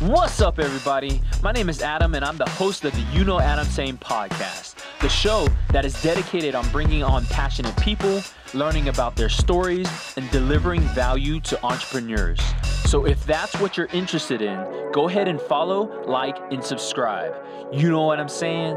What's 0.00 0.42
up, 0.42 0.58
everybody? 0.58 1.22
My 1.42 1.52
name 1.52 1.70
is 1.70 1.80
Adam, 1.80 2.14
and 2.14 2.22
I'm 2.22 2.36
the 2.36 2.48
host 2.50 2.84
of 2.84 2.92
the 2.92 3.00
You 3.16 3.24
Know 3.24 3.40
Adam 3.40 3.64
Saying 3.64 3.96
podcast, 3.96 4.74
the 5.00 5.08
show 5.08 5.48
that 5.70 5.86
is 5.86 6.02
dedicated 6.02 6.54
on 6.54 6.68
bringing 6.68 7.02
on 7.02 7.24
passionate 7.24 7.74
people, 7.78 8.20
learning 8.52 8.88
about 8.88 9.16
their 9.16 9.30
stories, 9.30 9.88
and 10.18 10.30
delivering 10.30 10.82
value 10.82 11.40
to 11.40 11.64
entrepreneurs. 11.64 12.38
So, 12.84 13.06
if 13.06 13.24
that's 13.24 13.58
what 13.58 13.78
you're 13.78 13.86
interested 13.86 14.42
in, 14.42 14.58
go 14.92 15.08
ahead 15.08 15.28
and 15.28 15.40
follow, 15.40 16.04
like, 16.04 16.36
and 16.52 16.62
subscribe. 16.62 17.34
You 17.72 17.88
know 17.88 18.02
what 18.02 18.20
I'm 18.20 18.28
saying? 18.28 18.76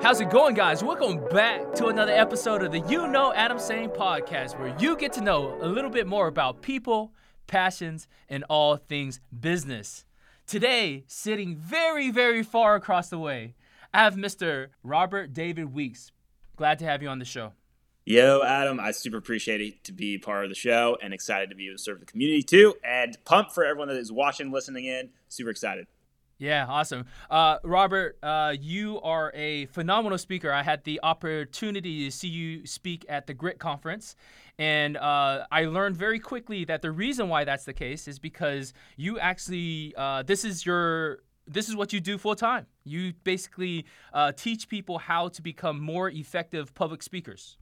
How's 0.00 0.20
it 0.20 0.30
going, 0.30 0.54
guys? 0.54 0.84
Welcome 0.84 1.26
back 1.30 1.74
to 1.74 1.86
another 1.86 2.12
episode 2.12 2.62
of 2.62 2.70
the 2.70 2.88
You 2.88 3.08
Know 3.08 3.34
Adam 3.34 3.58
Saying 3.58 3.88
podcast, 3.88 4.60
where 4.60 4.76
you 4.78 4.96
get 4.96 5.12
to 5.14 5.22
know 5.22 5.58
a 5.60 5.66
little 5.66 5.90
bit 5.90 6.06
more 6.06 6.28
about 6.28 6.62
people, 6.62 7.12
passions, 7.48 8.06
and 8.28 8.44
all 8.48 8.76
things 8.76 9.18
business. 9.40 10.04
Today, 10.50 11.04
sitting 11.06 11.54
very, 11.54 12.10
very 12.10 12.42
far 12.42 12.74
across 12.74 13.08
the 13.08 13.20
way, 13.20 13.54
I 13.94 14.02
have 14.02 14.16
Mr. 14.16 14.70
Robert 14.82 15.32
David 15.32 15.72
Weeks. 15.72 16.10
Glad 16.56 16.80
to 16.80 16.84
have 16.86 17.04
you 17.04 17.08
on 17.08 17.20
the 17.20 17.24
show. 17.24 17.52
Yo, 18.04 18.42
Adam, 18.42 18.80
I 18.80 18.90
super 18.90 19.16
appreciate 19.16 19.60
it 19.60 19.84
to 19.84 19.92
be 19.92 20.18
part 20.18 20.42
of 20.42 20.50
the 20.50 20.56
show 20.56 20.98
and 21.00 21.14
excited 21.14 21.50
to 21.50 21.54
be 21.54 21.68
able 21.68 21.76
to 21.76 21.82
serve 21.84 22.00
the 22.00 22.06
community 22.06 22.42
too. 22.42 22.74
And 22.82 23.16
pumped 23.24 23.52
for 23.52 23.64
everyone 23.64 23.86
that 23.86 23.96
is 23.96 24.10
watching, 24.10 24.50
listening 24.50 24.86
in. 24.86 25.10
Super 25.28 25.50
excited. 25.50 25.86
Yeah, 26.40 26.64
awesome. 26.66 27.04
Uh, 27.28 27.58
Robert, 27.62 28.18
uh, 28.22 28.54
you 28.58 28.98
are 29.02 29.30
a 29.34 29.66
phenomenal 29.66 30.16
speaker. 30.16 30.50
I 30.50 30.62
had 30.62 30.82
the 30.84 30.98
opportunity 31.02 32.06
to 32.06 32.10
see 32.10 32.28
you 32.28 32.66
speak 32.66 33.04
at 33.10 33.26
the 33.26 33.34
Grit 33.34 33.58
Conference, 33.58 34.16
and 34.58 34.96
uh, 34.96 35.44
I 35.52 35.66
learned 35.66 35.98
very 35.98 36.18
quickly 36.18 36.64
that 36.64 36.80
the 36.80 36.92
reason 36.92 37.28
why 37.28 37.44
that's 37.44 37.66
the 37.66 37.74
case 37.74 38.08
is 38.08 38.18
because 38.18 38.72
you 38.96 39.18
actually, 39.18 39.92
uh, 39.98 40.22
this 40.22 40.46
is 40.46 40.64
your 40.64 41.18
this 41.46 41.68
is 41.68 41.76
what 41.76 41.92
you 41.92 42.00
do 42.00 42.16
full 42.16 42.36
time. 42.36 42.64
You 42.84 43.12
basically 43.24 43.84
uh, 44.14 44.32
teach 44.32 44.68
people 44.68 44.96
how 44.98 45.28
to 45.28 45.42
become 45.42 45.78
more 45.78 46.08
effective 46.08 46.72
public 46.74 47.02
speakers. 47.02 47.58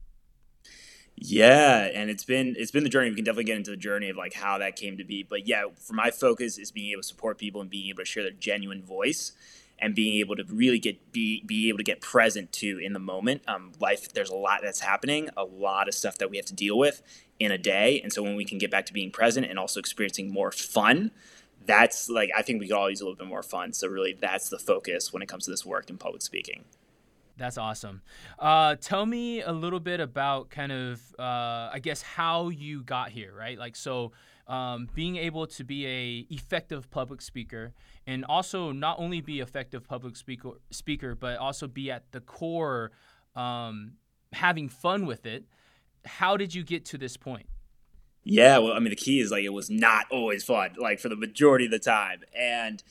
Yeah, 1.21 1.89
and 1.93 2.09
it's 2.09 2.23
been 2.23 2.55
it's 2.57 2.71
been 2.71 2.85
the 2.85 2.89
journey. 2.89 3.09
We 3.09 3.17
can 3.17 3.25
definitely 3.25 3.43
get 3.43 3.57
into 3.57 3.71
the 3.71 3.77
journey 3.77 4.09
of 4.09 4.15
like 4.15 4.33
how 4.33 4.57
that 4.59 4.77
came 4.77 4.97
to 4.97 5.03
be. 5.03 5.21
But 5.21 5.45
yeah, 5.45 5.65
for 5.77 5.93
my 5.93 6.11
focus 6.11 6.57
is 6.57 6.71
being 6.71 6.91
able 6.91 7.01
to 7.01 7.07
support 7.07 7.37
people 7.37 7.59
and 7.59 7.69
being 7.69 7.89
able 7.89 7.99
to 7.99 8.05
share 8.05 8.23
their 8.23 8.31
genuine 8.31 8.81
voice 8.81 9.33
and 9.77 9.93
being 9.93 10.19
able 10.21 10.37
to 10.37 10.45
really 10.45 10.79
get 10.79 11.11
be 11.11 11.43
be 11.45 11.67
able 11.67 11.77
to 11.77 11.83
get 11.83 11.99
present 11.99 12.53
to 12.53 12.79
in 12.81 12.93
the 12.93 12.99
moment. 12.99 13.41
Um, 13.49 13.73
life, 13.81 14.13
there's 14.13 14.29
a 14.29 14.35
lot 14.35 14.61
that's 14.63 14.79
happening, 14.79 15.29
a 15.35 15.43
lot 15.43 15.89
of 15.89 15.93
stuff 15.93 16.17
that 16.19 16.29
we 16.29 16.37
have 16.37 16.45
to 16.45 16.55
deal 16.55 16.77
with 16.77 17.01
in 17.37 17.51
a 17.51 17.57
day, 17.57 17.99
and 18.01 18.13
so 18.13 18.23
when 18.23 18.35
we 18.35 18.45
can 18.45 18.57
get 18.57 18.71
back 18.71 18.85
to 18.85 18.93
being 18.93 19.11
present 19.11 19.45
and 19.45 19.59
also 19.59 19.81
experiencing 19.81 20.31
more 20.31 20.53
fun, 20.53 21.11
that's 21.65 22.09
like 22.09 22.29
I 22.37 22.43
think 22.43 22.61
we 22.61 22.67
could 22.69 22.77
all 22.77 22.89
use 22.89 23.01
a 23.01 23.03
little 23.03 23.17
bit 23.17 23.27
more 23.27 23.43
fun. 23.43 23.73
So 23.73 23.89
really, 23.89 24.13
that's 24.13 24.47
the 24.47 24.59
focus 24.59 25.11
when 25.11 25.21
it 25.21 25.27
comes 25.27 25.43
to 25.45 25.51
this 25.51 25.65
work 25.65 25.89
in 25.89 25.97
public 25.97 26.21
speaking. 26.21 26.63
That's 27.39 27.57
awesome. 27.57 28.01
Uh, 28.37 28.75
tell 28.75 29.05
me 29.05 29.41
a 29.41 29.51
little 29.51 29.79
bit 29.79 29.99
about 29.99 30.49
kind 30.49 30.71
of, 30.71 31.01
uh, 31.17 31.69
I 31.73 31.79
guess, 31.81 32.01
how 32.01 32.49
you 32.49 32.83
got 32.83 33.09
here, 33.09 33.33
right? 33.35 33.57
Like, 33.57 33.75
so 33.75 34.11
um, 34.49 34.89
being 34.93 35.15
able 35.15 35.47
to 35.47 35.63
be 35.63 35.85
a 35.85 36.25
effective 36.33 36.89
public 36.89 37.21
speaker 37.21 37.73
and 38.07 38.25
also 38.25 38.71
not 38.71 38.99
only 38.99 39.21
be 39.21 39.39
effective 39.39 39.87
public 39.87 40.17
speaker 40.17 40.53
speaker 40.71 41.15
but 41.15 41.37
also 41.37 41.67
be 41.67 41.91
at 41.91 42.11
the 42.11 42.19
core 42.19 42.91
um, 43.35 43.93
having 44.33 44.67
fun 44.67 45.05
with 45.05 45.25
it 45.27 45.45
how 46.03 46.35
did 46.35 46.53
you 46.53 46.63
get 46.63 46.83
to 46.83 46.97
this 46.97 47.15
point 47.15 47.45
yeah 48.23 48.57
well 48.57 48.73
i 48.73 48.79
mean 48.79 48.89
the 48.89 48.95
key 48.95 49.19
is 49.19 49.29
like 49.29 49.43
it 49.43 49.53
was 49.53 49.69
not 49.69 50.05
always 50.11 50.43
fun 50.43 50.71
like 50.79 50.99
for 50.99 51.09
the 51.09 51.15
majority 51.15 51.65
of 51.65 51.71
the 51.71 51.79
time 51.79 52.21
and 52.35 52.83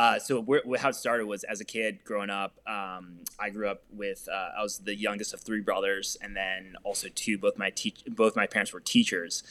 uh, 0.00 0.18
so 0.18 0.40
where, 0.40 0.62
how 0.78 0.88
it 0.88 0.94
started 0.94 1.26
was 1.26 1.44
as 1.44 1.60
a 1.60 1.64
kid 1.64 1.98
growing 2.04 2.30
up. 2.30 2.58
Um, 2.66 3.18
I 3.38 3.50
grew 3.50 3.68
up 3.68 3.82
with 3.92 4.30
uh, 4.32 4.58
I 4.58 4.62
was 4.62 4.78
the 4.78 4.94
youngest 4.94 5.34
of 5.34 5.42
three 5.42 5.60
brothers, 5.60 6.16
and 6.22 6.34
then 6.34 6.74
also 6.84 7.08
two. 7.14 7.36
Both 7.36 7.58
my 7.58 7.68
teach 7.68 8.02
both 8.08 8.34
my 8.34 8.46
parents 8.46 8.72
were 8.72 8.80
teachers, 8.80 9.42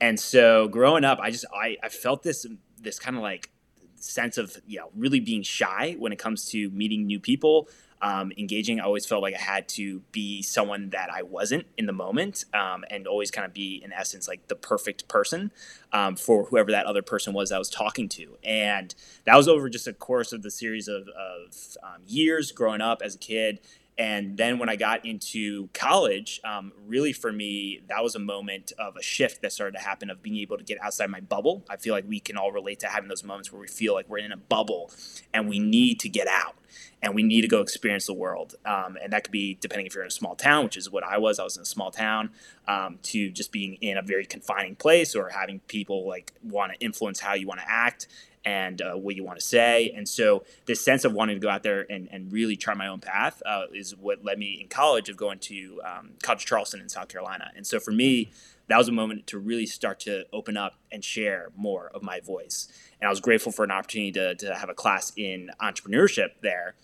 and 0.00 0.18
so 0.18 0.66
growing 0.66 1.04
up, 1.04 1.18
I 1.20 1.30
just 1.30 1.44
I, 1.54 1.76
I 1.82 1.90
felt 1.90 2.22
this 2.22 2.46
this 2.80 2.98
kind 2.98 3.16
of 3.16 3.22
like 3.22 3.50
sense 3.96 4.38
of 4.38 4.56
you 4.66 4.78
know 4.78 4.88
really 4.96 5.20
being 5.20 5.42
shy 5.42 5.94
when 5.98 6.10
it 6.10 6.18
comes 6.18 6.48
to 6.52 6.70
meeting 6.70 7.06
new 7.06 7.20
people. 7.20 7.68
Um, 8.00 8.32
engaging, 8.38 8.80
I 8.80 8.84
always 8.84 9.06
felt 9.06 9.22
like 9.22 9.34
I 9.34 9.40
had 9.40 9.68
to 9.70 10.00
be 10.12 10.42
someone 10.42 10.90
that 10.90 11.10
I 11.12 11.22
wasn't 11.22 11.66
in 11.76 11.86
the 11.86 11.92
moment, 11.92 12.44
um, 12.54 12.84
and 12.90 13.06
always 13.06 13.30
kind 13.30 13.44
of 13.44 13.52
be, 13.52 13.80
in 13.84 13.92
essence, 13.92 14.28
like 14.28 14.48
the 14.48 14.54
perfect 14.54 15.08
person 15.08 15.50
um, 15.92 16.16
for 16.16 16.44
whoever 16.44 16.70
that 16.70 16.86
other 16.86 17.02
person 17.02 17.32
was 17.32 17.48
that 17.48 17.56
I 17.56 17.58
was 17.58 17.70
talking 17.70 18.08
to. 18.10 18.36
And 18.44 18.94
that 19.24 19.36
was 19.36 19.48
over 19.48 19.68
just 19.68 19.86
a 19.86 19.92
course 19.92 20.32
of 20.32 20.42
the 20.42 20.50
series 20.50 20.88
of, 20.88 21.08
of 21.08 21.76
um, 21.82 22.02
years 22.06 22.52
growing 22.52 22.80
up 22.80 23.02
as 23.02 23.14
a 23.16 23.18
kid, 23.18 23.60
and 23.98 24.36
then 24.36 24.60
when 24.60 24.68
I 24.68 24.76
got 24.76 25.04
into 25.04 25.68
college, 25.74 26.40
um, 26.44 26.72
really 26.86 27.12
for 27.12 27.32
me, 27.32 27.80
that 27.88 28.02
was 28.02 28.14
a 28.14 28.20
moment 28.20 28.70
of 28.78 28.96
a 28.96 29.02
shift 29.02 29.42
that 29.42 29.52
started 29.52 29.76
to 29.76 29.82
happen 29.82 30.08
of 30.08 30.22
being 30.22 30.36
able 30.36 30.56
to 30.56 30.62
get 30.62 30.80
outside 30.80 31.10
my 31.10 31.18
bubble. 31.18 31.64
I 31.68 31.76
feel 31.76 31.94
like 31.94 32.04
we 32.06 32.20
can 32.20 32.36
all 32.36 32.52
relate 32.52 32.78
to 32.80 32.86
having 32.86 33.08
those 33.08 33.24
moments 33.24 33.52
where 33.52 33.60
we 33.60 33.66
feel 33.66 33.94
like 33.94 34.08
we're 34.08 34.18
in 34.18 34.30
a 34.30 34.36
bubble 34.36 34.92
and 35.34 35.48
we 35.48 35.58
need 35.58 35.98
to 36.00 36.08
get 36.08 36.28
out 36.28 36.54
and 37.02 37.14
we 37.14 37.22
need 37.22 37.42
to 37.42 37.48
go 37.48 37.60
experience 37.60 38.06
the 38.06 38.14
world. 38.14 38.54
Um, 38.64 38.96
and 39.02 39.12
that 39.12 39.24
could 39.24 39.32
be 39.32 39.56
depending 39.60 39.86
if 39.86 39.94
you're 39.94 40.04
in 40.04 40.08
a 40.08 40.10
small 40.10 40.34
town, 40.34 40.64
which 40.64 40.76
is 40.76 40.90
what 40.90 41.04
I 41.04 41.18
was. 41.18 41.38
I 41.38 41.44
was 41.44 41.56
in 41.56 41.62
a 41.62 41.66
small 41.66 41.90
town, 41.90 42.30
um, 42.66 42.98
to 43.04 43.30
just 43.30 43.52
being 43.52 43.74
in 43.74 43.96
a 43.96 44.02
very 44.02 44.26
confining 44.26 44.76
place 44.76 45.14
or 45.14 45.30
having 45.30 45.60
people 45.60 46.06
like 46.06 46.32
want 46.42 46.72
to 46.72 46.78
influence 46.78 47.20
how 47.20 47.34
you 47.34 47.46
want 47.46 47.60
to 47.60 47.70
act 47.70 48.06
and 48.44 48.80
uh, 48.80 48.94
what 48.94 49.16
you 49.16 49.24
want 49.24 49.38
to 49.38 49.44
say. 49.44 49.92
And 49.94 50.08
so 50.08 50.44
this 50.66 50.80
sense 50.80 51.04
of 51.04 51.12
wanting 51.12 51.36
to 51.36 51.40
go 51.40 51.50
out 51.50 51.62
there 51.62 51.86
and, 51.90 52.08
and 52.10 52.32
really 52.32 52.56
try 52.56 52.74
my 52.74 52.86
own 52.86 53.00
path 53.00 53.42
uh, 53.44 53.64
is 53.74 53.96
what 53.96 54.24
led 54.24 54.38
me 54.38 54.58
in 54.60 54.68
college 54.68 55.08
of 55.08 55.16
going 55.16 55.38
to 55.40 55.80
um, 55.84 56.10
College 56.22 56.46
Charleston 56.46 56.80
in 56.80 56.88
South 56.88 57.08
Carolina. 57.08 57.50
And 57.56 57.66
so 57.66 57.78
for 57.78 57.90
me, 57.90 58.30
that 58.68 58.76
was 58.76 58.88
a 58.88 58.92
moment 58.92 59.26
to 59.28 59.38
really 59.38 59.66
start 59.66 60.00
to 60.00 60.24
open 60.32 60.56
up 60.56 60.74
and 60.92 61.04
share 61.04 61.50
more 61.56 61.90
of 61.94 62.02
my 62.02 62.20
voice. 62.20 62.68
And 63.00 63.08
I 63.08 63.10
was 63.10 63.20
grateful 63.20 63.52
for 63.52 63.64
an 63.64 63.70
opportunity 63.70 64.12
to, 64.12 64.34
to 64.36 64.54
have 64.54 64.68
a 64.68 64.74
class 64.74 65.12
in 65.16 65.50
entrepreneurship 65.60 66.40
there 66.42 66.74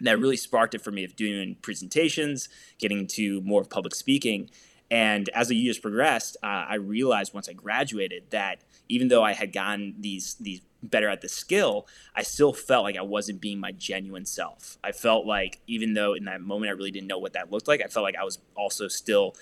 that 0.00 0.18
really 0.18 0.36
sparked 0.36 0.74
it 0.74 0.80
for 0.80 0.92
me 0.92 1.04
of 1.04 1.16
doing 1.16 1.56
presentations, 1.60 2.48
getting 2.78 3.00
into 3.00 3.40
more 3.40 3.60
of 3.60 3.68
public 3.68 3.94
speaking. 3.94 4.48
And 4.90 5.28
as 5.30 5.48
the 5.48 5.56
years 5.56 5.78
progressed, 5.78 6.36
uh, 6.42 6.46
I 6.68 6.76
realized 6.76 7.34
once 7.34 7.48
I 7.48 7.52
graduated 7.52 8.30
that 8.30 8.62
even 8.88 9.08
though 9.08 9.22
I 9.22 9.32
had 9.32 9.52
gotten 9.52 9.96
these 10.00 10.36
these 10.40 10.62
better 10.82 11.08
at 11.08 11.20
the 11.20 11.28
skill, 11.28 11.86
I 12.14 12.22
still 12.22 12.52
felt 12.52 12.84
like 12.84 12.96
I 12.96 13.02
wasn't 13.02 13.40
being 13.40 13.58
my 13.58 13.72
genuine 13.72 14.24
self. 14.24 14.78
I 14.82 14.92
felt 14.92 15.26
like 15.26 15.60
even 15.66 15.94
though 15.94 16.14
in 16.14 16.24
that 16.24 16.40
moment 16.40 16.70
I 16.70 16.72
really 16.72 16.92
didn't 16.92 17.08
know 17.08 17.18
what 17.18 17.32
that 17.32 17.50
looked 17.50 17.68
like, 17.68 17.82
I 17.82 17.88
felt 17.88 18.04
like 18.04 18.16
I 18.16 18.24
was 18.24 18.38
also 18.54 18.86
still 18.86 19.34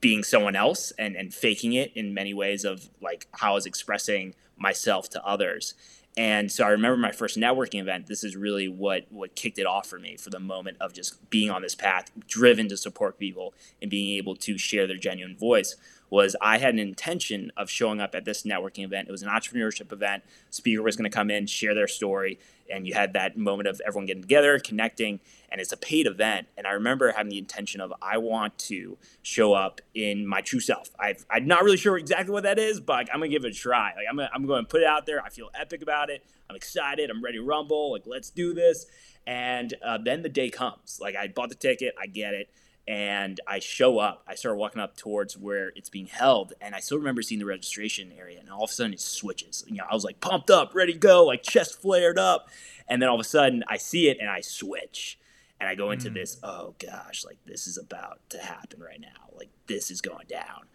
being 0.00 0.22
someone 0.22 0.56
else 0.56 0.92
and, 0.98 1.16
and 1.16 1.34
faking 1.34 1.72
it 1.72 1.92
in 1.94 2.14
many 2.14 2.32
ways 2.32 2.64
of 2.64 2.88
like 3.00 3.26
how 3.32 3.52
I 3.52 3.54
was 3.54 3.66
expressing 3.66 4.34
myself 4.56 5.08
to 5.10 5.24
others. 5.24 5.74
And 6.16 6.50
so 6.50 6.64
I 6.64 6.70
remember 6.70 6.96
my 6.96 7.12
first 7.12 7.36
networking 7.36 7.80
event. 7.80 8.08
This 8.08 8.24
is 8.24 8.34
really 8.36 8.66
what 8.68 9.06
what 9.10 9.36
kicked 9.36 9.58
it 9.58 9.66
off 9.66 9.86
for 9.86 10.00
me 10.00 10.16
for 10.16 10.30
the 10.30 10.40
moment 10.40 10.76
of 10.80 10.92
just 10.92 11.30
being 11.30 11.50
on 11.50 11.62
this 11.62 11.76
path, 11.76 12.10
driven 12.26 12.68
to 12.70 12.76
support 12.76 13.18
people 13.18 13.54
and 13.80 13.90
being 13.90 14.16
able 14.16 14.34
to 14.36 14.58
share 14.58 14.86
their 14.88 14.96
genuine 14.96 15.36
voice 15.36 15.76
was 16.10 16.36
I 16.40 16.58
had 16.58 16.74
an 16.74 16.78
intention 16.78 17.52
of 17.56 17.70
showing 17.70 18.00
up 18.00 18.14
at 18.14 18.24
this 18.24 18.42
networking 18.42 18.84
event. 18.84 19.08
It 19.08 19.12
was 19.12 19.22
an 19.22 19.28
entrepreneurship 19.28 19.92
event. 19.92 20.22
Speaker 20.50 20.82
was 20.82 20.96
going 20.96 21.10
to 21.10 21.14
come 21.14 21.30
in, 21.30 21.46
share 21.46 21.74
their 21.74 21.88
story, 21.88 22.38
and 22.70 22.86
you 22.86 22.94
had 22.94 23.12
that 23.14 23.36
moment 23.36 23.68
of 23.68 23.80
everyone 23.86 24.06
getting 24.06 24.22
together, 24.22 24.58
connecting, 24.58 25.20
and 25.50 25.60
it's 25.60 25.72
a 25.72 25.76
paid 25.76 26.06
event. 26.06 26.48
And 26.56 26.66
I 26.66 26.72
remember 26.72 27.12
having 27.12 27.30
the 27.30 27.38
intention 27.38 27.80
of 27.80 27.92
I 28.00 28.18
want 28.18 28.58
to 28.58 28.98
show 29.22 29.54
up 29.54 29.80
in 29.94 30.26
my 30.26 30.40
true 30.40 30.60
self. 30.60 30.90
i 30.98 31.14
am 31.30 31.46
not 31.46 31.64
really 31.64 31.76
sure 31.76 31.96
exactly 31.96 32.32
what 32.32 32.42
that 32.42 32.58
is, 32.58 32.80
but 32.80 32.94
like, 32.94 33.08
I'm 33.12 33.20
gonna 33.20 33.28
give 33.28 33.44
it 33.44 33.52
a 33.52 33.54
try. 33.54 33.92
Like 33.96 34.06
I'm 34.08 34.16
gonna, 34.16 34.30
I'm 34.34 34.46
going 34.46 34.64
to 34.64 34.68
put 34.68 34.80
it 34.80 34.86
out 34.86 35.06
there. 35.06 35.22
I 35.22 35.30
feel 35.30 35.50
epic 35.58 35.82
about 35.82 36.10
it. 36.10 36.24
I'm 36.48 36.56
excited. 36.56 37.10
I'm 37.10 37.22
ready 37.22 37.38
to 37.38 37.44
rumble. 37.44 37.92
Like 37.92 38.04
let's 38.06 38.30
do 38.30 38.54
this. 38.54 38.86
And 39.26 39.74
uh, 39.84 39.98
then 40.02 40.22
the 40.22 40.30
day 40.30 40.48
comes. 40.48 40.98
Like 41.00 41.16
I 41.16 41.28
bought 41.28 41.50
the 41.50 41.54
ticket. 41.54 41.94
I 42.00 42.06
get 42.06 42.34
it 42.34 42.48
and 42.88 43.38
I 43.46 43.58
show 43.58 43.98
up. 43.98 44.24
I 44.26 44.34
start 44.34 44.56
walking 44.56 44.80
up 44.80 44.96
towards 44.96 45.36
where 45.36 45.72
it's 45.76 45.90
being 45.90 46.06
held, 46.06 46.54
and 46.58 46.74
I 46.74 46.80
still 46.80 46.96
remember 46.96 47.20
seeing 47.20 47.38
the 47.38 47.44
registration 47.44 48.10
area, 48.18 48.40
and 48.40 48.48
all 48.48 48.64
of 48.64 48.70
a 48.70 48.72
sudden 48.72 48.94
it 48.94 49.00
switches. 49.00 49.62
You 49.68 49.76
know, 49.76 49.84
I 49.88 49.94
was 49.94 50.04
like 50.04 50.20
pumped 50.20 50.50
up, 50.50 50.74
ready 50.74 50.94
to 50.94 50.98
go, 50.98 51.26
like 51.26 51.42
chest 51.42 51.82
flared 51.82 52.18
up, 52.18 52.48
and 52.88 53.02
then 53.02 53.10
all 53.10 53.16
of 53.16 53.20
a 53.20 53.24
sudden 53.24 53.62
I 53.68 53.76
see 53.76 54.08
it 54.08 54.16
and 54.18 54.30
I 54.30 54.40
switch, 54.40 55.18
and 55.60 55.68
I 55.68 55.74
go 55.74 55.90
into 55.90 56.10
mm. 56.10 56.14
this. 56.14 56.38
Oh 56.42 56.74
gosh, 56.78 57.24
like 57.24 57.38
this 57.46 57.66
is 57.66 57.78
about 57.78 58.20
to 58.30 58.38
happen 58.38 58.80
right 58.80 59.00
now. 59.00 59.28
Like 59.36 59.50
this 59.66 59.90
is 59.90 60.00
going 60.00 60.26
down 60.28 60.66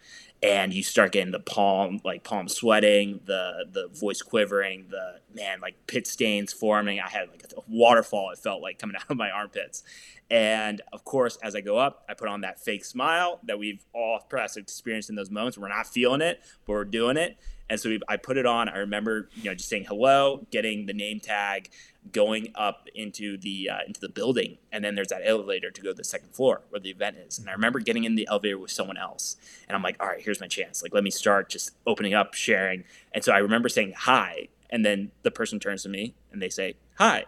and 0.44 0.74
you 0.74 0.82
start 0.82 1.12
getting 1.12 1.32
the 1.32 1.40
palm 1.40 2.00
like 2.04 2.22
palm 2.22 2.48
sweating 2.48 3.20
the 3.24 3.64
the 3.72 3.88
voice 3.88 4.20
quivering 4.20 4.86
the 4.90 5.20
man 5.34 5.58
like 5.60 5.74
pit 5.86 6.06
stains 6.06 6.52
forming 6.52 7.00
i 7.00 7.08
had 7.08 7.28
like 7.30 7.42
a 7.44 7.60
waterfall 7.68 8.30
it 8.30 8.38
felt 8.38 8.60
like 8.60 8.78
coming 8.78 8.94
out 9.00 9.10
of 9.10 9.16
my 9.16 9.30
armpits 9.30 9.82
and 10.30 10.82
of 10.92 11.04
course 11.04 11.38
as 11.42 11.56
i 11.56 11.60
go 11.60 11.78
up 11.78 12.04
i 12.08 12.14
put 12.14 12.28
on 12.28 12.42
that 12.42 12.60
fake 12.60 12.84
smile 12.84 13.40
that 13.44 13.58
we've 13.58 13.84
all 13.94 14.20
perhaps 14.28 14.56
experienced 14.56 15.08
in 15.08 15.16
those 15.16 15.30
moments 15.30 15.56
we're 15.56 15.68
not 15.68 15.86
feeling 15.86 16.20
it 16.20 16.40
but 16.66 16.72
we're 16.72 16.84
doing 16.84 17.16
it 17.16 17.36
and 17.68 17.80
so 17.80 17.88
we, 17.88 18.00
I 18.08 18.16
put 18.16 18.36
it 18.36 18.46
on. 18.46 18.68
I 18.68 18.78
remember, 18.78 19.28
you 19.34 19.44
know, 19.44 19.54
just 19.54 19.68
saying 19.68 19.84
hello, 19.84 20.46
getting 20.50 20.86
the 20.86 20.92
name 20.92 21.20
tag, 21.20 21.70
going 22.12 22.52
up 22.54 22.88
into 22.94 23.38
the 23.38 23.70
uh, 23.70 23.78
into 23.86 24.00
the 24.00 24.08
building, 24.08 24.58
and 24.70 24.84
then 24.84 24.94
there's 24.94 25.08
that 25.08 25.22
elevator 25.24 25.70
to 25.70 25.80
go 25.80 25.90
to 25.90 25.94
the 25.94 26.04
second 26.04 26.34
floor 26.34 26.62
where 26.68 26.80
the 26.80 26.90
event 26.90 27.16
is. 27.16 27.38
And 27.38 27.48
I 27.48 27.52
remember 27.52 27.80
getting 27.80 28.04
in 28.04 28.14
the 28.14 28.28
elevator 28.30 28.58
with 28.58 28.70
someone 28.70 28.96
else, 28.96 29.36
and 29.68 29.74
I'm 29.74 29.82
like, 29.82 29.96
all 30.00 30.08
right, 30.08 30.20
here's 30.20 30.40
my 30.40 30.48
chance. 30.48 30.82
Like, 30.82 30.92
let 30.92 31.04
me 31.04 31.10
start 31.10 31.48
just 31.48 31.72
opening 31.86 32.14
up, 32.14 32.34
sharing. 32.34 32.84
And 33.12 33.24
so 33.24 33.32
I 33.32 33.38
remember 33.38 33.68
saying 33.68 33.94
hi, 33.96 34.48
and 34.70 34.84
then 34.84 35.12
the 35.22 35.30
person 35.30 35.58
turns 35.58 35.82
to 35.84 35.88
me 35.88 36.14
and 36.32 36.42
they 36.42 36.50
say 36.50 36.74
hi, 36.98 37.24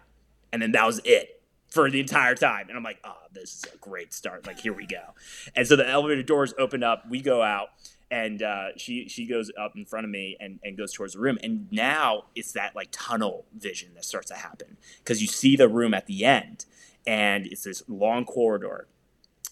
and 0.53 0.61
then 0.61 0.73
that 0.73 0.87
was 0.87 1.01
it 1.05 1.41
for 1.69 1.91
the 1.91 2.01
entire 2.01 2.35
time. 2.35 2.69
And 2.69 2.77
I'm 2.77 2.85
like, 2.85 2.99
oh, 3.05 3.17
this 3.33 3.55
is 3.55 3.65
a 3.73 3.77
great 3.79 4.13
start. 4.13 4.47
Like, 4.47 4.61
here 4.61 4.73
we 4.73 4.87
go. 4.87 5.15
And 5.55 5.67
so 5.67 5.77
the 5.77 5.89
elevator 5.89 6.23
doors 6.23 6.55
open 6.59 6.83
up. 6.83 7.09
We 7.09 7.21
go 7.21 7.43
out 7.43 7.69
and 8.11 8.43
uh, 8.43 8.69
she 8.77 9.09
she 9.09 9.27
goes 9.27 9.51
up 9.59 9.77
in 9.77 9.85
front 9.85 10.05
of 10.05 10.11
me 10.11 10.37
and, 10.39 10.61
and 10.63 10.77
goes 10.77 10.93
towards 10.93 11.15
the 11.15 11.19
room. 11.19 11.39
And 11.43 11.67
now 11.73 12.25
it's 12.35 12.53
that 12.53 12.77
like 12.77 12.89
tunnel 12.93 13.47
vision 13.57 13.91
that 13.95 14.05
starts 14.05 14.29
to 14.29 14.35
happen 14.35 14.77
because 14.99 15.21
you 15.21 15.29
see 15.29 15.57
the 15.57 15.69
room 15.69 15.93
at 15.93 16.07
the 16.07 16.25
end 16.25 16.67
and 17.07 17.47
it's 17.47 17.65
this 17.65 17.83
long 17.89 18.25
corridor. 18.25 18.89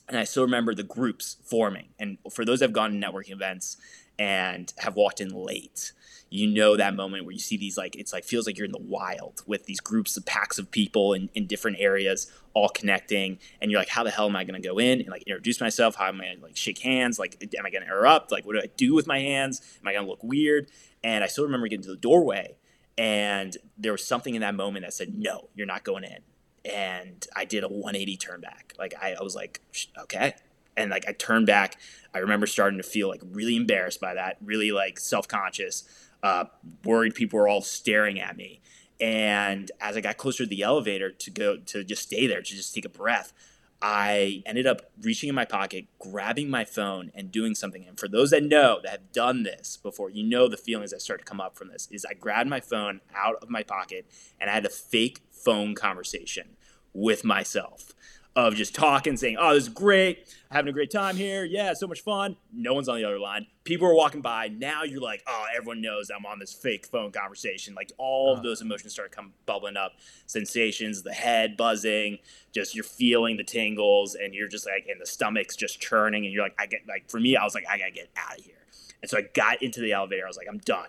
And 0.09 0.19
i 0.19 0.25
still 0.25 0.43
remember 0.45 0.75
the 0.75 0.83
groups 0.83 1.37
forming. 1.43 1.89
And 1.99 2.19
for 2.31 2.45
those 2.45 2.61
that 2.61 2.67
have 2.67 2.73
gone 2.73 2.93
to 2.93 3.07
networking 3.07 3.33
events 3.33 3.79
and 4.19 4.73
have 4.79 4.95
walked 4.95 5.21
in 5.21 5.31
late 5.31 5.93
you 6.35 6.49
know 6.49 6.77
that 6.77 6.97
moment 6.97 7.25
where 7.25 7.33
you 7.33 7.39
see 7.39 7.57
these 7.57 7.79
like 7.79 7.95
it's 7.95 8.13
like 8.13 8.25
feels 8.25 8.45
like 8.45 8.59
you're 8.59 8.65
in 8.65 8.73
the 8.73 8.79
wild 8.79 9.43
with 9.47 9.67
these 9.67 9.79
groups 9.79 10.17
of 10.17 10.27
packs 10.27 10.59
of 10.59 10.69
people 10.69 11.13
in, 11.13 11.31
in 11.35 11.47
different 11.47 11.77
areas 11.79 12.31
all 12.55 12.69
connecting. 12.69 13.39
And 13.61 13.71
you're 13.71 13.81
like 13.81 13.89
how 13.89 14.03
the 14.03 14.11
hell 14.11 14.29
am 14.29 14.35
i 14.35 14.43
going 14.43 14.61
to 14.61 14.69
go 14.69 14.79
in 14.79 15.01
and 15.01 15.09
like 15.09 15.23
introduce 15.23 15.61
myself? 15.61 15.95
How 15.95 16.09
am 16.09 16.21
i 16.21 16.25
going 16.25 16.39
to 16.39 16.43
like 16.43 16.57
shake 16.57 16.81
hands? 16.81 17.21
Like 17.21 17.41
am 17.57 17.65
i 17.65 17.71
going 17.71 17.83
to 17.83 17.87
interrupt 17.87 18.33
like 18.33 18.45
what 18.45 18.55
do 18.55 18.59
i 18.59 18.69
do 18.77 18.95
with 18.95 19.07
my 19.07 19.21
hands? 19.21 19.63
Am 19.81 19.87
i 19.87 19.93
going 19.93 20.05
to 20.05 20.11
look 20.11 20.25
weird? 20.25 20.71
And 21.05 21.23
i 21.23 21.29
still 21.29 21.45
remember 21.45 21.69
getting 21.69 21.85
to 21.85 21.91
the 21.91 21.97
doorway 21.97 22.57
and 22.99 23.57
there 23.79 23.93
was 23.93 24.05
something 24.05 24.35
in 24.35 24.41
that 24.41 24.57
moment 24.57 24.85
that 24.85 24.93
said 24.93 25.15
no 25.17 25.51
you're 25.55 25.69
not 25.69 25.85
going 25.85 26.03
in. 26.03 26.19
And 26.65 27.25
i 27.37 27.45
did 27.45 27.63
a 27.63 27.69
180 27.69 28.17
turn 28.17 28.41
back. 28.41 28.75
Like 28.77 28.95
i, 29.01 29.15
I 29.15 29.23
was 29.23 29.37
like 29.37 29.61
okay. 30.01 30.35
And 30.77 30.91
like 30.91 31.05
i 31.07 31.13
turned 31.13 31.47
back. 31.47 31.79
I 32.13 32.19
remember 32.19 32.49
starting 32.49 32.79
to 32.79 32.85
feel 32.85 33.09
like 33.09 33.23
really 33.25 33.55
embarrassed 33.55 34.01
by 34.01 34.15
that 34.15 34.39
really 34.43 34.73
like 34.73 34.99
self-conscious 34.99 35.85
uh, 36.25 36.47
worried 36.85 37.15
people 37.15 37.39
were 37.39 37.47
all 37.47 37.61
staring 37.61 38.19
at 38.19 38.37
me. 38.37 38.61
And 38.99 39.71
as 39.81 39.97
I 39.97 40.01
got 40.01 40.17
closer 40.17 40.45
to 40.45 40.49
the 40.49 40.63
elevator 40.63 41.11
to 41.11 41.31
go 41.31 41.59
to 41.59 41.85
just 41.85 42.03
stay 42.03 42.27
there, 42.27 42.41
to 42.41 42.55
just 42.57 42.75
take 42.75 42.87
a 42.87 42.89
breath, 42.89 43.35
I 43.83 44.43
ended 44.47 44.67
up 44.67 44.91
reaching 45.03 45.29
in 45.29 45.35
my 45.35 45.45
pocket, 45.45 45.85
grabbing 45.99 46.49
my 46.49 46.65
phone, 46.65 47.13
and 47.15 47.31
doing 47.31 47.55
something. 47.55 47.85
And 47.87 48.01
for 48.01 48.09
those 48.09 48.31
that 48.31 48.43
know 48.43 48.81
that 48.83 48.91
have 48.91 49.13
done 49.13 49.43
this 49.43 49.77
before, 49.77 50.09
you 50.09 50.23
know 50.23 50.49
the 50.49 50.57
feelings 50.57 50.93
that 50.93 51.03
start 51.03 51.21
to 51.21 51.27
come 51.27 51.41
up 51.41 51.59
from 51.59 51.69
this. 51.69 51.89
Is 51.91 52.07
I 52.09 52.15
grabbed 52.15 52.49
my 52.49 52.61
phone 52.61 53.03
out 53.15 53.37
of 53.43 53.51
my 53.51 53.63
pocket 53.63 54.07
and 54.41 54.49
I 54.49 54.55
had 54.55 54.65
a 54.65 54.71
fake 54.71 55.21
phone 55.31 55.75
conversation 55.75 56.57
with 56.95 57.25
myself 57.25 57.93
of 58.37 58.55
just 58.55 58.75
talking, 58.75 59.17
saying, 59.17 59.37
"Oh, 59.39 59.55
this 59.55 59.65
is 59.65 59.69
great, 59.69 60.35
having 60.51 60.69
a 60.69 60.73
great 60.73 60.91
time 60.91 61.17
here. 61.17 61.45
Yeah, 61.45 61.73
so 61.75 61.87
much 61.87 62.01
fun." 62.01 62.37
No 62.53 62.75
one's 62.75 62.89
on 62.89 62.97
the 62.97 63.05
other 63.05 63.19
line. 63.19 63.47
People 63.63 63.87
are 63.87 63.95
walking 63.95 64.21
by. 64.21 64.49
Now 64.49 64.83
you're 64.83 65.01
like, 65.01 65.23
"Oh, 65.27 65.45
everyone 65.57 65.81
knows 65.81 66.11
I'm 66.11 66.27
on 66.27 66.39
this 66.39 66.53
fake 66.53 66.87
phone 66.87 67.13
conversation." 67.13 67.75
Like 67.75 67.93
all 67.97 68.35
uh-huh. 68.35 68.43
those 68.43 68.61
emotions 68.61 68.93
start 68.93 69.13
come 69.13 69.33
bubbling 69.47 69.77
up, 69.77 69.93
sensations, 70.27 71.03
the 71.03 71.13
head 71.13 71.57
buzzing, 71.57 72.19
just 72.53 72.75
you're 72.75 72.85
feeling 72.85 73.37
the 73.37 73.45
tingles, 73.45 74.15
and 74.15 74.35
you're 74.35 74.49
just 74.49 74.67
like, 74.67 74.87
and 74.91 75.01
the 75.01 75.07
stomach's 75.07 75.57
just 75.57 75.81
churning, 75.81 76.25
and 76.25 76.33
you're 76.33 76.43
like, 76.43 76.57
I 76.59 76.67
get 76.67 76.81
like 76.89 77.09
for 77.09 77.21
me, 77.21 77.37
I 77.37 77.45
was 77.45 77.55
like, 77.55 77.65
I 77.69 77.79
gotta 77.79 77.93
get 77.93 78.11
out 78.17 78.39
of 78.39 78.45
here. 78.45 78.55
And 79.01 79.11
so 79.11 79.19
I 79.19 79.23
got 79.35 79.63
into 79.63 79.81
the 79.81 79.93
elevator. 79.93 80.25
I 80.25 80.29
was 80.29 80.39
like, 80.39 80.49
I'm 80.49 80.59
done. 80.59 80.89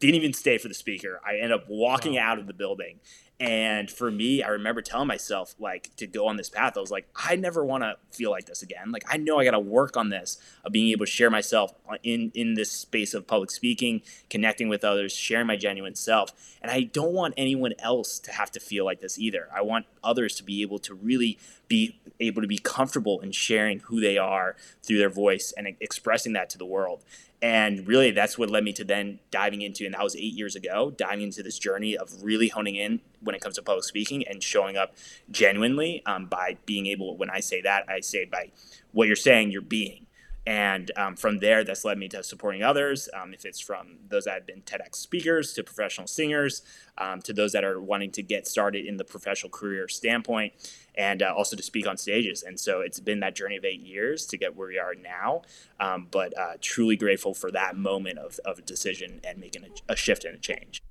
Didn't 0.00 0.16
even 0.16 0.32
stay 0.32 0.58
for 0.58 0.66
the 0.66 0.74
speaker. 0.74 1.20
I 1.24 1.36
end 1.36 1.52
up 1.52 1.66
walking 1.68 2.14
wow. 2.14 2.32
out 2.32 2.38
of 2.40 2.48
the 2.48 2.52
building 2.52 2.98
and 3.42 3.90
for 3.90 4.08
me, 4.08 4.40
I 4.40 4.50
remember 4.50 4.82
telling 4.82 5.08
myself 5.08 5.56
like 5.58 5.90
to 5.96 6.06
go 6.06 6.28
on 6.28 6.36
this 6.36 6.48
path. 6.48 6.76
I 6.76 6.80
was 6.80 6.92
like, 6.92 7.08
I 7.16 7.34
never 7.34 7.64
want 7.64 7.82
to 7.82 7.96
feel 8.12 8.30
like 8.30 8.46
this 8.46 8.62
again. 8.62 8.92
Like 8.92 9.02
I 9.08 9.16
know 9.16 9.40
I 9.40 9.44
got 9.44 9.50
to 9.50 9.58
work 9.58 9.96
on 9.96 10.10
this 10.10 10.38
of 10.64 10.70
being 10.70 10.90
able 10.92 11.06
to 11.06 11.10
share 11.10 11.28
myself 11.28 11.74
in 12.04 12.30
in 12.36 12.54
this 12.54 12.70
space 12.70 13.14
of 13.14 13.26
public 13.26 13.50
speaking, 13.50 14.02
connecting 14.30 14.68
with 14.68 14.84
others, 14.84 15.12
sharing 15.12 15.48
my 15.48 15.56
genuine 15.56 15.96
self. 15.96 16.30
And 16.62 16.70
I 16.70 16.82
don't 16.82 17.14
want 17.14 17.34
anyone 17.36 17.72
else 17.80 18.20
to 18.20 18.32
have 18.32 18.52
to 18.52 18.60
feel 18.60 18.84
like 18.84 19.00
this 19.00 19.18
either. 19.18 19.48
I 19.52 19.62
want 19.62 19.86
others 20.04 20.36
to 20.36 20.44
be 20.44 20.62
able 20.62 20.78
to 20.78 20.94
really 20.94 21.36
be 21.72 21.98
able 22.20 22.42
to 22.42 22.48
be 22.48 22.58
comfortable 22.58 23.20
in 23.20 23.32
sharing 23.32 23.78
who 23.80 23.98
they 23.98 24.18
are 24.18 24.56
through 24.82 24.98
their 24.98 25.08
voice 25.08 25.54
and 25.56 25.66
expressing 25.80 26.34
that 26.34 26.50
to 26.50 26.58
the 26.58 26.66
world. 26.66 27.02
And 27.40 27.88
really, 27.88 28.10
that's 28.10 28.36
what 28.36 28.50
led 28.50 28.62
me 28.62 28.74
to 28.74 28.84
then 28.84 29.20
diving 29.30 29.62
into, 29.62 29.86
and 29.86 29.94
that 29.94 30.02
was 30.02 30.14
eight 30.14 30.34
years 30.34 30.54
ago, 30.54 30.90
diving 30.90 31.22
into 31.22 31.42
this 31.42 31.58
journey 31.58 31.96
of 31.96 32.22
really 32.22 32.48
honing 32.48 32.76
in 32.76 33.00
when 33.22 33.34
it 33.34 33.40
comes 33.40 33.54
to 33.54 33.62
public 33.62 33.84
speaking 33.84 34.22
and 34.28 34.42
showing 34.42 34.76
up 34.76 34.94
genuinely 35.30 36.02
um, 36.04 36.26
by 36.26 36.58
being 36.66 36.86
able, 36.86 37.16
when 37.16 37.30
I 37.30 37.40
say 37.40 37.62
that, 37.62 37.86
I 37.88 38.00
say 38.00 38.26
by 38.26 38.50
what 38.92 39.06
you're 39.06 39.16
saying, 39.16 39.50
you're 39.50 39.62
being. 39.62 40.06
And 40.44 40.90
um, 40.96 41.14
from 41.14 41.38
there, 41.38 41.62
that's 41.62 41.84
led 41.84 41.98
me 41.98 42.08
to 42.08 42.22
supporting 42.24 42.62
others. 42.62 43.08
Um, 43.14 43.32
if 43.32 43.44
it's 43.44 43.60
from 43.60 43.98
those 44.08 44.24
that 44.24 44.34
have 44.34 44.46
been 44.46 44.62
TEDx 44.62 44.96
speakers 44.96 45.52
to 45.52 45.62
professional 45.62 46.08
singers, 46.08 46.62
um, 46.98 47.22
to 47.22 47.32
those 47.32 47.52
that 47.52 47.62
are 47.62 47.80
wanting 47.80 48.10
to 48.12 48.22
get 48.22 48.48
started 48.48 48.84
in 48.84 48.96
the 48.96 49.04
professional 49.04 49.50
career 49.50 49.86
standpoint, 49.86 50.52
and 50.96 51.22
uh, 51.22 51.32
also 51.36 51.54
to 51.54 51.62
speak 51.62 51.86
on 51.86 51.96
stages. 51.96 52.42
And 52.42 52.58
so 52.58 52.80
it's 52.80 52.98
been 52.98 53.20
that 53.20 53.36
journey 53.36 53.56
of 53.56 53.64
eight 53.64 53.80
years 53.80 54.26
to 54.26 54.36
get 54.36 54.56
where 54.56 54.66
we 54.66 54.78
are 54.78 54.94
now. 54.94 55.42
Um, 55.78 56.08
but 56.10 56.36
uh, 56.36 56.54
truly 56.60 56.96
grateful 56.96 57.34
for 57.34 57.52
that 57.52 57.76
moment 57.76 58.18
of, 58.18 58.40
of 58.44 58.64
decision 58.66 59.20
and 59.24 59.38
making 59.38 59.64
a, 59.64 59.92
a, 59.92 59.96
shift 59.96 60.24
and 60.24 60.34
a 60.34 60.38
change. 60.38 60.82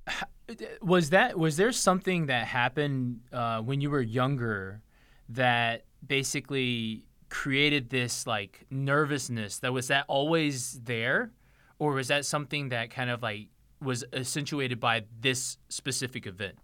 Was 0.80 1.10
that 1.10 1.38
was 1.38 1.56
there 1.56 1.72
something 1.72 2.26
that 2.26 2.46
happened 2.46 3.20
uh, 3.32 3.60
when 3.60 3.80
you 3.80 3.90
were 3.90 4.02
younger 4.02 4.82
that 5.30 5.84
basically 6.06 7.04
created 7.32 7.88
this 7.88 8.26
like 8.26 8.66
nervousness 8.70 9.58
that 9.60 9.72
was 9.72 9.88
that 9.88 10.04
always 10.06 10.78
there? 10.84 11.32
Or 11.78 11.92
was 11.92 12.08
that 12.08 12.26
something 12.26 12.68
that 12.68 12.90
kind 12.90 13.08
of 13.08 13.22
like 13.22 13.48
was 13.80 14.04
accentuated 14.12 14.78
by 14.78 15.04
this 15.18 15.56
specific 15.70 16.26
event? 16.26 16.58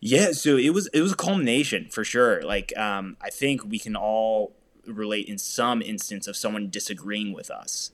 Yeah 0.00 0.32
so 0.32 0.58
it 0.58 0.74
was 0.74 0.88
it 0.92 1.00
was 1.00 1.12
a 1.12 1.16
culmination 1.16 1.88
for 1.90 2.04
sure. 2.04 2.42
Like 2.42 2.76
um, 2.76 3.16
i 3.22 3.30
think 3.30 3.64
we 3.64 3.78
can 3.78 3.96
all 3.96 4.54
relate 4.86 5.26
in 5.26 5.38
some 5.38 5.80
instance 5.80 6.26
of 6.26 6.36
someone 6.36 6.68
disagreeing 6.68 7.32
with 7.32 7.50
us. 7.50 7.90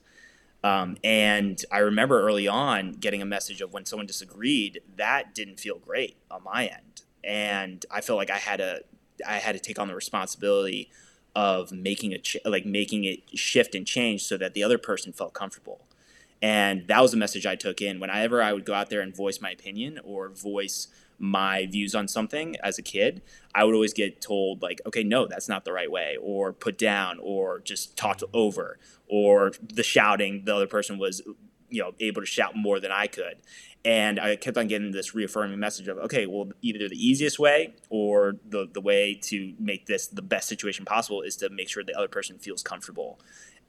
Um, 0.65 0.97
and 1.01 1.63
i 1.71 1.77
remember 1.77 2.21
early 2.21 2.47
on 2.47 2.91
getting 2.91 3.21
a 3.21 3.25
message 3.25 3.61
of 3.61 3.71
when 3.71 3.85
someone 3.85 4.05
disagreed 4.05 4.81
that 4.97 5.33
didn't 5.33 5.61
feel 5.61 5.79
great 5.79 6.17
on 6.29 6.43
my 6.43 6.65
end. 6.65 7.03
And 7.23 7.85
i 7.89 8.01
felt 8.01 8.17
like 8.17 8.29
i 8.29 8.37
had 8.37 8.59
a 8.59 8.81
I 9.25 9.37
had 9.37 9.53
to 9.53 9.61
take 9.61 9.79
on 9.79 9.87
the 9.87 9.95
responsibility 9.95 10.91
of 11.35 11.71
making 11.71 12.13
a 12.13 12.17
ch- 12.17 12.37
like 12.45 12.65
making 12.65 13.03
it 13.03 13.37
shift 13.37 13.75
and 13.75 13.85
change 13.85 14.23
so 14.23 14.37
that 14.37 14.53
the 14.53 14.63
other 14.63 14.77
person 14.77 15.11
felt 15.11 15.33
comfortable. 15.33 15.81
And 16.41 16.87
that 16.87 17.01
was 17.01 17.13
a 17.13 17.17
message 17.17 17.45
I 17.45 17.55
took 17.55 17.81
in 17.81 17.99
whenever 17.99 18.41
I 18.41 18.53
would 18.53 18.65
go 18.65 18.73
out 18.73 18.89
there 18.89 19.01
and 19.01 19.15
voice 19.15 19.41
my 19.41 19.51
opinion 19.51 19.99
or 20.03 20.29
voice 20.29 20.87
my 21.17 21.65
views 21.65 21.95
on 21.95 22.07
something 22.07 22.55
as 22.63 22.77
a 22.77 22.81
kid, 22.81 23.21
I 23.53 23.63
would 23.63 23.73
always 23.73 23.93
get 23.93 24.21
told 24.21 24.61
like, 24.61 24.81
okay, 24.85 25.03
no, 25.03 25.27
that's 25.27 25.47
not 25.47 25.65
the 25.65 25.71
right 25.71 25.89
way, 25.89 26.17
or 26.21 26.51
put 26.53 26.77
down, 26.77 27.19
or 27.21 27.59
just 27.59 27.95
talked 27.95 28.23
over, 28.33 28.77
or 29.07 29.53
the 29.61 29.83
shouting, 29.83 30.43
the 30.45 30.55
other 30.55 30.67
person 30.67 30.97
was, 30.97 31.21
you 31.69 31.81
know, 31.81 31.93
able 31.99 32.21
to 32.21 32.25
shout 32.25 32.55
more 32.55 32.79
than 32.79 32.91
I 32.91 33.07
could. 33.07 33.37
And 33.85 34.19
I 34.19 34.35
kept 34.35 34.57
on 34.57 34.67
getting 34.67 34.91
this 34.91 35.13
reaffirming 35.13 35.59
message 35.59 35.87
of, 35.87 35.99
okay, 35.99 36.25
well, 36.25 36.49
either 36.63 36.89
the 36.89 36.97
easiest 36.97 37.37
way 37.37 37.75
or 37.89 38.33
the, 38.49 38.67
the 38.73 38.81
way 38.81 39.13
to 39.23 39.53
make 39.59 39.85
this 39.85 40.07
the 40.07 40.23
best 40.23 40.49
situation 40.49 40.85
possible 40.85 41.21
is 41.21 41.35
to 41.37 41.49
make 41.51 41.69
sure 41.69 41.83
the 41.83 41.95
other 41.95 42.07
person 42.07 42.39
feels 42.39 42.63
comfortable. 42.63 43.19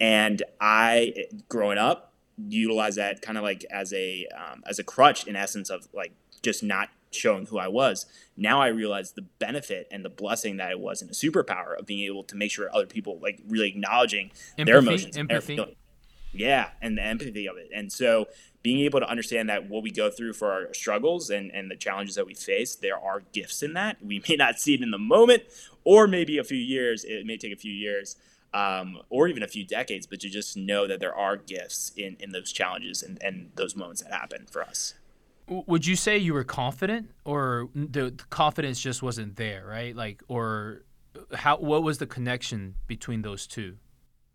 And 0.01 0.43
I, 0.59 1.27
growing 1.51 1.77
up, 1.77 2.15
utilize 2.49 2.97
that 2.97 3.21
kind 3.21 3.37
of 3.37 3.45
like 3.45 3.65
as 3.71 3.93
a 3.93 4.27
um, 4.37 4.63
as 4.67 4.79
a 4.79 4.85
crutch 4.85 5.27
in 5.27 5.37
essence 5.37 5.71
of 5.71 5.89
like 5.93 6.13
just 6.43 6.63
not 6.63 6.89
showing 7.11 7.47
who 7.47 7.59
I 7.59 7.69
was. 7.69 8.07
Now 8.37 8.61
I 8.61 8.69
realize 8.69 9.13
the 9.13 9.23
benefit 9.23 9.89
and 9.91 10.05
the 10.05 10.11
blessing 10.11 10.59
that 10.59 10.71
it 10.71 10.81
was 10.81 11.03
and 11.03 11.11
a 11.11 11.15
superpower 11.15 11.79
of 11.79 11.87
being 11.87 12.05
able 12.07 12.25
to 12.25 12.37
make 12.37 12.51
sure 12.51 12.69
other 12.73 12.87
people 12.87 13.19
like 13.23 13.41
really 13.49 13.69
acknowledging 13.69 14.31
empathy, 14.59 14.65
their 14.65 14.79
emotions, 14.79 15.17
empathy. 15.17 15.57
Their 15.57 15.67
yeah, 16.33 16.71
and 16.81 16.99
the 16.99 17.03
empathy 17.03 17.49
of 17.49 17.57
it. 17.57 17.71
And 17.75 17.93
so 17.93 18.27
being 18.63 18.81
able 18.81 19.01
to 19.01 19.09
understand 19.09 19.49
that 19.49 19.69
what 19.69 19.83
we 19.83 19.91
go 19.91 20.11
through 20.11 20.33
for 20.33 20.53
our 20.53 20.75
struggles 20.75 21.31
and, 21.31 21.51
and 21.53 21.71
the 21.71 21.77
challenges 21.77 22.17
that 22.17 22.27
we 22.27 22.35
face, 22.35 22.75
there 22.75 22.99
are 22.99 23.23
gifts 23.33 23.63
in 23.63 23.75
that. 23.75 24.05
We 24.05 24.23
may 24.29 24.37
not 24.37 24.59
see 24.59 24.75
it 24.75 24.83
in 24.83 24.91
the 24.91 24.99
moment, 24.99 25.45
or 25.85 26.07
maybe 26.07 26.39
a 26.39 26.45
few 26.45 26.59
years, 26.59 27.05
it 27.05 27.27
may 27.27 27.37
take 27.37 27.53
a 27.53 27.57
few 27.57 27.73
years. 27.73 28.17
um, 28.57 29.03
or 29.11 29.29
even 29.29 29.43
a 29.43 29.49
few 29.49 29.65
decades, 29.65 30.07
but 30.07 30.21
to 30.21 30.31
just 30.31 30.57
know 30.57 30.87
that 30.87 30.99
there 30.99 31.15
are 31.15 31.37
gifts 31.37 31.93
in, 31.97 32.17
in 32.21 32.31
those 32.33 32.51
challenges 32.53 33.03
and, 33.03 33.19
and 33.23 33.51
those 33.57 33.77
moments 33.77 34.03
that 34.03 34.13
happen 34.13 34.47
for 34.51 34.63
us. 34.63 34.95
Would 35.49 35.87
you 35.87 35.95
say 35.95 36.17
you 36.17 36.33
were 36.33 36.43
confident, 36.43 37.11
or 37.25 37.69
the 37.75 38.15
confidence 38.31 38.81
just 38.81 39.03
wasn't 39.03 39.37
there, 39.37 39.65
right? 39.65 39.95
Like, 39.95 40.23
or 40.27 40.83
how? 41.33 41.59
What 41.59 41.85
was 41.85 41.99
the 41.99 42.07
connection 42.07 42.75
between 42.89 43.23
those 43.23 43.47
two? 43.47 43.77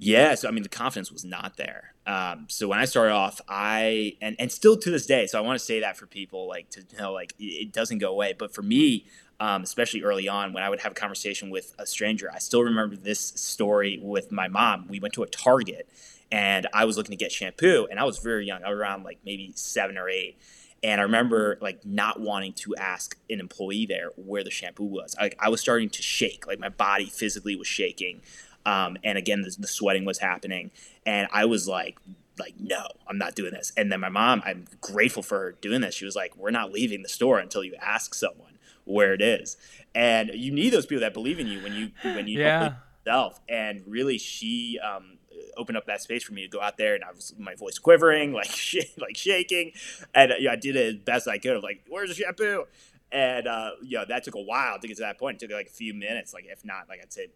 Yeah, 0.03 0.33
so 0.33 0.47
I 0.47 0.51
mean, 0.51 0.63
the 0.63 0.69
confidence 0.69 1.11
was 1.11 1.23
not 1.23 1.57
there. 1.57 1.93
Um, 2.07 2.47
so 2.49 2.67
when 2.67 2.79
I 2.79 2.85
started 2.85 3.13
off, 3.13 3.39
I 3.47 4.17
and 4.19 4.35
and 4.39 4.51
still 4.51 4.75
to 4.77 4.89
this 4.89 5.05
day. 5.05 5.27
So 5.27 5.37
I 5.37 5.41
want 5.41 5.59
to 5.59 5.63
say 5.63 5.81
that 5.81 5.95
for 5.95 6.07
people, 6.07 6.47
like 6.47 6.71
to 6.71 6.83
know, 6.97 7.13
like 7.13 7.35
it 7.37 7.71
doesn't 7.71 7.99
go 7.99 8.09
away. 8.09 8.33
But 8.35 8.51
for 8.51 8.63
me, 8.63 9.05
um, 9.39 9.61
especially 9.61 10.01
early 10.01 10.27
on, 10.27 10.53
when 10.53 10.63
I 10.63 10.69
would 10.69 10.79
have 10.79 10.93
a 10.93 10.95
conversation 10.95 11.51
with 11.51 11.75
a 11.77 11.85
stranger, 11.85 12.31
I 12.33 12.39
still 12.39 12.63
remember 12.63 12.95
this 12.95 13.19
story 13.19 13.99
with 14.01 14.31
my 14.31 14.47
mom. 14.47 14.87
We 14.89 14.99
went 14.99 15.13
to 15.13 15.23
a 15.23 15.27
Target, 15.27 15.87
and 16.31 16.65
I 16.73 16.85
was 16.85 16.97
looking 16.97 17.11
to 17.11 17.23
get 17.23 17.31
shampoo, 17.31 17.87
and 17.91 17.99
I 17.99 18.03
was 18.03 18.17
very 18.17 18.47
young. 18.47 18.63
I 18.63 18.69
was 18.69 18.79
around 18.79 19.03
like 19.03 19.19
maybe 19.23 19.51
seven 19.53 19.99
or 19.99 20.09
eight 20.09 20.35
and 20.83 20.99
I 20.99 21.03
remember 21.03 21.57
like 21.61 21.85
not 21.85 22.19
wanting 22.19 22.53
to 22.53 22.75
ask 22.75 23.15
an 23.29 23.39
employee 23.39 23.85
there 23.85 24.09
where 24.15 24.43
the 24.43 24.49
shampoo 24.49 24.85
was. 24.85 25.15
Like 25.19 25.35
I 25.39 25.49
was 25.49 25.61
starting 25.61 25.89
to 25.91 26.01
shake, 26.01 26.47
like 26.47 26.59
my 26.59 26.69
body 26.69 27.05
physically 27.05 27.55
was 27.55 27.67
shaking. 27.67 28.21
Um, 28.65 28.97
and 29.03 29.17
again, 29.17 29.41
the, 29.41 29.55
the 29.57 29.67
sweating 29.67 30.05
was 30.05 30.19
happening. 30.19 30.71
And 31.05 31.27
I 31.31 31.45
was 31.45 31.67
like, 31.67 31.97
like, 32.39 32.53
no, 32.59 32.87
I'm 33.07 33.17
not 33.17 33.35
doing 33.35 33.51
this. 33.51 33.71
And 33.77 33.91
then 33.91 33.99
my 33.99 34.09
mom, 34.09 34.41
I'm 34.45 34.65
grateful 34.79 35.23
for 35.23 35.39
her 35.39 35.51
doing 35.53 35.81
this. 35.81 35.95
She 35.95 36.05
was 36.05 36.15
like, 36.15 36.35
we're 36.35 36.51
not 36.51 36.71
leaving 36.71 37.03
the 37.03 37.09
store 37.09 37.39
until 37.39 37.63
you 37.63 37.75
ask 37.81 38.13
someone 38.13 38.57
where 38.85 39.13
it 39.13 39.21
is. 39.21 39.57
And 39.93 40.31
you 40.33 40.51
need 40.51 40.71
those 40.71 40.85
people 40.85 41.01
that 41.01 41.13
believe 41.13 41.39
in 41.39 41.47
you 41.47 41.61
when 41.61 41.73
you 41.73 41.91
when 42.03 42.27
you 42.27 42.39
yeah. 42.39 42.75
yourself. 43.05 43.39
And 43.49 43.83
really, 43.85 44.17
she 44.17 44.79
um, 44.79 45.17
opened 45.57 45.77
up 45.77 45.85
that 45.87 46.01
space 46.01 46.23
for 46.23 46.33
me 46.33 46.43
to 46.43 46.47
go 46.47 46.61
out 46.61 46.77
there, 46.77 46.95
and 46.95 47.03
I 47.03 47.11
was 47.11 47.33
my 47.37 47.55
voice 47.55 47.77
quivering, 47.77 48.33
like 48.33 48.49
sh- 48.49 48.85
like 48.97 49.17
shaking, 49.17 49.73
and 50.13 50.33
you 50.39 50.45
know, 50.45 50.51
I 50.51 50.55
did 50.55 50.75
it 50.75 50.95
as 50.95 51.01
best 51.01 51.27
I 51.27 51.37
could. 51.37 51.57
Of 51.57 51.63
like, 51.63 51.83
where's 51.87 52.09
the 52.09 52.15
shampoo? 52.15 52.65
And 53.11 53.47
uh, 53.47 53.71
you 53.81 53.97
know, 53.97 54.05
that 54.05 54.23
took 54.23 54.35
a 54.35 54.41
while 54.41 54.79
to 54.79 54.87
get 54.87 54.97
to 54.97 55.03
that 55.03 55.19
point. 55.19 55.41
It 55.41 55.47
took 55.47 55.55
like 55.55 55.67
a 55.67 55.71
few 55.71 55.93
minutes, 55.93 56.33
like 56.33 56.45
if 56.47 56.63
not, 56.63 56.87
like 56.87 57.01
I'd 57.01 57.11
say, 57.11 57.27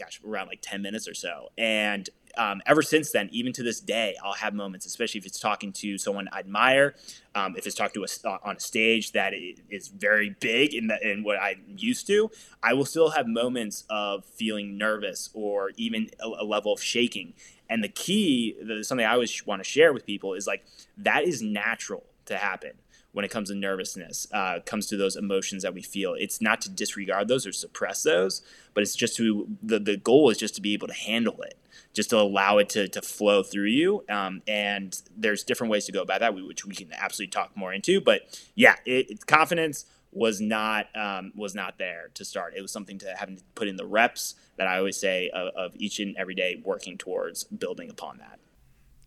gosh, 0.00 0.20
around 0.26 0.48
like 0.48 0.60
ten 0.62 0.82
minutes 0.82 1.06
or 1.06 1.14
so. 1.14 1.50
And 1.58 2.08
um, 2.36 2.62
ever 2.66 2.82
since 2.82 3.10
then, 3.10 3.28
even 3.32 3.52
to 3.54 3.62
this 3.62 3.80
day, 3.80 4.16
I'll 4.24 4.34
have 4.34 4.54
moments, 4.54 4.86
especially 4.86 5.18
if 5.18 5.26
it's 5.26 5.38
talking 5.38 5.72
to 5.74 5.98
someone 5.98 6.28
I 6.32 6.40
admire, 6.40 6.94
um, 7.34 7.56
if 7.56 7.66
it's 7.66 7.76
talking 7.76 8.02
to 8.02 8.06
a, 8.06 8.28
uh, 8.28 8.38
on 8.44 8.56
a 8.56 8.60
stage 8.60 9.12
that 9.12 9.32
is 9.70 9.88
very 9.88 10.36
big 10.40 10.74
in, 10.74 10.86
the, 10.86 10.98
in 11.02 11.24
what 11.24 11.40
I'm 11.40 11.62
used 11.76 12.06
to, 12.08 12.30
I 12.62 12.74
will 12.74 12.84
still 12.84 13.10
have 13.10 13.26
moments 13.26 13.84
of 13.90 14.24
feeling 14.24 14.78
nervous 14.78 15.30
or 15.34 15.70
even 15.76 16.10
a, 16.20 16.42
a 16.42 16.44
level 16.44 16.72
of 16.72 16.82
shaking. 16.82 17.34
And 17.68 17.84
the 17.84 17.88
key, 17.88 18.56
the, 18.62 18.82
something 18.84 19.06
I 19.06 19.12
always 19.12 19.46
want 19.46 19.62
to 19.62 19.68
share 19.68 19.92
with 19.92 20.06
people 20.06 20.34
is 20.34 20.46
like 20.46 20.64
that 20.98 21.24
is 21.24 21.42
natural 21.42 22.04
to 22.26 22.36
happen 22.36 22.72
when 23.12 23.24
it 23.24 23.30
comes 23.30 23.48
to 23.48 23.54
nervousness, 23.54 24.26
uh, 24.32 24.60
comes 24.64 24.86
to 24.86 24.96
those 24.96 25.16
emotions 25.16 25.62
that 25.62 25.74
we 25.74 25.82
feel. 25.82 26.14
It's 26.14 26.40
not 26.40 26.60
to 26.62 26.70
disregard 26.70 27.28
those 27.28 27.46
or 27.46 27.52
suppress 27.52 28.02
those, 28.02 28.42
but 28.74 28.82
it's 28.82 28.94
just 28.94 29.16
to 29.16 29.48
the, 29.62 29.78
the 29.78 29.96
goal 29.96 30.30
is 30.30 30.38
just 30.38 30.54
to 30.56 30.60
be 30.60 30.74
able 30.74 30.88
to 30.88 30.94
handle 30.94 31.40
it 31.42 31.56
just 31.92 32.10
to 32.10 32.16
allow 32.16 32.58
it 32.58 32.68
to, 32.70 32.88
to 32.88 33.02
flow 33.02 33.42
through 33.42 33.66
you. 33.66 34.04
Um, 34.08 34.42
and 34.46 35.00
there's 35.16 35.42
different 35.42 35.70
ways 35.70 35.86
to 35.86 35.92
go 35.92 36.02
about 36.02 36.20
that, 36.20 36.34
which 36.34 36.64
we 36.64 36.74
can 36.74 36.92
absolutely 36.92 37.30
talk 37.30 37.56
more 37.56 37.72
into. 37.72 38.00
But 38.00 38.40
yeah, 38.54 38.76
it, 38.86 39.26
confidence 39.26 39.86
was 40.12 40.40
not 40.40 40.86
um, 40.96 41.32
was 41.36 41.54
not 41.54 41.78
there 41.78 42.10
to 42.14 42.24
start. 42.24 42.54
It 42.56 42.62
was 42.62 42.72
something 42.72 42.98
to 42.98 43.14
having 43.16 43.36
to 43.36 43.42
put 43.54 43.68
in 43.68 43.76
the 43.76 43.86
reps 43.86 44.34
that 44.56 44.66
I 44.66 44.78
always 44.78 44.96
say 44.96 45.30
of, 45.30 45.54
of 45.54 45.76
each 45.76 46.00
and 46.00 46.16
every 46.16 46.34
day 46.34 46.60
working 46.64 46.98
towards 46.98 47.44
building 47.44 47.90
upon 47.90 48.18
that. 48.18 48.38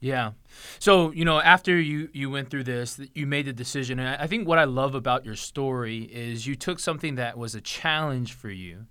Yeah. 0.03 0.31
So, 0.79 1.11
you 1.13 1.23
know, 1.23 1.39
after 1.39 1.79
you 1.79 2.09
you 2.11 2.29
went 2.29 2.49
through 2.49 2.65
this, 2.65 2.99
you 3.13 3.25
made 3.25 3.45
the 3.45 3.53
decision 3.53 3.99
and 3.99 4.21
I 4.21 4.27
think 4.27 4.47
what 4.47 4.59
I 4.59 4.65
love 4.65 4.95
about 4.95 5.25
your 5.25 5.37
story 5.37 5.99
is 5.99 6.45
you 6.45 6.55
took 6.55 6.79
something 6.79 7.15
that 7.15 7.37
was 7.37 7.55
a 7.55 7.61
challenge 7.61 8.33
for 8.33 8.49
you 8.49 8.87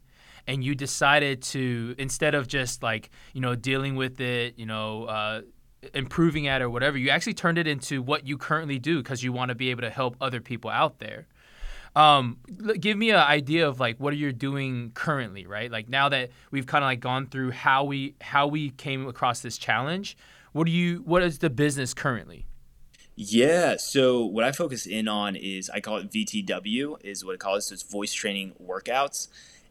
and 0.47 0.65
you 0.65 0.75
decided 0.75 1.43
to 1.43 1.95
instead 1.99 2.35
of 2.35 2.49
just 2.49 2.83
like 2.83 3.11
you 3.35 3.43
know 3.43 3.55
dealing 3.55 3.95
with 3.95 4.23
it 4.23 4.59
you 4.59 4.65
know 4.65 5.05
uh, 5.05 5.43
improving 5.93 6.47
at 6.47 6.63
it 6.63 6.65
or 6.65 6.71
whatever 6.71 6.97
you 6.97 7.11
actually 7.11 7.35
turned 7.35 7.59
it 7.59 7.67
into 7.67 8.01
what 8.01 8.27
you 8.27 8.39
currently 8.39 8.79
do 8.79 9.03
because 9.03 9.23
you 9.23 9.33
want 9.33 9.51
to 9.51 9.55
be 9.55 9.71
able 9.71 9.83
to 9.83 9.91
help 9.91 10.17
other 10.19 10.41
people 10.41 10.71
out 10.71 10.99
there 10.99 11.27
um, 11.95 12.39
give 12.81 12.97
me 12.97 13.11
an 13.11 13.17
idea 13.17 13.69
of 13.69 13.79
like 13.79 13.99
what 13.99 14.15
are 14.15 14.17
you 14.17 14.33
doing 14.33 14.93
currently 14.95 15.47
right 15.47 15.71
like 15.71 15.91
now 15.91 16.09
that 16.09 16.31
we've 16.51 16.67
kind 16.67 16.83
of 16.83 16.89
like 16.89 17.01
gone 17.01 17.27
through 17.27 17.51
how 17.51 17.85
we 17.85 18.15
how 18.21 18.47
we 18.47 18.71
came 18.71 19.07
across 19.07 19.41
this 19.41 19.59
challenge 19.59 20.17
what 20.53 20.67
do 20.67 20.73
you 20.73 20.99
what 21.05 21.23
is 21.23 21.39
the 21.39 21.51
business 21.51 21.95
currently 21.95 22.47
yeah. 23.15 23.77
So 23.77 24.25
what 24.25 24.45
I 24.45 24.53
focus 24.53 24.87
in 24.87 25.07
on 25.07 25.37
is 25.37 25.69
I 25.69 25.81
call 25.81 25.99
it 25.99 26.11
VTW 26.11 26.97
is 27.05 27.25
what 27.25 27.35
I 27.35 27.37
call 27.37 27.57
it. 27.57 27.63
So 27.63 27.75
it's 27.75 27.83
voice 27.83 28.13
training 28.13 28.55
workouts. 28.63 29.29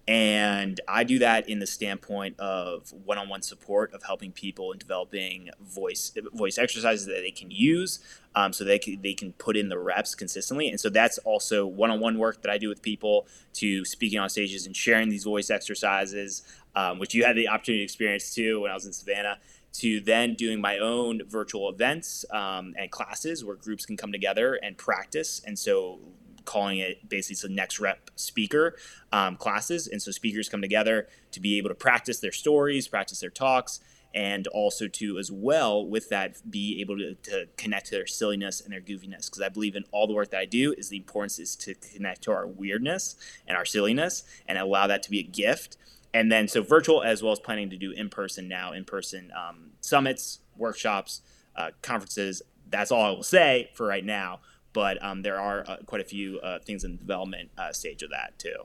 And 0.07 0.81
I 0.87 1.03
do 1.03 1.19
that 1.19 1.47
in 1.47 1.59
the 1.59 1.67
standpoint 1.67 2.39
of 2.39 2.91
one-on-one 3.05 3.43
support 3.43 3.93
of 3.93 4.03
helping 4.03 4.31
people 4.31 4.71
and 4.71 4.79
developing 4.79 5.51
voice 5.61 6.11
voice 6.33 6.57
exercises 6.57 7.05
that 7.05 7.21
they 7.21 7.29
can 7.29 7.51
use, 7.51 7.99
um, 8.35 8.51
so 8.51 8.63
they 8.63 8.79
can, 8.79 8.99
they 9.01 9.13
can 9.13 9.31
put 9.33 9.55
in 9.55 9.69
the 9.69 9.77
reps 9.77 10.15
consistently. 10.15 10.69
And 10.69 10.79
so 10.79 10.89
that's 10.89 11.19
also 11.19 11.67
one-on-one 11.67 12.17
work 12.17 12.41
that 12.41 12.51
I 12.51 12.57
do 12.57 12.67
with 12.67 12.81
people 12.81 13.27
to 13.53 13.85
speaking 13.85 14.17
on 14.17 14.27
stages 14.29 14.65
and 14.65 14.75
sharing 14.75 15.09
these 15.09 15.23
voice 15.23 15.51
exercises, 15.51 16.41
um, 16.75 16.97
which 16.97 17.13
you 17.13 17.23
had 17.23 17.35
the 17.35 17.47
opportunity 17.47 17.81
to 17.81 17.83
experience 17.83 18.33
too 18.33 18.61
when 18.61 18.71
I 18.71 18.73
was 18.73 18.87
in 18.87 18.93
Savannah. 18.93 19.37
To 19.73 20.01
then 20.01 20.35
doing 20.35 20.59
my 20.59 20.77
own 20.79 21.21
virtual 21.27 21.69
events 21.69 22.25
um, 22.31 22.73
and 22.77 22.91
classes 22.91 23.45
where 23.45 23.55
groups 23.55 23.85
can 23.85 23.95
come 23.95 24.11
together 24.11 24.55
and 24.55 24.77
practice. 24.77 25.41
And 25.45 25.57
so 25.57 25.99
calling 26.43 26.79
it 26.79 27.07
basically 27.07 27.47
the 27.47 27.53
next 27.53 27.79
rep 27.79 28.09
speaker 28.15 28.75
um, 29.11 29.37
classes. 29.37 29.87
And 29.87 30.01
so 30.01 30.11
speakers 30.11 30.49
come 30.49 30.61
together 30.61 31.07
to 31.31 31.39
be 31.39 31.57
able 31.57 31.69
to 31.69 31.75
practice 31.75 32.19
their 32.19 32.31
stories, 32.31 32.87
practice 32.87 33.19
their 33.19 33.29
talks, 33.29 33.79
and 34.13 34.47
also 34.47 34.87
to 34.87 35.17
as 35.17 35.31
well 35.31 35.85
with 35.85 36.09
that 36.09 36.37
be 36.49 36.81
able 36.81 36.97
to, 36.97 37.15
to 37.15 37.47
connect 37.57 37.87
to 37.87 37.91
their 37.91 38.07
silliness 38.07 38.61
and 38.61 38.73
their 38.73 38.81
goofiness 38.81 39.27
because 39.27 39.41
i 39.41 39.49
believe 39.49 39.75
in 39.75 39.83
all 39.91 40.07
the 40.07 40.13
work 40.13 40.29
that 40.29 40.39
i 40.39 40.45
do 40.45 40.73
is 40.77 40.89
the 40.89 40.97
importance 40.97 41.39
is 41.39 41.55
to 41.55 41.73
connect 41.75 42.21
to 42.21 42.31
our 42.31 42.45
weirdness 42.45 43.15
and 43.47 43.55
our 43.55 43.65
silliness 43.65 44.23
and 44.47 44.57
allow 44.57 44.87
that 44.87 45.01
to 45.03 45.09
be 45.09 45.19
a 45.19 45.23
gift 45.23 45.77
and 46.13 46.31
then 46.31 46.47
so 46.47 46.61
virtual 46.61 47.01
as 47.03 47.23
well 47.23 47.31
as 47.31 47.39
planning 47.39 47.69
to 47.69 47.77
do 47.77 47.91
in 47.91 48.09
person 48.09 48.47
now 48.47 48.71
in 48.71 48.83
person 48.85 49.31
um, 49.37 49.71
summits 49.81 50.39
workshops 50.57 51.21
uh, 51.55 51.69
conferences 51.81 52.41
that's 52.69 52.91
all 52.91 53.03
i 53.03 53.09
will 53.09 53.23
say 53.23 53.69
for 53.73 53.85
right 53.85 54.05
now 54.05 54.39
but 54.73 55.03
um, 55.03 55.21
there 55.21 55.39
are 55.39 55.63
uh, 55.67 55.77
quite 55.85 56.01
a 56.01 56.05
few 56.05 56.39
uh, 56.39 56.59
things 56.59 56.83
in 56.83 56.91
the 56.91 56.97
development 56.97 57.51
uh, 57.57 57.71
stage 57.71 58.03
of 58.03 58.09
that 58.11 58.37
too. 58.37 58.55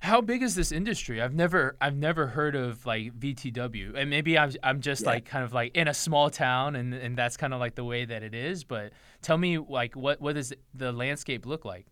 How 0.00 0.20
big 0.20 0.42
is 0.44 0.54
this 0.54 0.70
industry? 0.70 1.20
I've 1.20 1.34
never 1.34 1.76
I've 1.80 1.96
never 1.96 2.28
heard 2.28 2.54
of 2.54 2.86
like 2.86 3.18
VTW, 3.18 3.96
and 3.96 4.08
maybe 4.08 4.38
I'm 4.38 4.52
I'm 4.62 4.80
just 4.80 5.02
yeah. 5.02 5.10
like 5.10 5.24
kind 5.24 5.44
of 5.44 5.52
like 5.52 5.76
in 5.76 5.88
a 5.88 5.94
small 5.94 6.30
town, 6.30 6.76
and 6.76 6.94
and 6.94 7.18
that's 7.18 7.36
kind 7.36 7.52
of 7.52 7.58
like 7.58 7.74
the 7.74 7.84
way 7.84 8.04
that 8.04 8.22
it 8.22 8.32
is. 8.32 8.62
But 8.62 8.92
tell 9.22 9.36
me 9.36 9.58
like 9.58 9.96
what 9.96 10.20
what 10.20 10.36
does 10.36 10.52
the 10.72 10.92
landscape 10.92 11.46
look 11.46 11.64
like? 11.64 11.86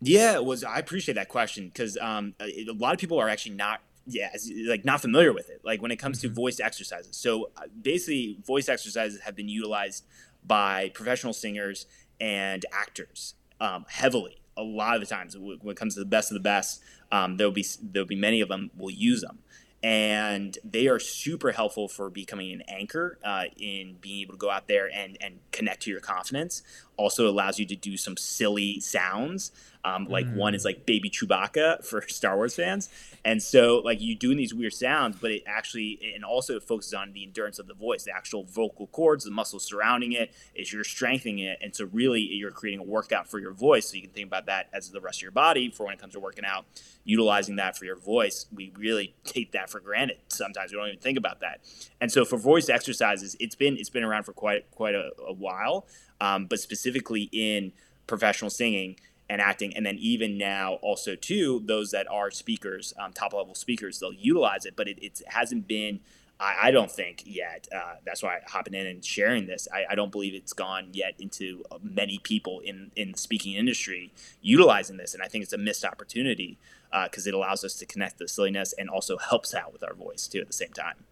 Yeah, 0.00 0.36
it 0.36 0.44
was 0.44 0.64
I 0.64 0.78
appreciate 0.78 1.16
that 1.16 1.28
question 1.28 1.66
because 1.66 1.98
um, 1.98 2.34
a 2.40 2.72
lot 2.72 2.94
of 2.94 2.98
people 2.98 3.20
are 3.20 3.28
actually 3.28 3.56
not 3.56 3.82
yeah, 4.06 4.30
like 4.66 4.84
not 4.84 5.00
familiar 5.00 5.32
with 5.32 5.50
it. 5.50 5.60
Like 5.64 5.82
when 5.82 5.90
it 5.90 5.96
comes 5.96 6.20
to 6.20 6.26
mm-hmm. 6.26 6.36
voice 6.36 6.60
exercises. 6.60 7.16
So 7.16 7.50
uh, 7.56 7.62
basically, 7.80 8.38
voice 8.46 8.68
exercises 8.68 9.20
have 9.20 9.36
been 9.36 9.48
utilized 9.48 10.04
by 10.44 10.90
professional 10.94 11.32
singers 11.32 11.86
and 12.20 12.64
actors 12.72 13.34
um, 13.60 13.84
heavily. 13.88 14.36
A 14.56 14.62
lot 14.62 14.94
of 14.94 15.00
the 15.00 15.06
times, 15.06 15.36
when 15.38 15.58
it 15.64 15.76
comes 15.76 15.94
to 15.94 16.00
the 16.00 16.06
best 16.06 16.30
of 16.30 16.34
the 16.34 16.40
best, 16.40 16.82
um, 17.12 17.36
there'll 17.36 17.52
be 17.52 17.64
there'll 17.82 18.06
be 18.06 18.16
many 18.16 18.40
of 18.40 18.48
them 18.48 18.70
will 18.76 18.90
use 18.90 19.22
them, 19.22 19.38
and 19.82 20.58
they 20.64 20.86
are 20.88 20.98
super 20.98 21.52
helpful 21.52 21.88
for 21.88 22.10
becoming 22.10 22.52
an 22.52 22.62
anchor 22.68 23.18
uh, 23.24 23.44
in 23.56 23.96
being 24.00 24.22
able 24.22 24.34
to 24.34 24.38
go 24.38 24.50
out 24.50 24.68
there 24.68 24.90
and 24.92 25.16
and 25.20 25.38
connect 25.52 25.82
to 25.84 25.90
your 25.90 26.00
confidence. 26.00 26.62
Also 27.00 27.28
allows 27.28 27.58
you 27.58 27.64
to 27.64 27.76
do 27.76 27.96
some 27.96 28.16
silly 28.16 28.78
sounds 28.80 29.52
um, 29.84 30.06
like 30.06 30.26
mm. 30.26 30.36
one 30.36 30.54
is 30.54 30.64
like 30.64 30.84
Baby 30.84 31.10
Chewbacca 31.10 31.84
for 31.88 32.02
Star 32.02 32.36
Wars 32.36 32.54
fans, 32.54 32.88
and 33.24 33.42
so 33.42 33.78
like 33.78 34.00
you 34.00 34.14
doing 34.14 34.36
these 34.36 34.52
weird 34.52 34.74
sounds, 34.74 35.16
but 35.20 35.30
it 35.30 35.42
actually 35.46 36.12
and 36.14 36.24
also 36.24 36.56
it 36.56 36.62
focuses 36.62 36.92
on 36.92 37.12
the 37.12 37.24
endurance 37.24 37.58
of 37.58 37.66
the 37.66 37.74
voice, 37.74 38.04
the 38.04 38.14
actual 38.14 38.44
vocal 38.44 38.88
cords, 38.88 39.24
the 39.24 39.30
muscles 39.30 39.64
surrounding 39.64 40.12
it, 40.12 40.32
is 40.54 40.72
you're 40.72 40.84
strengthening 40.84 41.38
it, 41.38 41.58
and 41.62 41.74
so 41.74 41.86
really 41.92 42.20
you're 42.20 42.50
creating 42.50 42.80
a 42.80 42.84
workout 42.84 43.28
for 43.28 43.38
your 43.38 43.52
voice. 43.52 43.88
So 43.88 43.96
you 43.96 44.02
can 44.02 44.10
think 44.10 44.26
about 44.26 44.46
that 44.46 44.68
as 44.72 44.90
the 44.90 45.00
rest 45.00 45.18
of 45.18 45.22
your 45.22 45.30
body 45.30 45.70
for 45.70 45.86
when 45.86 45.94
it 45.94 46.00
comes 46.00 46.12
to 46.12 46.20
working 46.20 46.44
out, 46.44 46.66
utilizing 47.04 47.56
that 47.56 47.76
for 47.78 47.86
your 47.86 47.96
voice. 47.96 48.46
We 48.54 48.72
really 48.76 49.14
take 49.24 49.52
that 49.52 49.70
for 49.70 49.80
granted. 49.80 50.18
Sometimes 50.28 50.72
we 50.72 50.78
don't 50.78 50.88
even 50.88 51.00
think 51.00 51.16
about 51.16 51.40
that, 51.40 51.60
and 52.00 52.12
so 52.12 52.26
for 52.26 52.36
voice 52.36 52.68
exercises, 52.68 53.34
it's 53.40 53.54
been 53.54 53.78
it's 53.78 53.90
been 53.90 54.04
around 54.04 54.24
for 54.24 54.34
quite 54.34 54.70
quite 54.72 54.94
a, 54.94 55.10
a 55.26 55.32
while, 55.32 55.86
um, 56.20 56.46
but 56.46 56.60
specifically 56.60 57.28
in 57.32 57.72
professional 58.06 58.50
singing 58.50 58.96
and 59.28 59.40
acting 59.40 59.74
and 59.76 59.86
then 59.86 59.96
even 59.98 60.36
now 60.36 60.74
also 60.82 61.14
too 61.14 61.62
those 61.66 61.92
that 61.92 62.10
are 62.10 62.30
speakers 62.30 62.92
um, 62.98 63.12
top 63.12 63.32
level 63.32 63.54
speakers 63.54 64.00
they'll 64.00 64.12
utilize 64.12 64.64
it 64.64 64.74
but 64.76 64.88
it, 64.88 64.98
it 65.00 65.22
hasn't 65.28 65.68
been 65.68 66.00
I, 66.40 66.68
I 66.68 66.70
don't 66.70 66.90
think 66.90 67.22
yet. 67.26 67.68
Uh, 67.74 67.96
that's 68.04 68.22
why 68.22 68.38
hopping 68.46 68.74
in 68.74 68.86
and 68.86 69.04
sharing 69.04 69.46
this. 69.46 69.68
I, 69.72 69.84
I 69.90 69.94
don't 69.94 70.10
believe 70.10 70.34
it's 70.34 70.54
gone 70.54 70.88
yet 70.92 71.14
into 71.18 71.62
uh, 71.70 71.76
many 71.82 72.18
people 72.18 72.60
in 72.60 72.90
in 72.96 73.12
the 73.12 73.18
speaking 73.18 73.52
industry 73.52 74.12
utilizing 74.40 74.96
this, 74.96 75.12
and 75.12 75.22
I 75.22 75.26
think 75.26 75.44
it's 75.44 75.52
a 75.52 75.58
missed 75.58 75.84
opportunity 75.84 76.58
because 77.04 77.26
uh, 77.26 77.30
it 77.30 77.34
allows 77.34 77.62
us 77.62 77.74
to 77.74 77.86
connect 77.86 78.18
the 78.18 78.26
silliness 78.26 78.72
and 78.76 78.88
also 78.88 79.18
helps 79.18 79.54
out 79.54 79.72
with 79.72 79.84
our 79.84 79.94
voice 79.94 80.26
too 80.26 80.40
at 80.40 80.46
the 80.46 80.54
same 80.54 80.72
time. 80.72 81.04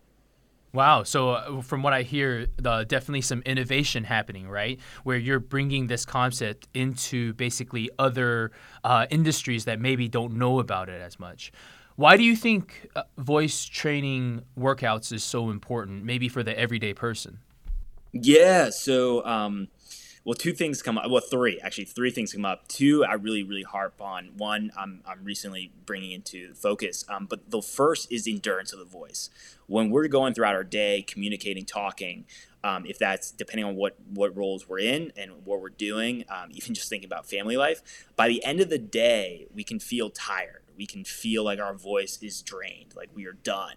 Wow. 0.72 1.02
So, 1.02 1.30
uh, 1.30 1.62
from 1.62 1.82
what 1.82 1.92
I 1.92 2.02
hear, 2.02 2.46
definitely 2.46 3.22
some 3.22 3.42
innovation 3.46 4.04
happening, 4.04 4.48
right? 4.48 4.78
Where 5.02 5.16
you're 5.16 5.40
bringing 5.40 5.87
this 5.87 6.04
concept 6.04 6.68
into 6.75 7.32
basically 7.34 7.88
other 7.98 8.52
uh, 8.84 9.06
industries 9.10 9.64
that 9.64 9.80
maybe 9.80 10.08
don't 10.08 10.34
know 10.34 10.60
about 10.60 10.88
it 10.88 11.00
as 11.00 11.18
much. 11.18 11.52
Why 11.96 12.16
do 12.16 12.22
you 12.22 12.37
think 12.37 12.88
uh, 12.94 13.02
voice 13.16 13.64
training 13.64 14.42
workouts 14.58 15.12
is 15.12 15.25
so 15.25 15.50
important, 15.50 16.04
maybe 16.04 16.28
for 16.28 16.42
the 16.42 16.56
everyday 16.58 16.92
person? 16.94 17.38
Yeah. 18.12 18.70
So, 18.70 19.25
um, 19.25 19.68
well, 20.28 20.35
two 20.35 20.52
things 20.52 20.82
come 20.82 20.99
up. 20.99 21.11
Well, 21.11 21.23
three 21.23 21.58
actually, 21.58 21.87
three 21.87 22.11
things 22.11 22.35
come 22.35 22.44
up. 22.44 22.68
Two, 22.68 23.02
I 23.02 23.14
really, 23.14 23.42
really 23.42 23.62
harp 23.62 23.99
on. 23.99 24.32
One, 24.37 24.70
I'm, 24.76 25.00
I'm 25.06 25.25
recently 25.25 25.73
bringing 25.87 26.12
into 26.12 26.52
focus. 26.52 27.02
Um, 27.08 27.25
but 27.25 27.50
the 27.50 27.62
first 27.62 28.12
is 28.12 28.26
endurance 28.26 28.75
of 28.75 28.78
the 28.78 28.85
voice. 28.85 29.30
When 29.68 29.88
we're 29.88 30.06
going 30.06 30.35
throughout 30.35 30.54
our 30.54 30.64
day, 30.64 31.00
communicating, 31.00 31.64
talking, 31.64 32.26
um, 32.62 32.85
if 32.85 32.99
that's 32.99 33.30
depending 33.30 33.64
on 33.64 33.75
what 33.75 33.97
what 34.12 34.37
roles 34.37 34.68
we're 34.68 34.80
in 34.80 35.12
and 35.16 35.47
what 35.47 35.62
we're 35.62 35.70
doing, 35.70 36.26
um, 36.28 36.50
even 36.50 36.75
just 36.75 36.90
thinking 36.90 37.06
about 37.06 37.25
family 37.25 37.56
life, 37.56 37.80
by 38.14 38.28
the 38.28 38.44
end 38.44 38.61
of 38.61 38.68
the 38.68 38.76
day, 38.76 39.47
we 39.54 39.64
can 39.64 39.78
feel 39.78 40.11
tired. 40.11 40.61
We 40.76 40.85
can 40.85 41.04
feel 41.04 41.42
like 41.42 41.58
our 41.58 41.73
voice 41.73 42.18
is 42.20 42.42
drained, 42.42 42.94
like 42.94 43.08
we 43.14 43.25
are 43.25 43.32
done. 43.32 43.76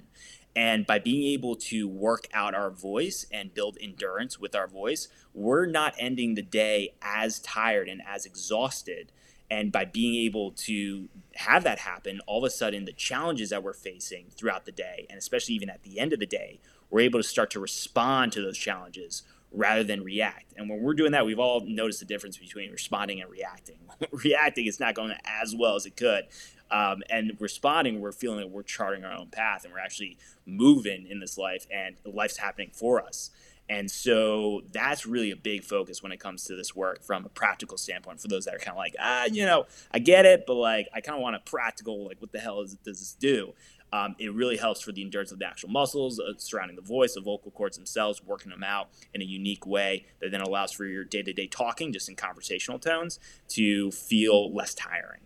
And 0.55 0.85
by 0.85 0.99
being 0.99 1.23
able 1.33 1.55
to 1.55 1.87
work 1.87 2.27
out 2.33 2.53
our 2.53 2.69
voice 2.69 3.25
and 3.31 3.53
build 3.53 3.77
endurance 3.79 4.37
with 4.39 4.53
our 4.55 4.67
voice, 4.67 5.07
we're 5.33 5.65
not 5.65 5.95
ending 5.97 6.35
the 6.35 6.41
day 6.41 6.93
as 7.01 7.39
tired 7.39 7.87
and 7.87 8.01
as 8.05 8.25
exhausted. 8.25 9.11
And 9.49 9.71
by 9.71 9.85
being 9.85 10.15
able 10.25 10.51
to 10.51 11.09
have 11.35 11.63
that 11.63 11.79
happen, 11.79 12.21
all 12.25 12.39
of 12.39 12.43
a 12.43 12.49
sudden, 12.49 12.85
the 12.85 12.93
challenges 12.93 13.49
that 13.49 13.63
we're 13.63 13.73
facing 13.73 14.27
throughout 14.31 14.65
the 14.65 14.71
day, 14.71 15.05
and 15.09 15.17
especially 15.17 15.55
even 15.55 15.69
at 15.69 15.83
the 15.83 15.99
end 15.99 16.13
of 16.13 16.19
the 16.19 16.25
day, 16.25 16.59
we're 16.89 17.01
able 17.01 17.19
to 17.19 17.27
start 17.27 17.49
to 17.51 17.59
respond 17.59 18.33
to 18.33 18.41
those 18.41 18.57
challenges 18.57 19.23
rather 19.51 19.83
than 19.83 20.03
react. 20.03 20.53
And 20.55 20.69
when 20.69 20.81
we're 20.81 20.93
doing 20.93 21.11
that, 21.11 21.25
we've 21.25 21.39
all 21.39 21.61
noticed 21.65 21.99
the 21.99 22.05
difference 22.05 22.37
between 22.37 22.71
responding 22.71 23.21
and 23.21 23.29
reacting. 23.29 23.79
reacting 24.11 24.65
is 24.65 24.79
not 24.79 24.95
going 24.95 25.13
as 25.25 25.55
well 25.55 25.75
as 25.75 25.85
it 25.85 25.97
could. 25.97 26.25
Um, 26.71 27.03
and 27.09 27.37
responding, 27.39 27.99
we're 27.99 28.13
feeling 28.13 28.39
that 28.39 28.49
we're 28.49 28.63
charting 28.63 29.03
our 29.03 29.11
own 29.11 29.27
path 29.27 29.65
and 29.65 29.73
we're 29.73 29.79
actually 29.79 30.17
moving 30.45 31.05
in 31.09 31.19
this 31.19 31.37
life 31.37 31.67
and 31.69 31.97
life's 32.05 32.37
happening 32.37 32.71
for 32.73 33.03
us. 33.03 33.29
And 33.69 33.89
so 33.89 34.61
that's 34.71 35.05
really 35.05 35.31
a 35.31 35.35
big 35.35 35.63
focus 35.63 36.03
when 36.03 36.11
it 36.11 36.19
comes 36.19 36.43
to 36.45 36.55
this 36.55 36.75
work 36.75 37.03
from 37.03 37.25
a 37.25 37.29
practical 37.29 37.77
standpoint 37.77 38.19
for 38.19 38.27
those 38.27 38.45
that 38.45 38.55
are 38.55 38.59
kind 38.59 38.71
of 38.71 38.77
like, 38.77 38.95
ah, 38.99 39.25
you 39.31 39.45
know, 39.45 39.65
I 39.91 39.99
get 39.99 40.25
it, 40.25 40.45
but 40.45 40.55
like, 40.55 40.87
I 40.93 40.99
kind 40.99 41.15
of 41.15 41.21
want 41.21 41.37
a 41.37 41.39
practical, 41.39 42.05
like, 42.05 42.19
what 42.19 42.31
the 42.31 42.39
hell 42.39 42.61
is, 42.61 42.75
does 42.75 42.99
this 42.99 43.13
do? 43.13 43.53
Um, 43.93 44.15
it 44.19 44.33
really 44.33 44.57
helps 44.57 44.81
for 44.81 44.91
the 44.91 45.01
endurance 45.01 45.31
of 45.31 45.39
the 45.39 45.45
actual 45.45 45.69
muscles 45.69 46.19
uh, 46.19 46.33
surrounding 46.37 46.75
the 46.77 46.81
voice, 46.81 47.15
the 47.15 47.21
vocal 47.21 47.51
cords 47.51 47.77
themselves, 47.77 48.21
working 48.25 48.49
them 48.49 48.63
out 48.63 48.89
in 49.13 49.21
a 49.21 49.25
unique 49.25 49.65
way 49.65 50.05
that 50.21 50.31
then 50.31 50.41
allows 50.41 50.71
for 50.71 50.85
your 50.85 51.03
day 51.03 51.21
to 51.23 51.33
day 51.33 51.47
talking, 51.47 51.91
just 51.91 52.07
in 52.07 52.15
conversational 52.15 52.79
tones, 52.79 53.19
to 53.49 53.91
feel 53.91 54.53
less 54.53 54.73
tiring. 54.73 55.21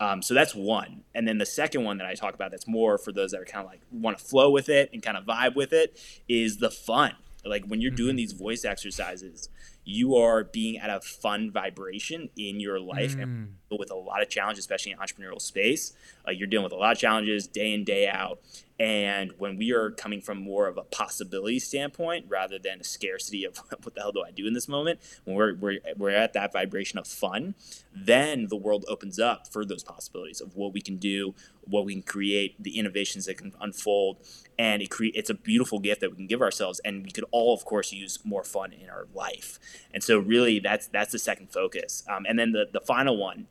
Um, 0.00 0.22
so 0.22 0.32
that's 0.32 0.54
one. 0.54 1.02
And 1.14 1.28
then 1.28 1.38
the 1.38 1.46
second 1.46 1.84
one 1.84 1.98
that 1.98 2.06
I 2.06 2.14
talk 2.14 2.34
about 2.34 2.50
that's 2.50 2.66
more 2.66 2.96
for 2.96 3.12
those 3.12 3.32
that 3.32 3.40
are 3.40 3.44
kind 3.44 3.64
of 3.64 3.70
like 3.70 3.82
want 3.92 4.18
to 4.18 4.24
flow 4.24 4.50
with 4.50 4.70
it 4.70 4.90
and 4.92 5.02
kind 5.02 5.16
of 5.16 5.24
vibe 5.24 5.54
with 5.54 5.72
it 5.72 6.00
is 6.26 6.56
the 6.56 6.70
fun. 6.70 7.12
Like 7.44 7.66
when 7.66 7.80
you're 7.80 7.90
doing 7.90 8.10
mm-hmm. 8.10 8.16
these 8.16 8.32
voice 8.32 8.64
exercises, 8.64 9.50
you 9.84 10.16
are 10.16 10.44
being 10.44 10.78
at 10.78 10.90
a 10.90 11.00
fun 11.00 11.50
vibration 11.50 12.30
in 12.36 12.60
your 12.60 12.78
life 12.78 13.16
mm. 13.16 13.22
and 13.22 13.56
with 13.70 13.90
a 13.90 13.94
lot 13.94 14.22
of 14.22 14.28
challenges, 14.28 14.62
especially 14.62 14.92
in 14.92 14.98
entrepreneurial 14.98 15.40
space. 15.40 15.94
Uh, 16.26 16.30
you're 16.30 16.46
dealing 16.46 16.64
with 16.64 16.72
a 16.72 16.76
lot 16.76 16.92
of 16.92 16.98
challenges 16.98 17.46
day 17.46 17.72
in, 17.72 17.84
day 17.84 18.06
out. 18.08 18.40
And 18.80 19.32
when 19.36 19.58
we 19.58 19.72
are 19.72 19.90
coming 19.90 20.22
from 20.22 20.42
more 20.42 20.66
of 20.66 20.78
a 20.78 20.82
possibility 20.84 21.58
standpoint 21.58 22.24
rather 22.30 22.58
than 22.58 22.80
a 22.80 22.84
scarcity 22.84 23.44
of 23.44 23.58
what 23.82 23.94
the 23.94 24.00
hell 24.00 24.10
do 24.10 24.22
I 24.26 24.30
do 24.30 24.46
in 24.46 24.54
this 24.54 24.68
moment, 24.68 25.00
when 25.24 25.36
we're, 25.36 25.54
we're, 25.54 25.80
we're 25.98 26.10
at 26.10 26.32
that 26.32 26.50
vibration 26.50 26.98
of 26.98 27.06
fun, 27.06 27.54
then 27.94 28.46
the 28.48 28.56
world 28.56 28.86
opens 28.88 29.18
up 29.18 29.52
for 29.52 29.66
those 29.66 29.84
possibilities 29.84 30.40
of 30.40 30.56
what 30.56 30.72
we 30.72 30.80
can 30.80 30.96
do, 30.96 31.34
what 31.64 31.84
we 31.84 31.92
can 31.92 32.02
create, 32.02 32.56
the 32.58 32.78
innovations 32.78 33.26
that 33.26 33.36
can 33.36 33.52
unfold. 33.60 34.16
And 34.58 34.80
it 34.80 34.90
cre- 34.90 35.12
it's 35.12 35.28
a 35.28 35.34
beautiful 35.34 35.78
gift 35.78 36.00
that 36.00 36.10
we 36.10 36.16
can 36.16 36.26
give 36.26 36.40
ourselves. 36.40 36.80
And 36.82 37.04
we 37.04 37.10
could 37.10 37.26
all, 37.32 37.52
of 37.52 37.66
course, 37.66 37.92
use 37.92 38.18
more 38.24 38.44
fun 38.44 38.72
in 38.72 38.88
our 38.88 39.06
life. 39.14 39.58
And 39.92 40.02
so, 40.02 40.18
really, 40.18 40.58
that's 40.58 40.86
that's 40.86 41.12
the 41.12 41.18
second 41.18 41.52
focus. 41.52 42.02
Um, 42.08 42.24
and 42.26 42.38
then 42.38 42.52
the, 42.52 42.66
the 42.72 42.80
final 42.80 43.16
one 43.16 43.46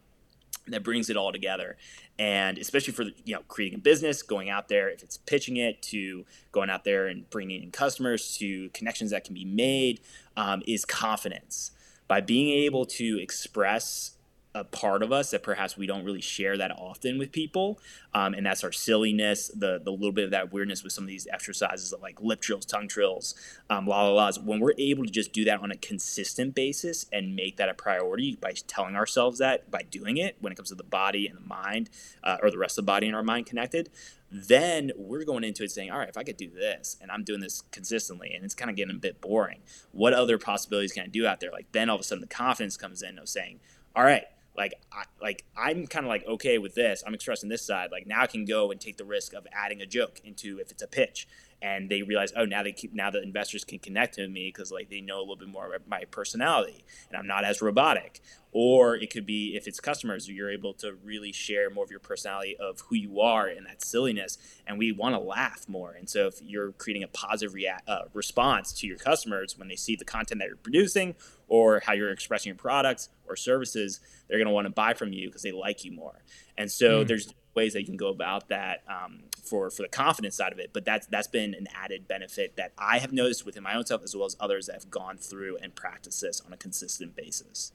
that 0.71 0.83
brings 0.83 1.09
it 1.09 1.17
all 1.17 1.31
together. 1.31 1.77
And 2.17 2.57
especially 2.57 2.93
for 2.93 3.03
you 3.25 3.35
know 3.35 3.41
creating 3.47 3.79
a 3.79 3.81
business 3.81 4.21
going 4.21 4.49
out 4.49 4.67
there 4.67 4.89
if 4.89 5.03
it's 5.03 5.17
pitching 5.17 5.57
it 5.57 5.81
to 5.83 6.25
going 6.51 6.69
out 6.69 6.83
there 6.83 7.07
and 7.07 7.29
bringing 7.29 7.63
in 7.63 7.71
customers 7.71 8.37
to 8.37 8.69
connections 8.69 9.11
that 9.11 9.23
can 9.23 9.33
be 9.33 9.45
made 9.45 10.01
um, 10.35 10.61
is 10.67 10.85
confidence. 10.85 11.71
By 12.07 12.21
being 12.21 12.49
able 12.63 12.85
to 12.87 13.19
express 13.21 14.15
a 14.55 14.63
part 14.63 15.03
of 15.03 15.11
us 15.11 15.29
that 15.29 15.43
perhaps 15.43 15.77
we 15.77 15.85
don't 15.85 16.03
really 16.03 16.21
share 16.21 16.57
that 16.57 16.71
often 16.71 17.19
with 17.19 17.31
people, 17.31 17.79
um, 18.15 18.33
and 18.33 18.45
that's 18.45 18.63
our 18.63 18.71
silliness, 18.71 19.49
the 19.49 19.79
the 19.83 19.91
little 19.91 20.11
bit 20.11 20.25
of 20.25 20.31
that 20.31 20.51
weirdness 20.51 20.83
with 20.83 20.91
some 20.91 21.03
of 21.03 21.07
these 21.07 21.27
exercises 21.31 21.93
of 21.93 22.01
like 22.01 22.19
lip 22.19 22.41
trills, 22.41 22.65
tongue 22.65 22.87
trills, 22.87 23.35
um, 23.69 23.85
la 23.85 24.07
la 24.07 24.13
la's. 24.13 24.39
When 24.39 24.59
we're 24.59 24.73
able 24.77 25.03
to 25.03 25.11
just 25.11 25.33
do 25.33 25.45
that 25.45 25.61
on 25.61 25.71
a 25.71 25.77
consistent 25.77 26.55
basis 26.55 27.05
and 27.13 27.35
make 27.35 27.57
that 27.57 27.69
a 27.69 27.75
priority 27.75 28.37
by 28.41 28.53
telling 28.67 28.95
ourselves 28.95 29.37
that 29.37 29.69
by 29.69 29.83
doing 29.83 30.17
it 30.17 30.37
when 30.39 30.51
it 30.51 30.55
comes 30.55 30.69
to 30.69 30.75
the 30.75 30.83
body 30.83 31.27
and 31.27 31.37
the 31.37 31.47
mind, 31.47 31.89
uh, 32.23 32.37
or 32.41 32.49
the 32.49 32.57
rest 32.57 32.77
of 32.77 32.85
the 32.85 32.91
body 32.91 33.05
and 33.05 33.15
our 33.15 33.23
mind 33.23 33.45
connected, 33.45 33.89
then 34.31 34.91
we're 34.95 35.25
going 35.25 35.43
into 35.43 35.63
it 35.63 35.71
saying, 35.71 35.91
all 35.91 35.99
right, 35.99 36.09
if 36.09 36.17
I 36.17 36.23
could 36.23 36.37
do 36.37 36.49
this 36.49 36.97
and 37.01 37.11
I'm 37.11 37.23
doing 37.23 37.39
this 37.39 37.61
consistently 37.71 38.31
and 38.33 38.43
it's 38.43 38.55
kind 38.55 38.69
of 38.69 38.75
getting 38.75 38.95
a 38.95 38.99
bit 38.99 39.21
boring, 39.21 39.59
what 39.91 40.13
other 40.13 40.37
possibilities 40.37 40.93
can 40.93 41.03
I 41.03 41.07
do 41.07 41.25
out 41.25 41.39
there? 41.39 41.51
Like 41.51 41.71
then 41.71 41.89
all 41.89 41.95
of 41.95 42.01
a 42.01 42.03
sudden 42.03 42.21
the 42.21 42.27
confidence 42.27 42.77
comes 42.77 43.01
in 43.01 43.17
of 43.17 43.29
saying, 43.29 43.59
all 43.95 44.03
right, 44.03 44.25
like 44.59 44.73
I, 44.91 45.05
like 45.21 45.45
I'm 45.57 45.87
kind 45.87 46.05
of 46.05 46.09
like 46.09 46.27
okay 46.27 46.57
with 46.57 46.75
this. 46.75 47.01
I'm 47.07 47.13
expressing 47.13 47.47
this 47.49 47.65
side. 47.65 47.89
Like 47.91 48.05
now 48.05 48.21
I 48.21 48.27
can 48.27 48.43
go 48.43 48.71
and 48.71 48.79
take 48.79 48.97
the 48.97 49.05
risk 49.05 49.33
of 49.33 49.47
adding 49.53 49.81
a 49.81 49.85
joke 49.85 50.19
into 50.23 50.59
if 50.59 50.69
it's 50.69 50.83
a 50.83 50.87
pitch, 50.87 51.27
and 51.61 51.89
they 51.89 52.01
realize 52.01 52.31
oh 52.35 52.45
now 52.45 52.63
they 52.63 52.71
keep 52.71 52.93
now 52.93 53.09
the 53.09 53.21
investors 53.21 53.63
can 53.63 53.79
connect 53.79 54.15
to 54.15 54.27
me 54.27 54.49
because 54.53 54.71
like 54.71 54.89
they 54.89 55.01
know 55.01 55.19
a 55.19 55.21
little 55.21 55.35
bit 55.35 55.47
more 55.47 55.67
about 55.67 55.87
my 55.87 56.05
personality 56.05 56.85
and 57.09 57.17
I'm 57.17 57.27
not 57.27 57.43
as 57.43 57.61
robotic. 57.61 58.21
Or 58.51 58.95
it 58.95 59.11
could 59.11 59.27
be 59.27 59.55
if 59.55 59.67
it's 59.67 59.79
customers, 59.79 60.27
you're 60.27 60.49
able 60.49 60.73
to 60.75 60.93
really 61.03 61.31
share 61.31 61.69
more 61.69 61.83
of 61.83 61.91
your 61.91 61.99
personality 61.99 62.57
of 62.57 62.81
who 62.87 62.95
you 62.95 63.21
are 63.21 63.45
and 63.45 63.67
that 63.67 63.83
silliness, 63.83 64.39
and 64.65 64.79
we 64.79 64.91
want 64.91 65.13
to 65.13 65.19
laugh 65.19 65.65
more. 65.67 65.91
And 65.91 66.09
so 66.09 66.25
if 66.25 66.41
you're 66.41 66.71
creating 66.71 67.03
a 67.03 67.07
positive 67.09 67.53
rea- 67.53 67.77
uh, 67.87 68.05
response 68.11 68.73
to 68.79 68.87
your 68.87 68.97
customers 68.97 69.55
when 69.55 69.67
they 69.67 69.75
see 69.75 69.95
the 69.95 70.05
content 70.05 70.39
that 70.39 70.47
you're 70.47 70.57
producing 70.57 71.13
or 71.47 71.81
how 71.85 71.93
you're 71.93 72.09
expressing 72.09 72.49
your 72.49 72.57
products 72.57 73.09
or 73.27 73.35
services, 73.35 73.99
they're 74.27 74.39
going 74.39 74.47
to 74.47 74.53
want 74.53 74.65
to 74.65 74.73
buy 74.73 74.95
from 74.95 75.13
you 75.13 75.27
because 75.27 75.43
they 75.43 75.51
like 75.51 75.85
you 75.85 75.91
more. 75.91 76.23
And 76.57 76.71
so 76.71 77.03
mm. 77.03 77.07
there's 77.07 77.31
ways 77.55 77.73
that 77.73 77.81
you 77.81 77.85
can 77.85 77.97
go 77.97 78.09
about 78.09 78.49
that 78.49 78.83
um, 78.87 79.23
for 79.43 79.69
for 79.69 79.81
the 79.81 79.89
confidence 79.89 80.35
side 80.35 80.51
of 80.51 80.59
it. 80.59 80.71
But 80.73 80.85
that's 80.85 81.07
that's 81.07 81.27
been 81.27 81.53
an 81.53 81.67
added 81.75 82.07
benefit 82.07 82.55
that 82.57 82.73
I 82.77 82.99
have 82.99 83.11
noticed 83.11 83.45
within 83.45 83.63
my 83.63 83.75
own 83.75 83.85
self 83.85 84.03
as 84.03 84.15
well 84.15 84.25
as 84.25 84.35
others 84.39 84.67
that 84.67 84.73
have 84.73 84.89
gone 84.89 85.17
through 85.17 85.57
and 85.61 85.75
practiced 85.75 86.21
this 86.21 86.41
on 86.45 86.53
a 86.53 86.57
consistent 86.57 87.15
basis. 87.15 87.71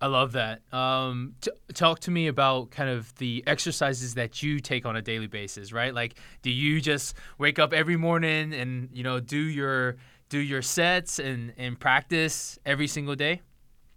I 0.00 0.06
love 0.06 0.32
that. 0.32 0.62
Um, 0.72 1.34
t- 1.40 1.50
talk 1.74 1.98
to 2.00 2.10
me 2.10 2.28
about 2.28 2.70
kind 2.70 2.88
of 2.88 3.12
the 3.16 3.42
exercises 3.46 4.14
that 4.14 4.42
you 4.42 4.60
take 4.60 4.86
on 4.86 4.94
a 4.94 5.02
daily 5.02 5.26
basis, 5.26 5.72
right? 5.72 5.92
Like, 5.92 6.14
do 6.42 6.50
you 6.50 6.80
just 6.80 7.16
wake 7.36 7.58
up 7.58 7.72
every 7.72 7.96
morning 7.96 8.54
and 8.54 8.90
you 8.92 9.02
know 9.02 9.18
do 9.18 9.38
your 9.38 9.96
do 10.28 10.38
your 10.38 10.62
sets 10.62 11.18
and 11.18 11.52
and 11.56 11.78
practice 11.78 12.58
every 12.64 12.86
single 12.86 13.16
day? 13.16 13.42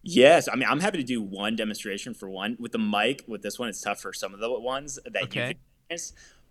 Yes, 0.03 0.47
I 0.51 0.55
mean 0.55 0.67
I'm 0.69 0.79
happy 0.79 0.97
to 0.97 1.03
do 1.03 1.21
one 1.21 1.55
demonstration 1.55 2.13
for 2.13 2.29
one 2.29 2.57
with 2.59 2.71
the 2.71 2.79
mic. 2.79 3.23
With 3.27 3.41
this 3.41 3.59
one, 3.59 3.69
it's 3.69 3.81
tough 3.81 3.99
for 3.99 4.13
some 4.13 4.33
of 4.33 4.39
the 4.39 4.59
ones 4.59 4.99
that 5.05 5.23
okay. 5.23 5.49
you 5.49 5.55
can. 5.89 5.99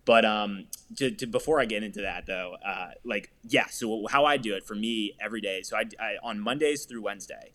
But 0.03 0.25
um, 0.25 0.65
to, 0.97 1.11
to, 1.11 1.27
before 1.27 1.59
I 1.59 1.65
get 1.65 1.83
into 1.83 2.01
that 2.01 2.25
though, 2.25 2.55
uh, 2.65 2.91
like 3.03 3.31
yeah, 3.43 3.67
so 3.67 4.07
how 4.07 4.25
I 4.25 4.37
do 4.37 4.55
it 4.55 4.65
for 4.65 4.73
me 4.73 5.13
every 5.19 5.41
day. 5.41 5.61
So 5.61 5.77
I, 5.77 5.83
I 5.99 6.15
on 6.23 6.39
Mondays 6.39 6.85
through 6.85 7.03
Wednesday, 7.03 7.51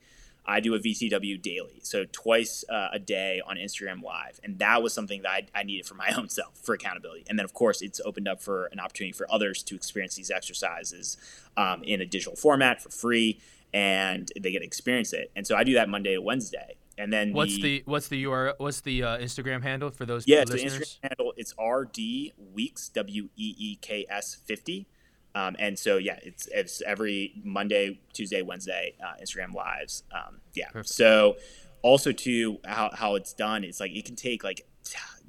I 0.49 0.61
do 0.61 0.75
a 0.75 0.79
VTW 0.79 1.43
daily, 1.43 1.81
so 1.83 2.05
twice 2.13 2.65
uh, 2.69 2.89
a 2.93 3.01
day 3.01 3.43
on 3.45 3.57
Instagram 3.57 4.01
Live, 4.03 4.39
and 4.45 4.61
that 4.61 4.81
was 4.81 4.93
something 4.93 5.23
that 5.23 5.31
I, 5.31 5.47
I, 5.55 5.63
needed 5.65 5.87
for 5.87 5.95
my 5.95 6.13
own 6.17 6.29
self 6.29 6.57
for 6.63 6.75
accountability. 6.75 7.25
And 7.29 7.37
then, 7.37 7.45
of 7.45 7.53
course, 7.53 7.83
it's 7.83 8.01
opened 8.05 8.29
up 8.29 8.41
for 8.41 8.67
an 8.67 8.79
opportunity 8.79 9.13
for 9.13 9.27
others 9.31 9.65
to 9.65 9.75
experience 9.75 10.15
these 10.15 10.31
exercises 10.31 11.17
um, 11.57 11.83
in 11.83 12.01
a 12.01 12.07
digital 12.07 12.37
format 12.37 12.81
for 12.81 12.91
free 12.91 13.41
and 13.73 14.31
they 14.41 14.51
get 14.51 14.61
to 14.61 14.65
experience 14.65 15.13
it. 15.13 15.31
And 15.37 15.47
so 15.47 15.57
I 15.57 15.65
do 15.65 15.75
that 15.75 15.89
Monday 15.89 16.15
to 16.15 16.21
Wednesday. 16.21 16.77
And 16.99 17.13
then 17.13 17.33
what's 17.33 17.57
the, 17.57 17.63
the 17.63 17.83
what's 17.85 18.09
the 18.09 18.25
URL? 18.25 18.55
What's 18.59 18.81
the 18.81 19.03
uh, 19.03 19.19
Instagram 19.19 19.63
handle 19.63 19.91
for 19.91 20.07
those? 20.07 20.27
Yeah, 20.27 20.45
listeners? 20.47 20.63
the 20.63 20.69
Instagram 20.69 20.99
handle 21.03 21.33
it's 21.37 21.55
RD 21.63 22.33
Weeks 22.55 22.89
W 22.91 23.29
E 23.37 23.55
E 23.59 23.77
K 23.81 24.07
S 24.09 24.35
fifty. 24.35 24.87
Um, 25.35 25.55
and 25.59 25.79
so 25.79 25.99
yeah, 25.99 26.19
it's 26.23 26.49
it's 26.51 26.81
every 26.81 27.35
Monday, 27.45 28.01
Tuesday, 28.15 28.41
Wednesday 28.41 28.95
uh, 29.05 29.23
Instagram 29.23 29.53
lives. 29.53 30.05
Um, 30.11 30.41
yeah. 30.55 30.69
Perfect. 30.69 30.89
So 30.89 31.37
also 31.83 32.13
too 32.13 32.59
how 32.65 32.91
how 32.95 33.15
it's 33.17 33.35
done. 33.35 33.63
It's 33.63 33.79
like 33.79 33.91
it 33.91 34.07
can 34.07 34.17
take 34.17 34.43
like 34.43 34.67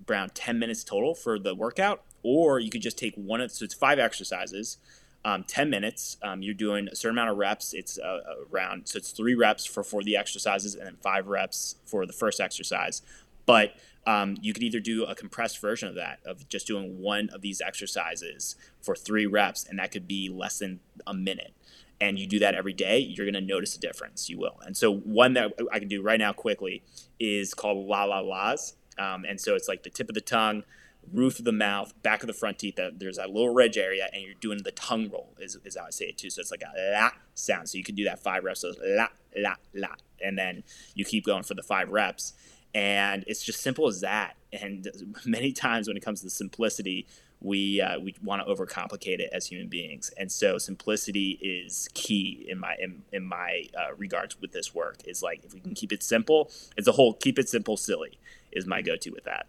around 0.10 0.34
ten 0.34 0.60
minutes 0.60 0.86
total 0.86 1.14
for 1.14 1.38
the 1.38 1.54
workout, 1.54 2.04
or 2.24 2.60
you 2.60 2.70
could 2.70 2.82
just 2.82 2.98
take 2.98 3.16
one 3.16 3.42
of 3.42 3.52
so 3.52 3.66
it's 3.66 3.74
five 3.74 4.00
exercises. 4.00 4.78
Um, 5.28 5.44
10 5.44 5.70
minutes. 5.70 6.16
Um, 6.24 6.42
you're 6.42 6.54
doing 6.54 6.88
a 6.88 6.96
certain 6.96 7.18
amount 7.18 7.32
of 7.32 7.38
reps. 7.38 7.74
It's 7.74 8.00
uh, 8.00 8.20
around, 8.50 8.88
so 8.88 8.96
it's 8.96 9.12
three 9.12 9.36
reps 9.36 9.66
for, 9.66 9.84
for 9.84 10.02
the 10.02 10.16
exercises 10.16 10.74
and 10.74 10.86
then 10.86 10.96
five 11.04 11.28
reps 11.28 11.76
for 11.84 12.06
the 12.06 12.14
first 12.14 12.40
exercise. 12.40 13.02
But 13.46 13.74
um, 14.08 14.38
you 14.42 14.54
could 14.54 14.64
either 14.64 14.80
do 14.80 15.04
a 15.04 15.14
compressed 15.14 15.60
version 15.60 15.90
of 15.90 15.96
that, 15.96 16.20
of 16.26 16.48
just 16.48 16.66
doing 16.66 17.02
one 17.02 17.30
of 17.34 17.42
these 17.42 17.60
exercises 17.60 18.56
for 18.82 18.96
three 18.96 19.26
reps, 19.26 19.66
and 19.68 19.78
that 19.80 19.92
could 19.92 20.08
be 20.08 20.30
less 20.30 20.60
than 20.60 20.80
a 21.06 21.14
minute. 21.14 21.54
And 22.00 22.18
you 22.18 22.26
do 22.26 22.40
that 22.40 22.56
every 22.56 22.72
day, 22.74 23.00
you're 23.00 23.26
going 23.26 23.34
to 23.34 23.42
notice 23.42 23.76
a 23.76 23.80
difference. 23.80 24.30
You 24.30 24.38
will. 24.38 24.60
And 24.66 24.78
so, 24.78 24.94
one 24.94 25.34
that 25.34 25.52
I 25.74 25.80
can 25.80 25.90
do 25.90 26.02
right 26.02 26.20
now 26.20 26.32
quickly 26.32 26.84
is 27.20 27.54
called 27.54 27.86
La 27.86 28.06
La 28.06 28.20
Las. 28.20 28.76
Um, 28.98 29.26
and 29.28 29.42
so, 29.42 29.56
it's 29.56 29.68
like 29.68 29.84
the 29.84 29.90
tip 29.90 30.08
of 30.08 30.16
the 30.16 30.22
tongue, 30.22 30.64
roof 31.12 31.40
of 31.40 31.46
the 31.46 31.52
mouth, 31.52 31.94
back 32.02 32.22
of 32.22 32.28
the 32.28 32.34
front 32.34 32.60
teeth. 32.60 32.76
That 32.76 33.00
there's 33.00 33.18
that 33.18 33.30
little 33.30 33.54
ridge 33.54 33.78
area, 33.78 34.08
and 34.14 34.24
you're 34.24 34.34
doing 34.36 34.60
the 34.64 34.72
tongue 34.72 35.10
roll, 35.10 35.34
is, 35.40 35.58
is 35.64 35.78
how 35.78 35.86
I 35.86 35.90
say 35.90 36.06
it 36.06 36.18
too. 36.18 36.30
So, 36.30 36.42
it's 36.42 36.52
like 36.52 36.64
a 36.64 36.92
la 36.92 37.12
sound. 37.34 37.70
So, 37.70 37.78
you 37.78 37.84
can 37.84 37.96
do 37.96 38.04
that 38.06 38.20
five 38.20 38.44
reps. 38.44 38.62
So, 38.62 38.74
la, 38.84 39.08
la, 39.36 39.56
la. 39.74 39.90
And 40.24 40.38
then 40.38 40.64
you 40.96 41.06
keep 41.06 41.26
going 41.26 41.44
for 41.44 41.54
the 41.54 41.64
five 41.64 41.90
reps 41.90 42.34
and 42.74 43.24
it's 43.28 43.44
just 43.44 43.62
simple 43.62 43.88
as 43.88 44.02
that. 44.02 44.36
And 44.54 44.88
many 45.26 45.52
times 45.52 45.88
when 45.88 45.98
it 45.98 46.04
comes 46.04 46.22
to 46.22 46.30
simplicity, 46.30 47.08
we 47.40 47.82
uh, 47.82 48.00
we 48.00 48.16
want 48.24 48.46
to 48.46 48.52
overcomplicate 48.52 49.20
it 49.20 49.30
as 49.32 49.48
human 49.48 49.68
beings, 49.68 50.12
and 50.18 50.32
so 50.32 50.58
simplicity 50.58 51.38
is 51.42 51.88
key 51.94 52.46
in 52.50 52.60
my 52.60 52.76
in, 52.80 53.04
in 53.12 53.24
my 53.24 53.66
uh, 53.78 53.94
regards 53.96 54.40
with 54.42 54.54
this 54.54 54.74
work. 54.74 54.98
Is 55.06 55.22
like 55.22 55.44
if 55.44 55.54
we 55.54 55.60
can 55.60 55.76
keep 55.76 55.92
it 55.92 56.02
simple, 56.02 56.52
it's 56.76 56.88
a 56.88 56.94
whole 56.94 57.14
keep 57.14 57.38
it 57.38 57.48
simple, 57.48 57.78
silly 57.78 58.18
is 58.52 58.66
my 58.66 58.82
go-to 58.82 59.12
with 59.12 59.26
that. 59.26 59.46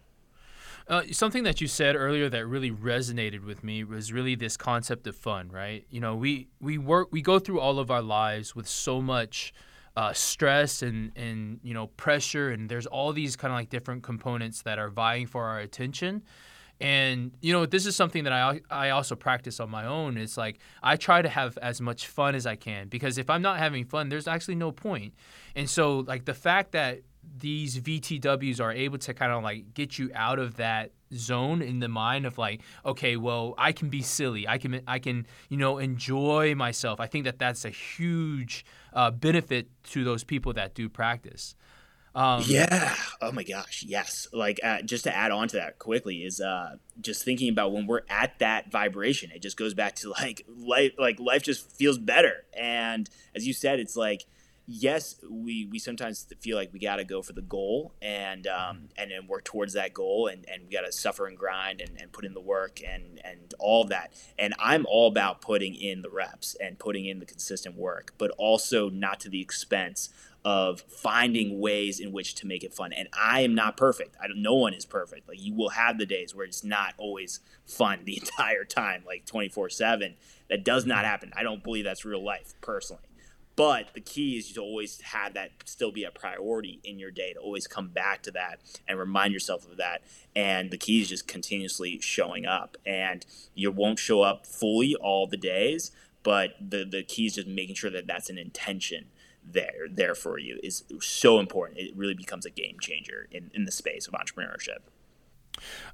Uh, 0.89 1.03
something 1.11 1.43
that 1.43 1.61
you 1.61 1.67
said 1.67 1.95
earlier 1.95 2.29
that 2.29 2.47
really 2.47 2.71
resonated 2.71 3.45
with 3.45 3.63
me 3.63 3.83
was 3.83 4.11
really 4.11 4.33
this 4.33 4.57
concept 4.57 5.05
of 5.05 5.15
fun, 5.15 5.47
right? 5.51 5.85
You 5.91 6.01
know, 6.01 6.15
we 6.15 6.47
we 6.59 6.79
work 6.79 7.09
we 7.11 7.21
go 7.21 7.37
through 7.37 7.59
all 7.59 7.77
of 7.77 7.91
our 7.91 8.01
lives 8.01 8.55
with 8.55 8.67
so 8.67 8.99
much 8.99 9.53
uh, 9.95 10.13
stress 10.13 10.81
and 10.81 11.11
and 11.15 11.59
you 11.61 11.73
know 11.73 11.87
pressure 11.87 12.49
and 12.49 12.69
there's 12.69 12.87
all 12.87 13.13
these 13.13 13.35
kind 13.35 13.53
of 13.53 13.59
like 13.59 13.69
different 13.69 14.01
components 14.01 14.63
that 14.63 14.79
are 14.79 14.89
vying 14.89 15.27
for 15.27 15.45
our 15.45 15.59
attention 15.59 16.23
and 16.79 17.31
you 17.41 17.51
know 17.51 17.65
this 17.65 17.85
is 17.85 17.95
something 17.95 18.23
that 18.23 18.31
I 18.31 18.61
I 18.69 18.91
also 18.91 19.15
practice 19.15 19.59
on 19.59 19.69
my 19.69 19.85
own 19.85 20.17
it's 20.17 20.37
like 20.37 20.59
I 20.81 20.95
try 20.95 21.21
to 21.21 21.29
have 21.29 21.57
as 21.57 21.81
much 21.81 22.07
fun 22.07 22.33
as 22.33 22.45
I 22.45 22.55
can 22.55 22.87
because 22.87 23.17
if 23.17 23.29
I'm 23.29 23.41
not 23.41 23.57
having 23.57 23.83
fun 23.83 24.09
there's 24.09 24.27
actually 24.27 24.55
no 24.55 24.71
point. 24.71 24.79
point 24.79 25.13
and 25.55 25.69
so 25.69 25.99
like 25.99 26.25
the 26.25 26.33
fact 26.33 26.71
that 26.71 27.01
these 27.37 27.79
VTWs 27.79 28.59
are 28.59 28.71
able 28.71 28.97
to 28.99 29.13
kind 29.13 29.31
of 29.31 29.43
like 29.43 29.73
get 29.73 29.97
you 29.97 30.11
out 30.13 30.39
of 30.39 30.57
that 30.57 30.91
zone 31.13 31.61
in 31.61 31.79
the 31.79 31.87
mind 31.87 32.25
of 32.25 32.37
like 32.37 32.61
okay 32.85 33.15
well 33.15 33.55
I 33.57 33.71
can 33.71 33.89
be 33.89 34.01
silly. 34.01 34.47
I 34.47 34.57
can 34.57 34.81
I 34.87 34.99
can 34.99 35.25
you 35.49 35.57
know 35.57 35.77
enjoy 35.77 36.55
myself. 36.55 36.99
I 36.99 37.07
think 37.07 37.25
that 37.25 37.39
that's 37.39 37.65
a 37.65 37.69
huge 37.69 38.65
uh, 38.93 39.11
benefit 39.11 39.67
to 39.91 40.03
those 40.03 40.23
people 40.23 40.53
that 40.53 40.75
do 40.75 40.89
practice. 40.89 41.55
Um, 42.15 42.43
yeah. 42.47 42.95
Oh 43.21 43.31
my 43.31 43.43
gosh. 43.43 43.83
Yes. 43.87 44.27
Like 44.33 44.59
uh, 44.63 44.81
just 44.81 45.03
to 45.03 45.15
add 45.15 45.31
on 45.31 45.47
to 45.49 45.57
that 45.57 45.79
quickly 45.79 46.17
is 46.17 46.41
uh, 46.41 46.75
just 46.99 47.23
thinking 47.23 47.49
about 47.49 47.71
when 47.71 47.85
we're 47.85 48.01
at 48.09 48.39
that 48.39 48.71
vibration 48.71 49.31
it 49.31 49.41
just 49.41 49.57
goes 49.57 49.73
back 49.73 49.95
to 49.97 50.09
like 50.09 50.45
life 50.47 50.93
like 50.97 51.19
life 51.19 51.43
just 51.43 51.71
feels 51.71 51.97
better. 51.97 52.45
And 52.57 53.09
as 53.35 53.47
you 53.47 53.53
said 53.53 53.79
it's 53.79 53.95
like 53.95 54.25
yes, 54.71 55.15
we 55.27 55.65
we 55.65 55.79
sometimes 55.79 56.27
feel 56.39 56.55
like 56.55 56.71
we 56.71 56.79
got 56.79 56.97
to 56.97 57.03
go 57.03 57.23
for 57.23 57.33
the 57.33 57.41
goal 57.41 57.95
and 58.01 58.45
um, 58.45 58.53
mm-hmm. 58.53 58.85
and 58.97 59.11
then 59.11 59.27
work 59.27 59.43
towards 59.43 59.73
that 59.73 59.93
goal 59.93 60.27
and, 60.27 60.45
and 60.47 60.63
we 60.67 60.69
got 60.71 60.81
to 60.81 60.91
suffer 60.91 61.25
and 61.25 61.37
grind 61.37 61.81
and, 61.81 61.99
and 61.99 62.11
put 62.11 62.23
in 62.23 62.33
the 62.35 62.41
work 62.41 62.79
and 62.87 63.19
and 63.25 63.53
all 63.57 63.83
that. 63.85 64.13
And 64.37 64.53
I'm 64.59 64.85
all 64.87 65.07
about 65.07 65.41
putting 65.41 65.73
in 65.73 66.03
the 66.03 66.09
reps 66.09 66.55
and 66.61 66.77
putting 66.77 67.07
in 67.07 67.19
the 67.19 67.25
consistent 67.25 67.75
work, 67.75 68.13
but 68.17 68.29
also 68.37 68.89
not 68.89 69.19
to 69.21 69.29
the 69.29 69.41
expense 69.41 70.09
of 70.45 70.81
finding 70.81 71.59
ways 71.59 71.99
in 71.99 72.13
which 72.13 72.35
to 72.35 72.47
make 72.47 72.63
it 72.63 72.73
fun. 72.73 72.93
And 72.93 73.09
I 73.11 73.41
am 73.41 73.53
not 73.53 73.75
perfect. 73.75 74.15
I 74.23 74.27
don't, 74.27 74.41
no 74.41 74.55
one 74.55 74.73
is 74.73 74.85
perfect. 74.85 75.27
Like 75.27 75.41
you 75.41 75.53
will 75.53 75.69
have 75.69 75.97
the 75.97 76.05
days 76.05 76.33
where 76.33 76.45
it's 76.45 76.63
not 76.63 76.93
always 76.97 77.41
fun 77.65 78.01
the 78.05 78.17
entire 78.21 78.65
time, 78.65 79.03
like 79.05 79.25
24 79.25 79.69
seven. 79.71 80.15
That 80.47 80.63
does 80.63 80.85
not 80.85 80.99
mm-hmm. 80.99 81.05
happen. 81.05 81.33
I 81.35 81.43
don't 81.43 81.63
believe 81.63 81.85
that's 81.85 82.05
real 82.05 82.23
life 82.23 82.53
personally. 82.61 83.08
But 83.59 83.93
the 83.93 83.99
key 83.99 84.37
is 84.37 84.53
to 84.53 84.61
always 84.61 85.01
have 85.01 85.33
that 85.33 85.51
still 85.65 85.91
be 85.91 86.05
a 86.05 86.11
priority 86.11 86.79
in 86.81 86.97
your 86.97 87.11
day, 87.11 87.33
to 87.33 87.39
always 87.41 87.67
come 87.67 87.89
back 87.89 88.23
to 88.23 88.31
that 88.31 88.61
and 88.87 88.97
remind 88.97 89.33
yourself 89.33 89.69
of 89.69 89.75
that. 89.75 90.01
And 90.33 90.71
the 90.71 90.77
key 90.77 91.01
is 91.01 91.09
just 91.09 91.27
continuously 91.27 91.99
showing 91.99 92.45
up. 92.45 92.77
And 92.85 93.25
you 93.55 93.69
won't 93.69 93.99
show 93.99 94.21
up 94.21 94.47
fully 94.47 94.95
all 94.95 95.27
the 95.27 95.35
days, 95.35 95.91
but 96.23 96.51
the, 96.61 96.85
the 96.85 97.03
key 97.03 97.25
is 97.25 97.35
just 97.35 97.49
making 97.49 97.75
sure 97.75 97.89
that 97.89 98.07
that's 98.07 98.29
an 98.29 98.37
intention 98.37 99.07
there 99.43 99.87
there 99.91 100.15
for 100.15 100.37
you 100.37 100.57
is 100.63 100.85
so 101.01 101.37
important. 101.37 101.79
It 101.79 101.97
really 101.97 102.13
becomes 102.13 102.45
a 102.45 102.49
game 102.49 102.77
changer 102.79 103.27
in, 103.29 103.51
in 103.53 103.65
the 103.65 103.73
space 103.73 104.07
of 104.07 104.13
entrepreneurship. 104.13 104.87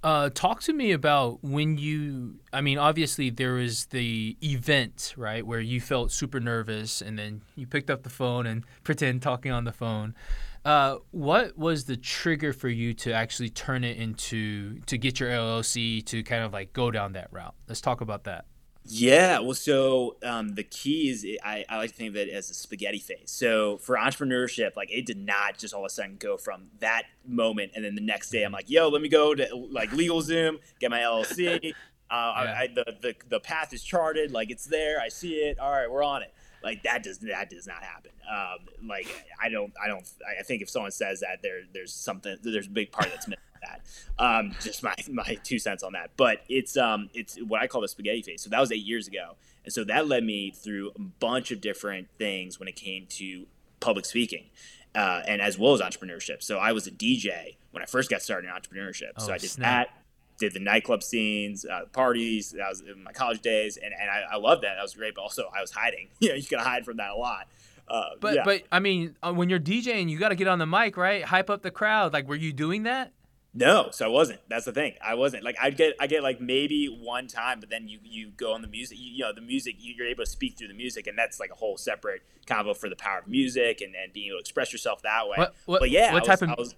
Uh, 0.03 0.29
talk 0.29 0.61
to 0.63 0.73
me 0.73 0.91
about 0.91 1.43
when 1.43 1.77
you. 1.77 2.39
I 2.53 2.61
mean, 2.61 2.77
obviously 2.77 3.29
there 3.29 3.53
was 3.53 3.85
the 3.87 4.37
event, 4.43 5.13
right, 5.17 5.45
where 5.45 5.59
you 5.59 5.81
felt 5.81 6.11
super 6.11 6.39
nervous, 6.39 7.01
and 7.01 7.17
then 7.17 7.41
you 7.55 7.67
picked 7.67 7.89
up 7.89 8.03
the 8.03 8.09
phone 8.09 8.45
and 8.45 8.63
pretend 8.83 9.21
talking 9.21 9.51
on 9.51 9.63
the 9.63 9.73
phone. 9.73 10.15
Uh, 10.63 10.97
what 11.11 11.55
was 11.57 11.85
the 11.85 11.95
trigger 11.95 12.51
for 12.51 12.69
you 12.69 12.93
to 12.95 13.13
actually 13.13 13.49
turn 13.49 13.83
it 13.83 13.97
into 13.97 14.79
to 14.87 14.97
get 14.97 15.19
your 15.19 15.29
LLC 15.29 16.03
to 16.05 16.23
kind 16.23 16.43
of 16.43 16.53
like 16.53 16.73
go 16.73 16.89
down 16.89 17.13
that 17.13 17.27
route? 17.31 17.53
Let's 17.67 17.81
talk 17.81 18.01
about 18.01 18.23
that. 18.23 18.45
Yeah, 18.87 19.39
well, 19.39 19.55
so 19.55 20.17
um, 20.23 20.53
the 20.53 20.63
key 20.63 21.09
is 21.09 21.25
I, 21.43 21.65
I 21.67 21.77
like 21.77 21.89
to 21.89 21.95
think 21.95 22.09
of 22.09 22.15
it 22.17 22.29
as 22.29 22.51
a 22.51 22.53
spaghetti 22.53 22.99
phase. 22.99 23.31
So 23.31 23.77
for 23.79 23.95
entrepreneurship, 23.95 24.75
like 24.75 24.91
it 24.91 25.07
did 25.07 25.17
not 25.17 25.57
just 25.57 25.73
all 25.73 25.81
of 25.81 25.87
a 25.87 25.89
sudden 25.89 26.17
go 26.19 26.37
from 26.37 26.69
that 26.79 27.03
moment 27.25 27.71
and 27.75 27.83
then 27.83 27.95
the 27.95 28.01
next 28.01 28.29
day 28.29 28.43
I'm 28.43 28.51
like, 28.51 28.69
yo, 28.69 28.89
let 28.89 29.01
me 29.01 29.09
go 29.09 29.33
to 29.33 29.47
like 29.71 29.89
LegalZoom, 29.89 30.57
get 30.79 30.91
my 30.91 30.99
LLC. 30.99 31.73
Uh, 32.07 32.13
yeah. 32.13 32.51
I, 32.51 32.61
I, 32.61 32.67
the, 32.67 32.85
the 33.01 33.15
the 33.29 33.39
path 33.39 33.73
is 33.73 33.81
charted, 33.81 34.31
like 34.31 34.51
it's 34.51 34.65
there. 34.65 35.01
I 35.01 35.09
see 35.09 35.37
it. 35.37 35.57
All 35.57 35.71
right, 35.71 35.89
we're 35.89 36.03
on 36.03 36.21
it. 36.21 36.31
Like 36.63 36.83
that 36.83 37.01
does 37.01 37.17
that 37.17 37.49
does 37.49 37.65
not 37.65 37.81
happen. 37.81 38.11
Um, 38.31 38.87
like 38.87 39.07
I 39.41 39.49
don't 39.49 39.73
I 39.83 39.87
don't 39.87 40.07
I 40.39 40.43
think 40.43 40.61
if 40.61 40.69
someone 40.69 40.91
says 40.91 41.21
that 41.21 41.41
there 41.41 41.61
there's 41.73 41.91
something 41.91 42.37
there's 42.43 42.67
a 42.67 42.69
big 42.69 42.91
part 42.91 43.09
that's 43.09 43.27
missing 43.27 43.41
that. 43.65 43.81
Um, 44.17 44.55
just 44.61 44.83
my 44.83 44.95
my 45.11 45.37
two 45.43 45.59
cents 45.59 45.83
on 45.83 45.93
that. 45.93 46.11
But 46.17 46.39
it's 46.49 46.77
um 46.77 47.09
it's 47.13 47.37
what 47.37 47.61
I 47.61 47.67
call 47.67 47.81
the 47.81 47.87
spaghetti 47.87 48.21
phase. 48.21 48.41
So 48.41 48.49
that 48.49 48.59
was 48.59 48.71
eight 48.71 48.85
years 48.85 49.07
ago, 49.07 49.35
and 49.63 49.73
so 49.73 49.83
that 49.85 50.07
led 50.07 50.23
me 50.23 50.51
through 50.51 50.91
a 50.95 50.99
bunch 50.99 51.51
of 51.51 51.61
different 51.61 52.07
things 52.17 52.59
when 52.59 52.67
it 52.67 52.75
came 52.75 53.05
to 53.11 53.45
public 53.79 54.05
speaking. 54.05 54.45
Uh, 54.93 55.21
and 55.27 55.41
as 55.41 55.59
well 55.59 55.73
as 55.73 55.81
entrepreneurship. 55.81 56.41
So 56.41 56.57
I 56.57 56.71
was 56.71 56.87
a 56.87 56.91
DJ 56.91 57.57
when 57.71 57.83
I 57.83 57.85
first 57.85 58.09
got 58.09 58.21
started 58.21 58.47
in 58.47 58.53
entrepreneurship. 58.53 59.11
Oh, 59.17 59.25
so 59.25 59.33
I 59.33 59.37
did 59.37 59.49
snap. 59.49 59.87
that, 59.89 60.03
did 60.37 60.53
the 60.53 60.59
nightclub 60.59 61.03
scenes, 61.03 61.65
uh, 61.65 61.81
parties. 61.91 62.51
That 62.51 62.69
was 62.69 62.79
in 62.79 63.03
my 63.03 63.11
college 63.11 63.41
days, 63.41 63.75
and, 63.75 63.93
and 63.93 64.09
I, 64.09 64.35
I 64.35 64.37
loved 64.37 64.63
that. 64.63 64.75
That 64.75 64.81
was 64.81 64.93
great. 64.93 65.15
But 65.15 65.21
also, 65.21 65.49
I 65.55 65.61
was 65.61 65.71
hiding. 65.71 66.07
You 66.21 66.29
know, 66.29 66.35
you 66.35 66.43
could 66.43 66.59
hide 66.59 66.85
from 66.85 66.97
that 66.97 67.11
a 67.11 67.15
lot. 67.15 67.47
Uh, 67.87 68.11
but 68.19 68.35
yeah. 68.35 68.43
but 68.43 68.63
I 68.71 68.79
mean, 68.79 69.15
uh, 69.21 69.33
when 69.33 69.49
you're 69.49 69.59
DJing, 69.59 70.09
you 70.09 70.17
got 70.17 70.29
to 70.29 70.35
get 70.35 70.47
on 70.47 70.59
the 70.59 70.65
mic, 70.65 70.97
right? 70.97 71.23
Hype 71.23 71.49
up 71.49 71.61
the 71.61 71.71
crowd. 71.71 72.13
Like, 72.13 72.27
were 72.27 72.35
you 72.35 72.51
doing 72.51 72.83
that? 72.83 73.11
No, 73.57 73.87
so 73.91 74.05
I 74.05 74.09
wasn't. 74.09 74.41
That's 74.49 74.65
the 74.65 74.73
thing. 74.73 74.95
I 75.01 75.15
wasn't. 75.15 75.45
Like 75.45 75.55
I 75.61 75.69
get, 75.69 75.95
I 75.97 76.07
get 76.07 76.21
like 76.21 76.41
maybe 76.41 76.87
one 76.87 77.27
time, 77.27 77.61
but 77.61 77.69
then 77.69 77.87
you 77.87 77.99
you 78.03 78.31
go 78.35 78.53
on 78.53 78.61
the 78.61 78.67
music. 78.67 78.97
You, 78.99 79.11
you 79.13 79.23
know, 79.23 79.31
the 79.33 79.39
music. 79.39 79.75
You're 79.79 80.07
able 80.07 80.25
to 80.25 80.29
speak 80.29 80.57
through 80.57 80.67
the 80.67 80.73
music, 80.73 81.07
and 81.07 81.17
that's 81.17 81.39
like 81.39 81.51
a 81.51 81.55
whole 81.55 81.77
separate 81.77 82.21
combo 82.45 82.73
for 82.73 82.89
the 82.89 82.97
power 82.97 83.19
of 83.19 83.27
music 83.29 83.79
and, 83.79 83.95
and 83.95 84.11
being 84.11 84.27
able 84.27 84.37
to 84.37 84.41
express 84.41 84.73
yourself 84.73 85.01
that 85.03 85.29
way. 85.29 85.37
What, 85.37 85.55
what, 85.65 85.79
but 85.79 85.89
yeah, 85.89 86.13
what 86.13 86.25
type 86.25 86.41
of 86.41 86.49
was, 86.57 86.75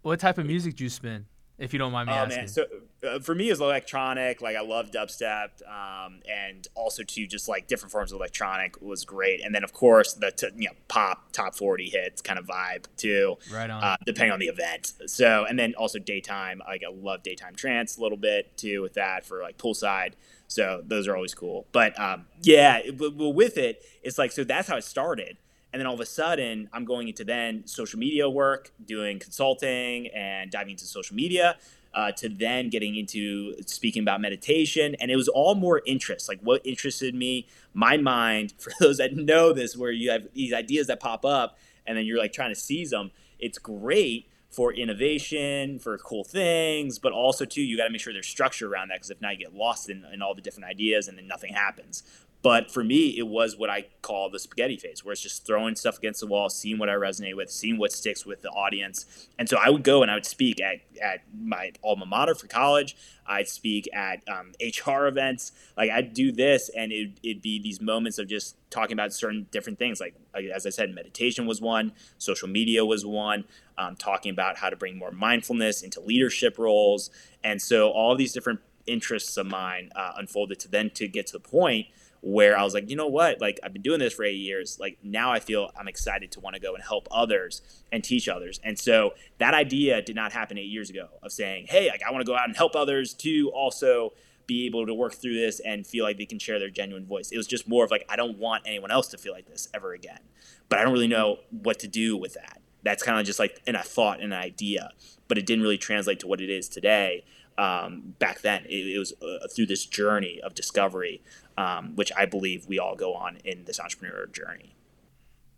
what 0.00 0.18
type 0.18 0.38
of 0.38 0.46
music 0.46 0.76
do 0.76 0.84
you 0.84 0.90
spin? 0.90 1.26
If 1.58 1.72
you 1.72 1.78
don't 1.78 1.92
mind 1.92 2.06
me 2.06 2.12
oh, 2.12 2.16
asking. 2.16 2.36
Man. 2.36 2.48
So 2.48 2.66
uh, 3.06 3.18
for 3.18 3.34
me, 3.34 3.50
it's 3.50 3.60
electronic. 3.60 4.40
Like 4.40 4.56
I 4.56 4.62
love 4.62 4.90
dubstep, 4.90 5.66
um, 5.68 6.20
and 6.30 6.66
also 6.74 7.02
to 7.02 7.26
just 7.26 7.48
like 7.48 7.66
different 7.66 7.92
forms 7.92 8.12
of 8.12 8.16
electronic 8.16 8.80
was 8.80 9.04
great. 9.04 9.44
And 9.44 9.54
then 9.54 9.64
of 9.64 9.72
course 9.72 10.14
the 10.14 10.30
t- 10.30 10.48
you 10.56 10.68
know 10.68 10.74
pop 10.86 11.32
top 11.32 11.54
forty 11.54 11.90
hits 11.90 12.22
kind 12.22 12.38
of 12.38 12.46
vibe 12.46 12.86
too. 12.96 13.36
Right 13.52 13.68
on. 13.68 13.82
Uh, 13.82 13.96
depending 14.06 14.32
on 14.32 14.38
the 14.38 14.46
event. 14.46 14.92
So 15.06 15.44
and 15.48 15.58
then 15.58 15.74
also 15.74 15.98
daytime. 15.98 16.62
Like 16.66 16.82
I 16.86 16.92
love 16.92 17.22
daytime 17.22 17.54
trance 17.54 17.96
a 17.96 18.02
little 18.02 18.18
bit 18.18 18.56
too 18.56 18.82
with 18.82 18.94
that 18.94 19.26
for 19.26 19.42
like 19.42 19.58
poolside. 19.58 20.12
So 20.46 20.82
those 20.86 21.06
are 21.08 21.14
always 21.14 21.34
cool. 21.34 21.66
But 21.72 21.98
um, 22.00 22.26
yeah, 22.42 22.80
well 22.96 23.32
with 23.32 23.58
it, 23.58 23.82
it's 24.02 24.16
like 24.16 24.32
so 24.32 24.44
that's 24.44 24.68
how 24.68 24.76
it 24.76 24.84
started 24.84 25.36
And 25.72 25.80
then 25.80 25.86
all 25.86 25.94
of 25.94 26.00
a 26.00 26.06
sudden, 26.06 26.68
I'm 26.72 26.84
going 26.84 27.08
into 27.08 27.24
then 27.24 27.66
social 27.66 27.98
media 27.98 28.28
work, 28.28 28.72
doing 28.84 29.18
consulting 29.18 30.08
and 30.08 30.50
diving 30.50 30.72
into 30.72 30.86
social 30.86 31.14
media, 31.14 31.56
uh, 31.94 32.12
to 32.12 32.28
then 32.28 32.70
getting 32.70 32.96
into 32.96 33.54
speaking 33.66 34.02
about 34.02 34.20
meditation. 34.20 34.94
And 35.00 35.10
it 35.10 35.16
was 35.16 35.28
all 35.28 35.54
more 35.54 35.82
interest, 35.86 36.28
like 36.28 36.40
what 36.40 36.64
interested 36.64 37.14
me, 37.14 37.48
my 37.74 37.96
mind. 37.96 38.54
For 38.58 38.72
those 38.80 38.98
that 38.98 39.14
know 39.14 39.52
this, 39.52 39.76
where 39.76 39.92
you 39.92 40.10
have 40.10 40.28
these 40.32 40.52
ideas 40.52 40.86
that 40.86 41.00
pop 41.00 41.24
up 41.24 41.58
and 41.86 41.96
then 41.96 42.06
you're 42.06 42.18
like 42.18 42.32
trying 42.32 42.50
to 42.50 42.60
seize 42.60 42.90
them, 42.90 43.10
it's 43.38 43.58
great 43.58 44.28
for 44.50 44.72
innovation, 44.72 45.78
for 45.78 45.96
cool 45.98 46.24
things, 46.24 46.98
but 46.98 47.12
also 47.12 47.44
too, 47.44 47.60
you 47.60 47.76
got 47.76 47.84
to 47.84 47.90
make 47.90 48.00
sure 48.00 48.12
there's 48.12 48.26
structure 48.26 48.66
around 48.66 48.88
that 48.88 48.96
because 48.96 49.10
if 49.10 49.20
not, 49.20 49.38
you 49.38 49.44
get 49.44 49.54
lost 49.54 49.90
in, 49.90 50.04
in 50.12 50.22
all 50.22 50.34
the 50.34 50.40
different 50.40 50.68
ideas 50.68 51.06
and 51.06 51.18
then 51.18 51.26
nothing 51.26 51.52
happens. 51.52 52.02
But 52.40 52.70
for 52.70 52.84
me, 52.84 53.18
it 53.18 53.26
was 53.26 53.56
what 53.56 53.68
I 53.68 53.86
call 54.00 54.30
the 54.30 54.38
spaghetti 54.38 54.76
phase, 54.76 55.04
where 55.04 55.12
it's 55.12 55.20
just 55.20 55.44
throwing 55.44 55.74
stuff 55.74 55.98
against 55.98 56.20
the 56.20 56.26
wall, 56.26 56.48
seeing 56.48 56.78
what 56.78 56.88
I 56.88 56.92
resonate 56.92 57.34
with, 57.34 57.50
seeing 57.50 57.78
what 57.78 57.90
sticks 57.90 58.24
with 58.24 58.42
the 58.42 58.50
audience. 58.50 59.28
And 59.38 59.48
so 59.48 59.56
I 59.56 59.70
would 59.70 59.82
go 59.82 60.02
and 60.02 60.10
I 60.10 60.14
would 60.14 60.26
speak 60.26 60.60
at, 60.60 60.76
at 61.02 61.22
my 61.36 61.72
alma 61.82 62.06
mater 62.06 62.36
for 62.36 62.46
college. 62.46 62.96
I'd 63.26 63.48
speak 63.48 63.88
at 63.92 64.20
um, 64.28 64.52
HR 64.60 65.06
events. 65.06 65.50
Like 65.76 65.90
I'd 65.90 66.14
do 66.14 66.30
this, 66.30 66.70
and 66.76 66.92
it, 66.92 67.18
it'd 67.24 67.42
be 67.42 67.60
these 67.60 67.80
moments 67.80 68.18
of 68.18 68.28
just 68.28 68.56
talking 68.70 68.92
about 68.92 69.12
certain 69.12 69.48
different 69.50 69.80
things. 69.80 70.00
Like 70.00 70.14
as 70.54 70.64
I 70.64 70.70
said, 70.70 70.94
meditation 70.94 71.44
was 71.44 71.60
one, 71.60 71.92
social 72.18 72.48
media 72.48 72.84
was 72.84 73.04
one. 73.04 73.44
Um, 73.76 73.94
talking 73.94 74.32
about 74.32 74.56
how 74.56 74.70
to 74.70 74.76
bring 74.76 74.98
more 74.98 75.12
mindfulness 75.12 75.82
into 75.82 76.00
leadership 76.00 76.58
roles, 76.58 77.10
and 77.44 77.62
so 77.62 77.90
all 77.90 78.16
these 78.16 78.32
different 78.32 78.58
interests 78.86 79.36
of 79.36 79.46
mine 79.46 79.90
uh, 79.94 80.12
unfolded 80.16 80.58
to 80.60 80.68
then 80.68 80.90
to 80.90 81.06
get 81.06 81.26
to 81.28 81.34
the 81.34 81.40
point 81.40 81.86
where 82.20 82.58
I 82.58 82.62
was 82.62 82.74
like, 82.74 82.90
you 82.90 82.96
know 82.96 83.06
what? 83.06 83.40
Like 83.40 83.60
I've 83.62 83.72
been 83.72 83.82
doing 83.82 84.00
this 84.00 84.12
for 84.12 84.24
eight 84.24 84.38
years. 84.38 84.78
Like 84.80 84.98
now 85.02 85.32
I 85.32 85.40
feel 85.40 85.70
I'm 85.78 85.88
excited 85.88 86.32
to 86.32 86.40
want 86.40 86.54
to 86.54 86.60
go 86.60 86.74
and 86.74 86.82
help 86.82 87.08
others 87.10 87.62
and 87.92 88.02
teach 88.02 88.28
others. 88.28 88.60
And 88.64 88.78
so 88.78 89.14
that 89.38 89.54
idea 89.54 90.02
did 90.02 90.16
not 90.16 90.32
happen 90.32 90.58
eight 90.58 90.70
years 90.70 90.90
ago 90.90 91.08
of 91.22 91.32
saying, 91.32 91.66
hey, 91.68 91.88
like 91.88 92.02
I 92.06 92.10
want 92.10 92.24
to 92.24 92.30
go 92.30 92.36
out 92.36 92.48
and 92.48 92.56
help 92.56 92.74
others 92.74 93.14
to 93.14 93.50
also 93.54 94.12
be 94.46 94.66
able 94.66 94.86
to 94.86 94.94
work 94.94 95.14
through 95.14 95.34
this 95.34 95.60
and 95.60 95.86
feel 95.86 96.04
like 96.04 96.16
they 96.16 96.26
can 96.26 96.38
share 96.38 96.58
their 96.58 96.70
genuine 96.70 97.06
voice. 97.06 97.30
It 97.30 97.36
was 97.36 97.46
just 97.46 97.68
more 97.68 97.84
of 97.84 97.90
like 97.90 98.04
I 98.08 98.16
don't 98.16 98.38
want 98.38 98.64
anyone 98.66 98.90
else 98.90 99.06
to 99.08 99.18
feel 99.18 99.32
like 99.32 99.46
this 99.46 99.68
ever 99.74 99.92
again. 99.92 100.20
But 100.68 100.78
I 100.78 100.82
don't 100.82 100.92
really 100.92 101.08
know 101.08 101.38
what 101.50 101.78
to 101.80 101.88
do 101.88 102.16
with 102.16 102.34
that. 102.34 102.60
That's 102.82 103.02
kind 103.02 103.20
of 103.20 103.26
just 103.26 103.38
like 103.38 103.60
in 103.66 103.76
a 103.76 103.82
thought 103.82 104.20
and 104.20 104.32
an 104.32 104.38
idea, 104.38 104.90
but 105.28 105.36
it 105.36 105.46
didn't 105.46 105.62
really 105.62 105.78
translate 105.78 106.20
to 106.20 106.26
what 106.26 106.40
it 106.40 106.48
is 106.50 106.68
today. 106.68 107.24
Um, 107.58 108.14
back 108.18 108.40
then, 108.40 108.64
it, 108.66 108.94
it 108.94 108.98
was 108.98 109.12
uh, 109.20 109.48
through 109.54 109.66
this 109.66 109.84
journey 109.84 110.40
of 110.42 110.54
discovery 110.54 111.22
um, 111.58 111.96
which 111.96 112.12
I 112.16 112.24
believe 112.24 112.66
we 112.68 112.78
all 112.78 112.94
go 112.94 113.14
on 113.14 113.38
in 113.44 113.64
this 113.64 113.80
entrepreneurial 113.80 114.32
journey. 114.32 114.76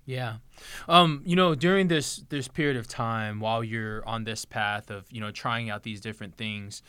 Yeah. 0.06 0.36
Um, 0.88 1.22
you 1.26 1.36
know, 1.36 1.54
during 1.54 1.88
this 1.88 2.24
this 2.30 2.48
period 2.48 2.78
of 2.78 2.88
time 2.88 3.38
while 3.38 3.62
you're 3.62 4.04
on 4.08 4.24
this 4.24 4.46
path 4.46 4.90
of, 4.90 5.04
you 5.12 5.20
know, 5.20 5.30
trying 5.30 5.68
out 5.68 5.82
these 5.82 6.00
different 6.00 6.36
things, 6.36 6.82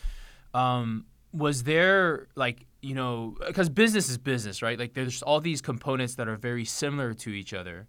um, 0.53 1.05
was 1.33 1.63
there 1.63 2.27
like, 2.35 2.65
you 2.81 2.95
know, 2.95 3.35
because 3.45 3.69
business 3.69 4.09
is 4.09 4.17
business, 4.17 4.61
right? 4.61 4.79
Like 4.79 4.93
there's 4.93 5.21
all 5.21 5.41
these 5.41 5.61
components 5.61 6.15
that 6.15 6.29
are 6.29 6.37
very 6.37 6.63
similar 6.63 7.13
to 7.15 7.31
each 7.31 7.53
other. 7.53 7.87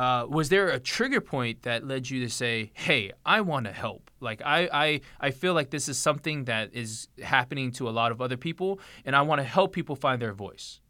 Uh, 0.00 0.24
was 0.26 0.48
there 0.48 0.70
a 0.70 0.80
trigger 0.80 1.20
point 1.20 1.60
that 1.64 1.86
led 1.86 2.08
you 2.08 2.24
to 2.24 2.30
say, 2.30 2.70
"Hey, 2.72 3.12
I 3.26 3.42
want 3.42 3.66
to 3.66 3.72
help"? 3.72 4.10
Like 4.18 4.40
I, 4.42 4.66
I, 4.72 5.00
I 5.20 5.30
feel 5.30 5.52
like 5.52 5.68
this 5.68 5.90
is 5.90 5.98
something 5.98 6.46
that 6.46 6.70
is 6.72 7.08
happening 7.22 7.70
to 7.72 7.86
a 7.86 7.90
lot 7.90 8.10
of 8.10 8.22
other 8.22 8.38
people, 8.38 8.80
and 9.04 9.14
I 9.14 9.20
want 9.20 9.40
to 9.40 9.44
help 9.44 9.74
people 9.74 9.96
find 9.96 10.22
their 10.22 10.32
voice. 10.32 10.80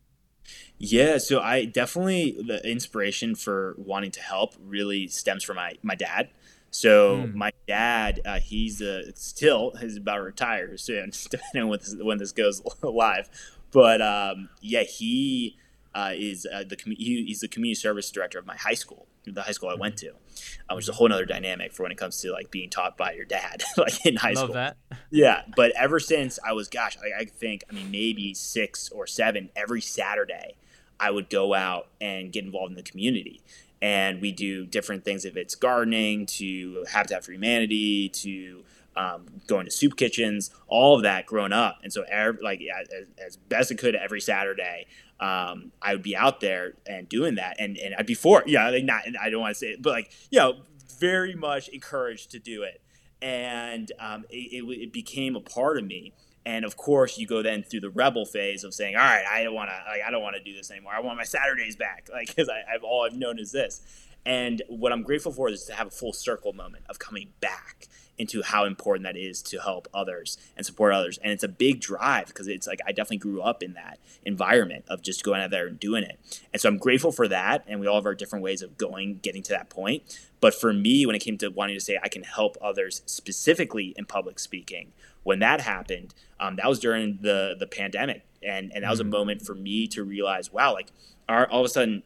Yeah, 0.79 1.19
so 1.19 1.41
I 1.41 1.65
definitely 1.65 2.37
the 2.41 2.65
inspiration 2.65 3.35
for 3.35 3.75
wanting 3.79 4.13
to 4.13 4.21
help 4.21 4.55
really 4.63 5.09
stems 5.09 5.43
from 5.43 5.57
my 5.57 5.75
my 5.83 5.97
dad. 5.97 6.29
So 6.71 7.17
mm. 7.17 7.35
my 7.35 7.51
dad, 7.67 8.21
uh, 8.25 8.39
he's 8.39 8.81
uh, 8.81 9.11
still 9.17 9.73
he's 9.81 9.97
about 9.97 10.19
to 10.19 10.23
retire 10.23 10.77
soon, 10.77 11.11
depending 11.31 11.63
on 11.65 11.69
when 11.69 11.81
this, 11.81 11.97
when 11.99 12.19
this 12.19 12.31
goes 12.31 12.63
live. 12.85 13.29
But 13.73 14.01
um, 14.01 14.51
yeah, 14.61 14.85
he 14.85 15.57
uh, 15.95 16.13
is 16.15 16.47
uh, 16.53 16.65
the 16.65 16.77
he, 16.87 17.25
he's 17.25 17.41
the 17.41 17.49
community 17.49 17.75
service 17.75 18.11
director 18.11 18.39
of 18.39 18.47
my 18.47 18.57
high 18.57 18.75
school, 18.75 19.07
the 19.27 19.43
high 19.43 19.53
school 19.53 19.69
I 19.69 19.75
went 19.75 19.97
to, 19.99 20.11
uh, 20.11 20.75
which 20.75 20.85
is 20.85 20.89
a 20.89 20.93
whole 20.93 21.13
other 21.13 21.25
dynamic 21.25 21.73
for 21.73 21.83
when 21.83 21.93
it 21.93 21.99
comes 21.99 22.21
to 22.21 22.33
like 22.33 22.51
being 22.51 22.71
taught 22.71 22.97
by 22.97 23.13
your 23.13 23.25
dad, 23.25 23.63
like 23.77 24.05
in 24.07 24.17
high 24.17 24.33
Love 24.33 24.45
school. 24.45 24.55
that. 24.55 24.77
Yeah, 25.11 25.43
but 25.57 25.73
ever 25.77 25.99
since 25.99 26.39
I 26.47 26.53
was, 26.53 26.69
gosh, 26.69 26.97
I, 26.99 27.23
I 27.23 27.25
think 27.25 27.65
I 27.71 27.75
mean 27.75 27.91
maybe 27.91 28.35
six 28.35 28.89
or 28.91 29.07
seven 29.07 29.51
every 29.57 29.81
Saturday, 29.81 30.55
I 30.99 31.11
would 31.11 31.31
go 31.31 31.55
out 31.55 31.89
and 32.01 32.33
get 32.33 32.45
involved 32.45 32.71
in 32.71 32.77
the 32.77 32.83
community. 32.83 33.43
And 33.83 34.21
we 34.21 34.31
do 34.31 34.67
different 34.67 35.05
things 35.05 35.25
if 35.25 35.37
it's 35.37 35.55
gardening 35.55 36.27
to 36.27 36.85
Habitat 36.93 37.25
for 37.25 37.33
Humanity 37.33 38.11
to 38.11 38.63
um, 38.97 39.27
going 39.47 39.67
to 39.67 39.71
soup 39.71 39.97
kitchens, 39.97 40.51
all 40.67 40.97
of 40.97 41.03
that 41.03 41.27
growing 41.27 41.53
up. 41.53 41.79
And 41.83 41.93
so, 41.93 42.05
every, 42.11 42.43
like 42.43 42.61
as, 42.61 43.09
as 43.25 43.37
best 43.37 43.73
I 43.73 43.75
could 43.77 43.95
every 43.95 44.21
Saturday, 44.21 44.87
um, 45.21 45.73
I 45.81 45.93
would 45.93 46.03
be 46.03 46.17
out 46.17 46.41
there 46.41 46.75
and 46.87 47.09
doing 47.09 47.37
that. 47.37 47.57
And 47.59 47.77
and 47.79 47.95
I'd 47.97 48.07
be 48.07 48.15
for 48.15 48.43
yeah, 48.47 48.69
like 48.71 48.85
not 48.85 49.03
I 49.21 49.31
don't 49.31 49.41
want 49.41 49.55
to 49.55 49.59
say 49.59 49.69
it, 49.69 49.83
but 49.83 49.91
like 49.91 50.13
you 50.31 50.39
know, 50.39 50.57
very 50.99 51.35
much 51.35 51.69
encouraged 51.69 52.31
to 52.33 52.39
do 52.39 52.63
it. 52.63 52.81
And 53.23 53.93
um, 53.99 54.25
it, 54.31 54.65
it, 54.65 54.65
it 54.65 54.93
became 54.93 55.37
a 55.37 55.41
part 55.41 55.79
of 55.79 55.85
me. 55.85 56.15
And 56.47 56.65
of 56.65 56.77
course, 56.77 57.19
you 57.19 57.27
go 57.27 57.43
then 57.43 57.63
through 57.63 57.81
the 57.81 57.91
rebel 57.91 58.25
phase 58.25 58.65
of 58.65 58.73
saying, 58.73 58.97
"All 58.97 59.03
right, 59.03 59.25
I 59.31 59.45
don't 59.45 59.55
want 59.55 59.69
to, 59.69 59.77
like, 59.91 60.01
I 60.07 60.11
don't 60.11 60.23
want 60.23 60.37
to 60.37 60.43
do 60.43 60.57
this 60.57 60.71
anymore. 60.71 60.93
I 60.95 61.01
want 61.01 61.19
my 61.19 61.25
Saturdays 61.25 61.77
back, 61.77 62.09
like, 62.13 62.29
because 62.29 62.49
I've 62.49 62.83
all 62.83 63.05
I've 63.05 63.17
known 63.17 63.39
is 63.39 63.53
this." 63.53 63.83
And 64.25 64.63
what 64.69 64.93
I'm 64.93 65.03
grateful 65.03 65.33
for 65.33 65.49
is 65.49 65.65
to 65.65 65.75
have 65.75 65.87
a 65.87 65.91
full 65.91 66.13
circle 66.13 66.53
moment 66.53 66.85
of 66.89 66.99
coming 66.99 67.29
back 67.41 67.89
into 68.21 68.43
how 68.43 68.67
important 68.67 69.05
that 69.05 69.17
is 69.17 69.41
to 69.41 69.59
help 69.59 69.89
others 69.95 70.37
and 70.57 70.67
support 70.67 70.93
others. 70.93 71.19
And 71.23 71.33
it's 71.33 71.43
a 71.43 71.49
big 71.49 71.81
drive 71.81 72.27
because 72.27 72.47
it's 72.49 72.67
like 72.67 72.81
I 72.87 72.93
definitely 72.93 73.17
grew 73.17 73.41
up 73.41 73.63
in 73.63 73.73
that 73.73 73.99
environment 74.25 74.85
of 74.89 75.01
just 75.01 75.25
going 75.25 75.41
out 75.41 75.51
there 75.51 75.67
and 75.67 75.81
doing 75.81 76.05
it. 76.05 76.19
And 76.53 76.61
so 76.61 76.69
I'm 76.69 76.77
grateful 76.77 77.13
for 77.13 77.27
that. 77.29 77.65
And 77.67 77.81
we 77.81 77.87
all 77.87 77.97
have 77.97 78.07
our 78.07 78.15
different 78.15 78.43
ways 78.45 78.61
of 78.61 78.77
going, 78.77 79.21
getting 79.23 79.43
to 79.45 79.53
that 79.53 79.71
point. 79.71 80.03
But 80.41 80.55
for 80.55 80.73
me, 80.73 81.07
when 81.07 81.17
it 81.17 81.21
came 81.21 81.39
to 81.39 81.49
wanting 81.49 81.77
to 81.77 81.81
say 81.81 81.99
I 82.03 82.09
can 82.09 82.23
help 82.23 82.59
others 82.61 83.03
specifically 83.07 83.95
in 83.97 84.05
public 84.05 84.39
speaking, 84.39 84.93
when 85.23 85.39
that 85.39 85.63
happened, 85.63 86.15
um, 86.39 86.57
that 86.57 86.69
was 86.69 86.79
during 86.79 87.19
the 87.21 87.55
the 87.59 87.67
pandemic, 87.67 88.25
and 88.43 88.73
and 88.75 88.85
that 88.85 88.91
was 88.91 89.01
a 89.01 89.03
mm-hmm. 89.03 89.11
moment 89.13 89.43
for 89.43 89.55
me 89.55 89.87
to 89.89 90.03
realize, 90.03 90.51
wow, 90.51 90.73
like 90.73 90.93
our, 91.29 91.47
all 91.49 91.61
of 91.61 91.67
a 91.67 91.69
sudden 91.69 92.03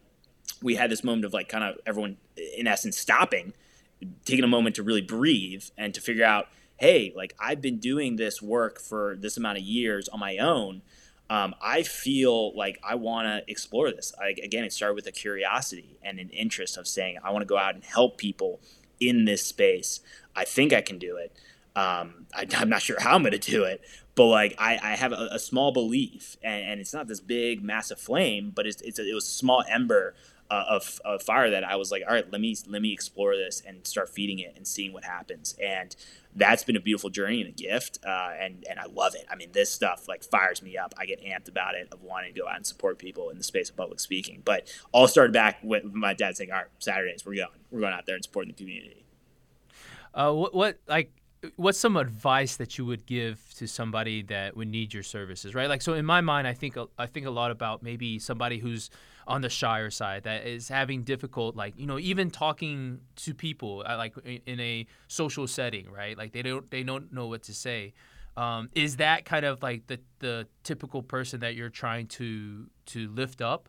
we 0.62 0.74
had 0.74 0.90
this 0.90 1.05
moment 1.05 1.24
of 1.24 1.33
like 1.33 1.48
kind 1.48 1.64
of 1.64 1.79
everyone 1.87 2.16
in 2.57 2.66
essence 2.66 2.98
stopping 2.98 3.53
taking 4.25 4.45
a 4.45 4.49
moment 4.49 4.77
to 4.77 4.83
really 4.83 5.03
breathe 5.03 5.64
and 5.77 5.95
to 5.95 6.01
figure 6.01 6.25
out, 6.25 6.49
hey, 6.77 7.12
like 7.17 7.35
I've 7.38 7.61
been 7.61 7.79
doing 7.79 8.17
this 8.17 8.43
work 8.43 8.81
for 8.81 9.17
this 9.17 9.37
amount 9.37 9.59
of 9.59 9.64
years 9.64 10.09
on 10.09 10.21
my 10.21 10.38
own. 10.38 10.83
Um, 11.31 11.55
I 11.62 11.83
feel 11.83 12.55
like 12.57 12.79
I 12.85 12.97
want 12.97 13.27
to 13.27 13.51
explore 13.51 13.90
this. 13.90 14.12
I, 14.21 14.35
again, 14.43 14.64
it 14.64 14.73
started 14.73 14.95
with 14.95 15.07
a 15.07 15.12
curiosity 15.12 15.97
and 16.03 16.19
an 16.19 16.31
interest 16.31 16.77
of 16.77 16.87
saying, 16.87 17.19
I 17.25 17.31
want 17.31 17.43
to 17.43 17.47
go 17.47 17.57
out 17.57 17.75
and 17.75 17.83
help 17.83 18.19
people 18.19 18.61
in 19.01 19.25
this 19.25 19.43
space. 19.43 20.01
I 20.37 20.45
think 20.45 20.73
I 20.73 20.83
can 20.83 20.99
do 20.99 21.17
it. 21.17 21.33
Um, 21.77 22.27
I, 22.35 22.47
am 22.61 22.69
not 22.69 22.83
sure 22.83 23.01
how 23.01 23.14
I'm 23.14 23.23
going 23.23 23.33
to 23.33 23.38
do 23.38 23.64
it, 23.64 23.81
but 24.14 24.27
like 24.27 24.55
I, 24.59 24.79
I 24.83 24.97
have 24.97 25.12
a, 25.12 25.29
a, 25.33 25.38
small 25.38 25.73
belief, 25.73 26.37
and, 26.43 26.64
and, 26.64 26.81
it's 26.81 26.95
not 26.95 27.09
this 27.09 27.21
big, 27.21 27.64
massive 27.64 27.99
flame, 27.99 28.53
but 28.55 28.64
it's, 28.67 28.81
it's 28.83 28.99
a, 28.99 29.11
it 29.11 29.14
was 29.14 29.27
a 29.27 29.33
small 29.33 29.64
ember 29.69 30.14
of 30.50 31.22
fire 31.22 31.50
that 31.50 31.64
I 31.64 31.76
was 31.76 31.90
like, 31.90 32.02
all 32.07 32.14
right, 32.14 32.30
let 32.30 32.40
me 32.40 32.57
let 32.68 32.83
me 32.83 32.92
explore 32.92 33.37
this 33.37 33.62
and 33.66 33.87
start 33.87 34.09
feeding 34.09 34.38
it 34.38 34.54
and 34.57 34.66
seeing 34.66 34.92
what 34.92 35.04
happens. 35.04 35.57
And 35.62 35.94
that's 36.35 36.64
been 36.64 36.76
a 36.76 36.80
beautiful 36.80 37.11
journey 37.11 37.40
and 37.40 37.50
a 37.50 37.52
gift, 37.52 37.98
uh, 38.07 38.30
and 38.38 38.64
and 38.68 38.78
I 38.78 38.87
love 38.87 39.14
it. 39.14 39.24
I 39.30 39.37
mean, 39.37 39.50
this 39.52 39.70
stuff 39.70 40.09
like 40.09 40.24
fires 40.24 40.62
me 40.62 40.76
up. 40.76 40.94
I 40.98 41.07
get 41.07 41.22
amped 41.24 41.48
about 41.48 41.74
it 41.74 41.88
of 41.92 42.02
wanting 42.02 42.35
to 42.35 42.40
go 42.40 42.48
out 42.48 42.57
and 42.57 42.66
support 42.66 42.98
people 42.98 43.30
in 43.30 43.38
the 43.38 43.44
space 43.44 43.70
of 43.70 43.76
public 43.76 44.00
speaking. 44.00 44.42
But 44.44 44.68
all 44.92 45.09
started 45.09 45.33
back 45.33 45.59
with 45.62 45.85
my 45.85 46.14
dad 46.14 46.37
saying, 46.37 46.50
"All 46.50 46.59
right, 46.59 46.66
Saturdays 46.78 47.24
we're 47.24 47.37
going, 47.37 47.48
we're 47.70 47.80
going 47.80 47.92
out 47.92 48.07
there 48.07 48.16
and 48.16 48.24
supporting 48.24 48.52
the 48.52 48.59
community." 48.59 49.04
Uh, 50.12 50.33
what, 50.33 50.54
what 50.54 50.78
like 50.87 51.11
what's 51.57 51.78
some 51.78 51.96
advice 51.96 52.57
that 52.57 52.78
you 52.78 52.87
would 52.87 53.07
give 53.07 53.40
to 53.57 53.66
somebody 53.66 54.22
that 54.22 54.57
would 54.57 54.68
need 54.68 54.94
your 54.94 55.02
services 55.02 55.54
right 55.54 55.68
like 55.68 55.83
so 55.83 55.92
in 55.92 56.04
my 56.04 56.20
mind 56.20 56.46
i 56.46 56.54
think 56.54 56.76
i 56.98 57.07
think 57.07 57.26
a 57.26 57.30
lot 57.30 57.50
about 57.50 57.83
maybe 57.83 58.18
somebody 58.18 58.59
who's 58.59 58.90
on 59.26 59.40
the 59.40 59.48
shyer 59.48 59.90
side 59.90 60.24
that 60.24 60.46
is 60.46 60.68
having 60.68 61.02
difficult 61.02 61.56
like 61.56 61.74
you 61.76 61.87
know 61.87 61.98
even 61.98 62.30
talking 62.30 63.00
to 63.16 63.34
people 63.34 63.82
uh, 63.87 63.96
like 63.96 64.14
in 64.46 64.60
a 64.60 64.87
social 65.08 65.46
setting 65.46 65.90
right? 65.90 66.16
Like 66.16 66.32
they 66.32 66.42
don't 66.42 66.70
they 66.70 66.82
don't 66.82 67.12
know 67.12 67.26
what 67.26 67.42
to 67.44 67.54
say. 67.54 67.92
Um, 68.37 68.68
is 68.74 68.96
that 68.96 69.24
kind 69.24 69.44
of 69.44 69.62
like 69.62 69.87
the 69.87 70.00
the 70.18 70.46
typical 70.62 71.02
person 71.02 71.40
that 71.40 71.54
you're 71.54 71.70
trying 71.70 72.06
to 72.08 72.66
to 72.87 73.08
lift 73.08 73.40
up? 73.40 73.68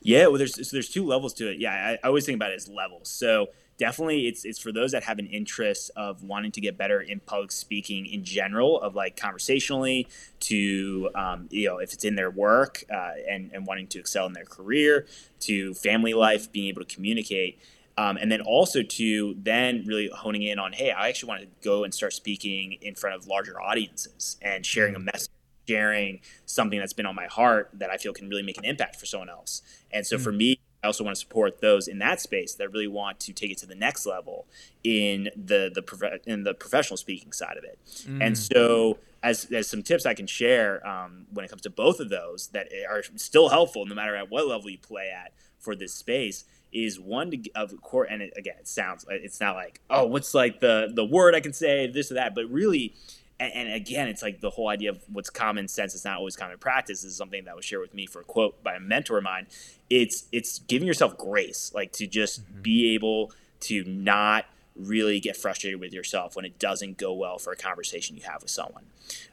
Yeah 0.00 0.26
well 0.26 0.38
there's 0.38 0.54
so 0.54 0.76
there's 0.76 0.88
two 0.90 1.06
levels 1.06 1.34
to 1.34 1.50
it. 1.50 1.58
Yeah 1.58 1.72
I, 1.72 1.92
I 2.04 2.08
always 2.08 2.24
think 2.24 2.36
about 2.36 2.52
it 2.52 2.56
as 2.56 2.68
levels. 2.68 3.08
So 3.08 3.48
definitely 3.82 4.28
it's 4.28 4.44
it's 4.44 4.60
for 4.60 4.70
those 4.70 4.92
that 4.92 5.02
have 5.02 5.18
an 5.18 5.26
interest 5.26 5.90
of 5.96 6.22
wanting 6.22 6.52
to 6.52 6.60
get 6.60 6.78
better 6.78 7.00
in 7.00 7.18
public 7.18 7.50
speaking 7.50 8.06
in 8.06 8.22
general, 8.22 8.80
of 8.80 8.94
like 8.94 9.16
conversationally 9.16 10.06
to 10.38 11.10
um, 11.16 11.48
you 11.50 11.66
know 11.66 11.78
if 11.78 11.92
it's 11.92 12.04
in 12.04 12.14
their 12.14 12.30
work 12.30 12.84
uh, 12.88 13.10
and 13.28 13.50
and 13.52 13.66
wanting 13.66 13.88
to 13.88 13.98
excel 13.98 14.24
in 14.26 14.34
their 14.34 14.44
career, 14.44 15.06
to 15.40 15.74
family 15.74 16.14
life, 16.14 16.52
being 16.52 16.68
able 16.68 16.84
to 16.84 16.94
communicate. 16.94 17.58
Um, 17.98 18.16
and 18.16 18.30
then 18.30 18.40
also 18.40 18.82
to 18.82 19.36
then 19.36 19.84
really 19.84 20.08
honing 20.14 20.42
in 20.44 20.58
on, 20.58 20.72
hey, 20.72 20.92
I 20.92 21.08
actually 21.08 21.28
want 21.28 21.40
to 21.42 21.48
go 21.62 21.84
and 21.84 21.92
start 21.92 22.14
speaking 22.14 22.78
in 22.80 22.94
front 22.94 23.16
of 23.16 23.26
larger 23.26 23.60
audiences 23.60 24.38
and 24.40 24.64
sharing 24.64 24.94
a 24.94 24.98
mm. 24.98 25.12
message, 25.12 25.30
sharing 25.68 26.20
something 26.46 26.78
that's 26.78 26.94
been 26.94 27.04
on 27.04 27.14
my 27.14 27.26
heart 27.26 27.68
that 27.74 27.90
I 27.90 27.98
feel 27.98 28.14
can 28.14 28.30
really 28.30 28.44
make 28.44 28.56
an 28.56 28.64
impact 28.64 28.96
for 28.96 29.04
someone 29.04 29.28
else. 29.28 29.60
And 29.90 30.06
so 30.06 30.16
mm-hmm. 30.16 30.24
for 30.24 30.32
me, 30.32 30.58
I 30.82 30.88
also 30.88 31.04
want 31.04 31.14
to 31.16 31.20
support 31.20 31.60
those 31.60 31.86
in 31.86 31.98
that 31.98 32.20
space 32.20 32.54
that 32.54 32.72
really 32.72 32.88
want 32.88 33.20
to 33.20 33.32
take 33.32 33.50
it 33.50 33.58
to 33.58 33.66
the 33.66 33.74
next 33.74 34.04
level 34.04 34.46
in 34.82 35.30
the 35.36 35.70
the 35.72 35.82
prof- 35.82 36.20
in 36.26 36.42
the 36.42 36.54
professional 36.54 36.96
speaking 36.96 37.32
side 37.32 37.56
of 37.56 37.64
it. 37.64 37.78
Mm. 38.06 38.26
And 38.26 38.38
so, 38.38 38.98
as 39.22 39.46
as 39.52 39.68
some 39.68 39.82
tips 39.82 40.06
I 40.06 40.14
can 40.14 40.26
share 40.26 40.86
um, 40.86 41.26
when 41.32 41.44
it 41.44 41.48
comes 41.48 41.62
to 41.62 41.70
both 41.70 42.00
of 42.00 42.08
those 42.10 42.48
that 42.48 42.68
are 42.90 43.02
still 43.16 43.48
helpful 43.48 43.86
no 43.86 43.94
matter 43.94 44.16
at 44.16 44.30
what 44.30 44.46
level 44.46 44.68
you 44.70 44.78
play 44.78 45.10
at 45.10 45.32
for 45.58 45.76
this 45.76 45.94
space 45.94 46.44
is 46.72 46.98
one 46.98 47.30
to 47.30 47.38
of 47.54 47.80
course 47.82 48.08
and 48.10 48.22
it, 48.22 48.32
again 48.36 48.54
it 48.58 48.66
sounds 48.66 49.04
it's 49.10 49.40
not 49.40 49.54
like 49.54 49.80
oh 49.90 50.06
what's 50.06 50.34
like 50.34 50.60
the 50.60 50.90
the 50.94 51.04
word 51.04 51.34
i 51.34 51.40
can 51.40 51.52
say 51.52 51.86
this 51.86 52.10
or 52.10 52.14
that 52.14 52.34
but 52.34 52.46
really 52.50 52.94
and, 53.42 53.68
and, 53.68 53.74
again 53.74 54.08
it's 54.08 54.22
like 54.22 54.40
the 54.40 54.50
whole 54.50 54.68
idea 54.68 54.90
of 54.90 55.02
what's 55.12 55.30
common 55.30 55.68
sense 55.68 55.94
is 55.94 56.04
not 56.04 56.18
always 56.18 56.36
common 56.36 56.58
practice 56.58 57.04
is 57.04 57.16
something 57.16 57.44
that 57.44 57.56
was 57.56 57.64
shared 57.64 57.82
with 57.82 57.94
me 57.94 58.06
for 58.06 58.20
a 58.20 58.24
quote 58.24 58.62
by 58.62 58.74
a 58.74 58.80
mentor 58.80 59.18
of 59.18 59.24
mine 59.24 59.46
it's 59.90 60.24
it's 60.32 60.58
giving 60.60 60.86
yourself 60.86 61.16
grace 61.16 61.72
like 61.74 61.92
to 61.92 62.06
just 62.06 62.44
mm-hmm. 62.44 62.62
be 62.62 62.94
able 62.94 63.32
to 63.60 63.84
not 63.84 64.46
really 64.74 65.20
get 65.20 65.36
frustrated 65.36 65.80
with 65.80 65.92
yourself 65.92 66.36
when 66.36 66.44
it 66.44 66.58
doesn't 66.58 66.96
go 66.96 67.12
well 67.12 67.38
for 67.38 67.52
a 67.52 67.56
conversation 67.56 68.16
you 68.16 68.22
have 68.22 68.42
with 68.42 68.50
someone. 68.50 68.84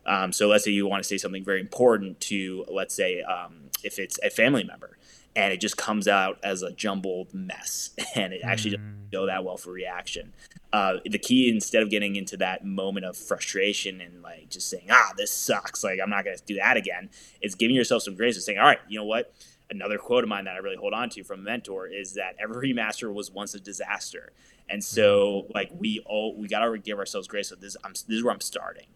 Um, 0.05 0.33
so 0.33 0.47
let's 0.47 0.63
say 0.63 0.71
you 0.71 0.87
want 0.87 1.03
to 1.03 1.07
say 1.07 1.17
something 1.17 1.43
very 1.43 1.59
important 1.59 2.19
to, 2.21 2.65
let's 2.67 2.93
say, 2.93 3.21
um, 3.21 3.69
if 3.83 3.99
it's 3.99 4.19
a 4.23 4.29
family 4.29 4.63
member, 4.63 4.97
and 5.35 5.53
it 5.53 5.61
just 5.61 5.77
comes 5.77 6.07
out 6.07 6.39
as 6.43 6.63
a 6.63 6.71
jumbled 6.71 7.33
mess 7.33 7.91
and 8.15 8.33
it 8.33 8.41
actually 8.43 8.71
mm. 8.71 8.77
doesn't 8.77 9.11
go 9.11 9.25
that 9.25 9.43
well 9.43 9.57
for 9.57 9.71
reaction. 9.71 10.33
Uh, 10.71 10.95
the 11.05 11.19
key 11.19 11.49
instead 11.49 11.81
of 11.81 11.89
getting 11.89 12.15
into 12.15 12.37
that 12.37 12.65
moment 12.65 13.05
of 13.05 13.17
frustration 13.17 14.01
and 14.01 14.21
like 14.21 14.49
just 14.49 14.69
saying 14.69 14.85
ah 14.91 15.11
this 15.17 15.31
sucks 15.31 15.83
like 15.83 15.99
i'm 16.01 16.11
not 16.11 16.23
going 16.23 16.37
to 16.37 16.43
do 16.45 16.55
that 16.55 16.77
again 16.77 17.09
is 17.41 17.55
giving 17.55 17.75
yourself 17.75 18.03
some 18.03 18.15
grace 18.15 18.35
and 18.35 18.43
saying 18.43 18.59
all 18.59 18.65
right 18.65 18.79
you 18.87 18.99
know 18.99 19.05
what? 19.05 19.33
Another 19.71 19.97
quote 19.97 20.23
of 20.23 20.29
mine 20.29 20.45
that 20.45 20.55
i 20.55 20.57
really 20.57 20.75
hold 20.75 20.93
on 20.93 21.09
to 21.09 21.23
from 21.23 21.39
a 21.39 21.43
mentor 21.43 21.87
is 21.87 22.13
that 22.13 22.35
every 22.39 22.73
master 22.73 23.11
was 23.11 23.31
once 23.31 23.53
a 23.53 23.59
disaster. 23.59 24.31
And 24.67 24.83
so 24.83 25.47
like 25.53 25.71
we 25.77 26.03
all 26.05 26.35
we 26.35 26.47
got 26.47 26.59
to 26.59 26.77
give 26.77 26.99
ourselves 26.99 27.27
grace 27.27 27.49
so 27.49 27.55
this 27.55 27.75
I'm, 27.83 27.93
this 27.93 28.07
is 28.09 28.23
where 28.23 28.33
i'm 28.33 28.41
starting. 28.41 28.87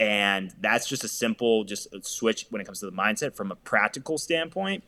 And 0.00 0.54
that's 0.60 0.88
just 0.88 1.02
a 1.04 1.08
simple 1.08 1.64
just 1.64 1.92
a 1.92 2.02
switch 2.02 2.46
when 2.50 2.62
it 2.62 2.64
comes 2.64 2.80
to 2.80 2.86
the 2.86 2.92
mindset 2.92 3.34
from 3.34 3.50
a 3.50 3.56
practical 3.56 4.16
standpoint 4.16 4.84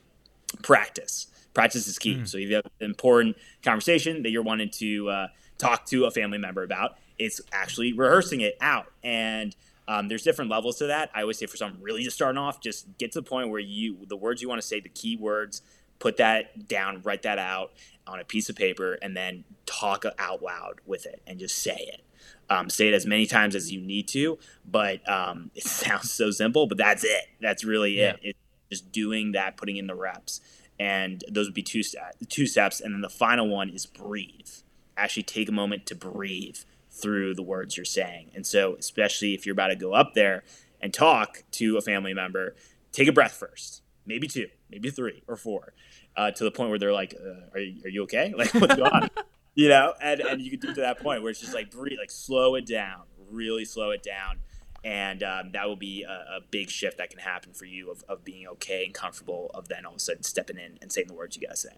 practice. 0.63 1.29
Practice 1.55 1.87
is 1.87 1.99
key. 1.99 2.17
Mm. 2.17 2.29
So 2.29 2.39
if 2.39 2.49
you 2.49 2.57
have 2.57 2.67
an 2.67 2.87
important 2.87 3.37
conversation 3.63 4.23
that 4.23 4.31
you're 4.31 4.43
wanting 4.43 4.71
to 4.71 5.11
uh, 5.11 5.29
talk 5.59 5.87
to 5.87 6.05
a 6.05 6.11
family 6.11 6.39
member 6.39 6.63
about, 6.63 6.97
it's 7.19 7.41
actually 7.53 7.93
rehearsing 7.93 8.41
it 8.41 8.57
out. 8.61 8.87
And 9.03 9.55
um, 9.89 10.09
there's 10.09 10.23
different 10.23 10.51
levels 10.51 10.79
to 10.79 10.87
that. 10.87 11.11
I 11.15 11.23
always 11.23 11.39
say 11.39 11.47
for 11.47 11.57
someone 11.57 11.83
really 11.83 12.05
just 12.05 12.17
starting 12.17 12.39
off, 12.39 12.61
just 12.61 12.87
get 12.99 13.13
to 13.13 13.21
the 13.21 13.29
point 13.29 13.51
where 13.51 13.61
you 13.61 14.07
the 14.07 14.17
words 14.17 14.41
you 14.41 14.49
want 14.49 14.61
to 14.61 14.67
say, 14.67 14.79
the 14.79 14.89
key 14.89 15.17
words, 15.17 15.63
put 15.99 16.17
that 16.19 16.69
down, 16.69 17.03
write 17.03 17.23
that 17.23 17.39
out 17.39 17.73
on 18.07 18.21
a 18.21 18.25
piece 18.25 18.49
of 18.49 18.57
paper, 18.57 18.99
and 19.03 19.17
then 19.17 19.45
talk 19.67 20.05
out 20.19 20.43
loud 20.43 20.81
with 20.87 21.07
it 21.07 21.21
and 21.27 21.39
just 21.39 21.59
say 21.59 21.77
it. 21.77 22.03
Um, 22.49 22.69
say 22.69 22.89
it 22.89 22.95
as 22.95 23.07
many 23.07 23.27
times 23.27 23.55
as 23.55 23.71
you 23.71 23.81
need 23.81 24.09
to, 24.09 24.39
but 24.65 25.09
um, 25.09 25.51
it 25.55 25.63
sounds 25.67 26.11
so 26.11 26.31
simple, 26.31 26.67
but 26.67 26.79
that's 26.79 27.05
it. 27.05 27.27
That's 27.41 27.65
really 27.65 27.99
yeah. 27.99 28.11
it. 28.11 28.21
It's 28.23 28.39
just 28.71 28.93
doing 28.93 29.33
that, 29.33 29.57
putting 29.57 29.77
in 29.77 29.87
the 29.87 29.95
reps 29.95 30.41
and 30.81 31.23
those 31.31 31.47
would 31.47 31.55
be 31.55 31.63
two 31.63 31.83
two 32.29 32.47
steps 32.47 32.81
and 32.81 32.95
then 32.95 33.03
the 33.03 33.11
final 33.11 33.47
one 33.47 33.69
is 33.69 33.85
breathe. 33.85 34.49
Actually 34.97 35.25
take 35.25 35.49
a 35.49 35.53
moment 35.53 35.85
to 35.87 35.95
breathe 35.95 36.57
through 36.91 37.35
the 37.35 37.43
words 37.43 37.77
you're 37.77 37.85
saying. 37.85 38.31
And 38.35 38.47
so 38.47 38.77
especially 38.77 39.35
if 39.35 39.45
you're 39.45 39.53
about 39.53 39.69
to 39.69 39.77
go 39.77 39.93
up 39.93 40.15
there 40.15 40.43
and 40.81 40.93
talk 40.93 41.45
to 41.53 41.77
a 41.77 41.83
family 41.83 42.15
member 42.15 42.57
take 42.93 43.07
a 43.07 43.13
breath 43.13 43.35
first 43.35 43.83
maybe 44.07 44.27
two 44.27 44.49
maybe 44.71 44.91
three 44.91 45.23
or 45.29 45.37
four 45.37 45.75
uh, 46.17 46.31
to 46.31 46.43
the 46.43 46.51
point 46.51 46.71
where 46.71 46.79
they're 46.79 46.93
like 46.93 47.15
uh, 47.15 47.55
are, 47.55 47.61
you, 47.61 47.81
are 47.85 47.89
you 47.89 48.03
okay? 48.03 48.33
Like 48.37 48.53
what's 48.55 48.75
going 48.75 48.91
on? 48.91 49.11
You 49.55 49.69
know 49.69 49.95
and, 50.01 50.21
and 50.21 50.41
you 50.41 50.51
can 50.51 50.61
do 50.61 50.75
to 50.75 50.81
that 50.81 51.01
point 51.01 51.23
where 51.23 51.31
it's 51.31 51.41
just 51.41 51.55
like 51.55 51.71
breathe 51.71 51.99
like 51.99 52.11
slow 52.11 52.55
it 52.55 52.67
down 52.67 53.03
really 53.31 53.65
slow 53.65 53.91
it 53.91 54.03
down 54.03 54.39
and 54.85 55.23
um, 55.23 55.53
that 55.53 55.67
will 55.69 55.77
be 55.77 56.03
a, 56.03 56.37
a, 56.37 56.41
big 56.51 56.71
shift 56.71 56.99
that 56.99 57.11
can 57.11 57.19
happen 57.19 57.53
for 57.53 57.67
you 57.67 57.91
of, 57.91 58.03
of 58.09 58.25
being 58.25 58.47
okay 58.47 58.85
and 58.85 58.95
comfortable 58.95 59.51
of 59.53 59.69
then 59.69 59.85
all 59.85 59.93
of 59.93 59.97
a 59.97 60.01
sudden 60.01 60.23
stepping 60.23 60.57
in 60.57 60.79
and 60.81 60.91
saying 60.91 61.07
the 61.07 61.15
words 61.15 61.37
you 61.37 61.43
gotta 61.43 61.57
say 61.57 61.71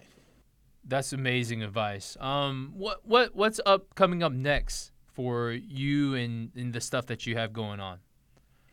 that's 0.84 1.12
amazing 1.12 1.62
advice 1.62 2.16
um 2.20 2.72
what 2.74 3.04
what 3.04 3.34
what's 3.34 3.60
up 3.66 3.94
coming 3.94 4.22
up 4.22 4.32
next 4.32 4.92
for 5.06 5.50
you 5.50 6.14
and, 6.14 6.50
and 6.56 6.72
the 6.72 6.80
stuff 6.80 7.06
that 7.06 7.26
you 7.26 7.36
have 7.36 7.52
going 7.52 7.80
on 7.80 7.98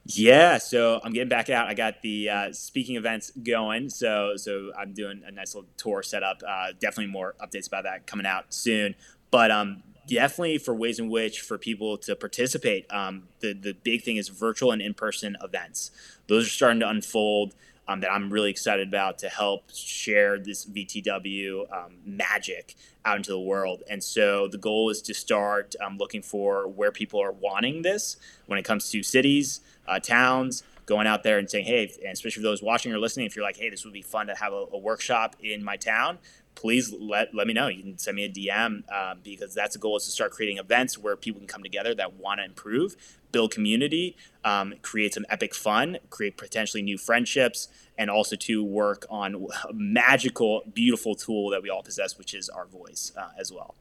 yeah, 0.05 0.57
so 0.57 0.99
I'm 1.03 1.13
getting 1.13 1.29
back 1.29 1.49
out. 1.49 1.67
I 1.67 1.75
got 1.75 2.01
the 2.01 2.29
uh, 2.29 2.51
speaking 2.51 2.95
events 2.95 3.31
going, 3.31 3.89
so 3.89 4.33
so 4.37 4.71
I'm 4.77 4.93
doing 4.93 5.21
a 5.25 5.31
nice 5.31 5.53
little 5.53 5.69
tour 5.77 6.01
setup. 6.01 6.41
Uh, 6.47 6.67
definitely 6.79 7.11
more 7.11 7.35
updates 7.39 7.67
about 7.67 7.83
that 7.83 8.07
coming 8.07 8.25
out 8.25 8.51
soon. 8.51 8.95
But 9.29 9.51
um, 9.51 9.83
definitely 10.09 10.57
for 10.57 10.73
ways 10.73 10.99
in 10.99 11.09
which 11.09 11.41
for 11.41 11.57
people 11.57 11.97
to 11.99 12.15
participate. 12.15 12.91
Um, 12.91 13.23
the 13.39 13.53
the 13.53 13.73
big 13.73 14.03
thing 14.03 14.17
is 14.17 14.29
virtual 14.29 14.71
and 14.71 14.81
in 14.81 14.93
person 14.93 15.37
events. 15.41 15.91
Those 16.27 16.47
are 16.47 16.49
starting 16.49 16.79
to 16.81 16.89
unfold. 16.89 17.55
Um, 17.87 18.01
that 18.01 18.11
I'm 18.11 18.31
really 18.31 18.51
excited 18.51 18.87
about 18.87 19.17
to 19.17 19.29
help 19.29 19.71
share 19.73 20.37
this 20.37 20.63
VTW 20.63 21.73
um, 21.73 21.95
magic 22.05 22.75
out 23.03 23.17
into 23.17 23.31
the 23.31 23.39
world. 23.39 23.81
And 23.89 24.03
so 24.03 24.47
the 24.47 24.59
goal 24.59 24.91
is 24.91 25.01
to 25.01 25.13
start 25.15 25.75
um, 25.83 25.97
looking 25.97 26.21
for 26.21 26.67
where 26.67 26.91
people 26.91 27.19
are 27.19 27.31
wanting 27.31 27.81
this 27.81 28.17
when 28.45 28.59
it 28.59 28.63
comes 28.63 28.91
to 28.91 29.01
cities, 29.01 29.61
uh, 29.87 29.99
towns, 29.99 30.61
going 30.89 31.07
out 31.07 31.23
there 31.23 31.37
and 31.37 31.49
saying, 31.49 31.65
hey, 31.65 31.91
and 32.03 32.11
especially 32.11 32.41
for 32.41 32.49
those 32.49 32.61
watching 32.61 32.91
or 32.91 32.97
listening, 32.97 33.27
if 33.27 33.35
you're 33.35 33.45
like, 33.45 33.55
hey, 33.55 33.69
this 33.69 33.85
would 33.85 33.93
be 33.93 34.01
fun 34.01 34.27
to 34.27 34.35
have 34.35 34.51
a, 34.51 34.65
a 34.73 34.77
workshop 34.77 35.35
in 35.39 35.63
my 35.63 35.77
town, 35.77 36.17
please 36.59 36.93
let, 36.99 37.33
let 37.33 37.47
me 37.47 37.53
know. 37.53 37.67
You 37.69 37.81
can 37.81 37.97
send 37.97 38.15
me 38.15 38.25
a 38.25 38.29
DM 38.29 38.91
um, 38.91 39.19
because 39.23 39.53
that's 39.53 39.73
the 39.73 39.79
goal 39.79 39.95
is 39.95 40.03
to 40.03 40.11
start 40.11 40.31
creating 40.31 40.57
events 40.57 40.97
where 40.97 41.15
people 41.15 41.39
can 41.39 41.47
come 41.47 41.63
together 41.63 41.95
that 41.95 42.15
want 42.15 42.41
to 42.41 42.45
improve, 42.45 42.97
build 43.31 43.51
community, 43.51 44.17
um, 44.43 44.73
create 44.81 45.13
some 45.13 45.25
epic 45.29 45.55
fun, 45.55 45.99
create 46.09 46.35
potentially 46.35 46.83
new 46.83 46.97
friendships, 46.97 47.69
and 47.97 48.09
also 48.09 48.35
to 48.35 48.61
work 48.61 49.05
on 49.09 49.47
a 49.69 49.73
magical, 49.73 50.63
beautiful 50.73 51.15
tool 51.15 51.49
that 51.49 51.63
we 51.63 51.69
all 51.69 51.81
possess, 51.81 52.17
which 52.17 52.33
is 52.33 52.49
our 52.49 52.65
voice 52.65 53.13
uh, 53.17 53.29
as 53.39 53.53
well. 53.53 53.75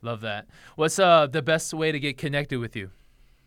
Love 0.00 0.20
that. 0.20 0.46
What's 0.76 1.00
uh, 1.00 1.26
the 1.26 1.42
best 1.42 1.74
way 1.74 1.90
to 1.90 1.98
get 1.98 2.16
connected 2.16 2.60
with 2.60 2.76
you? 2.76 2.92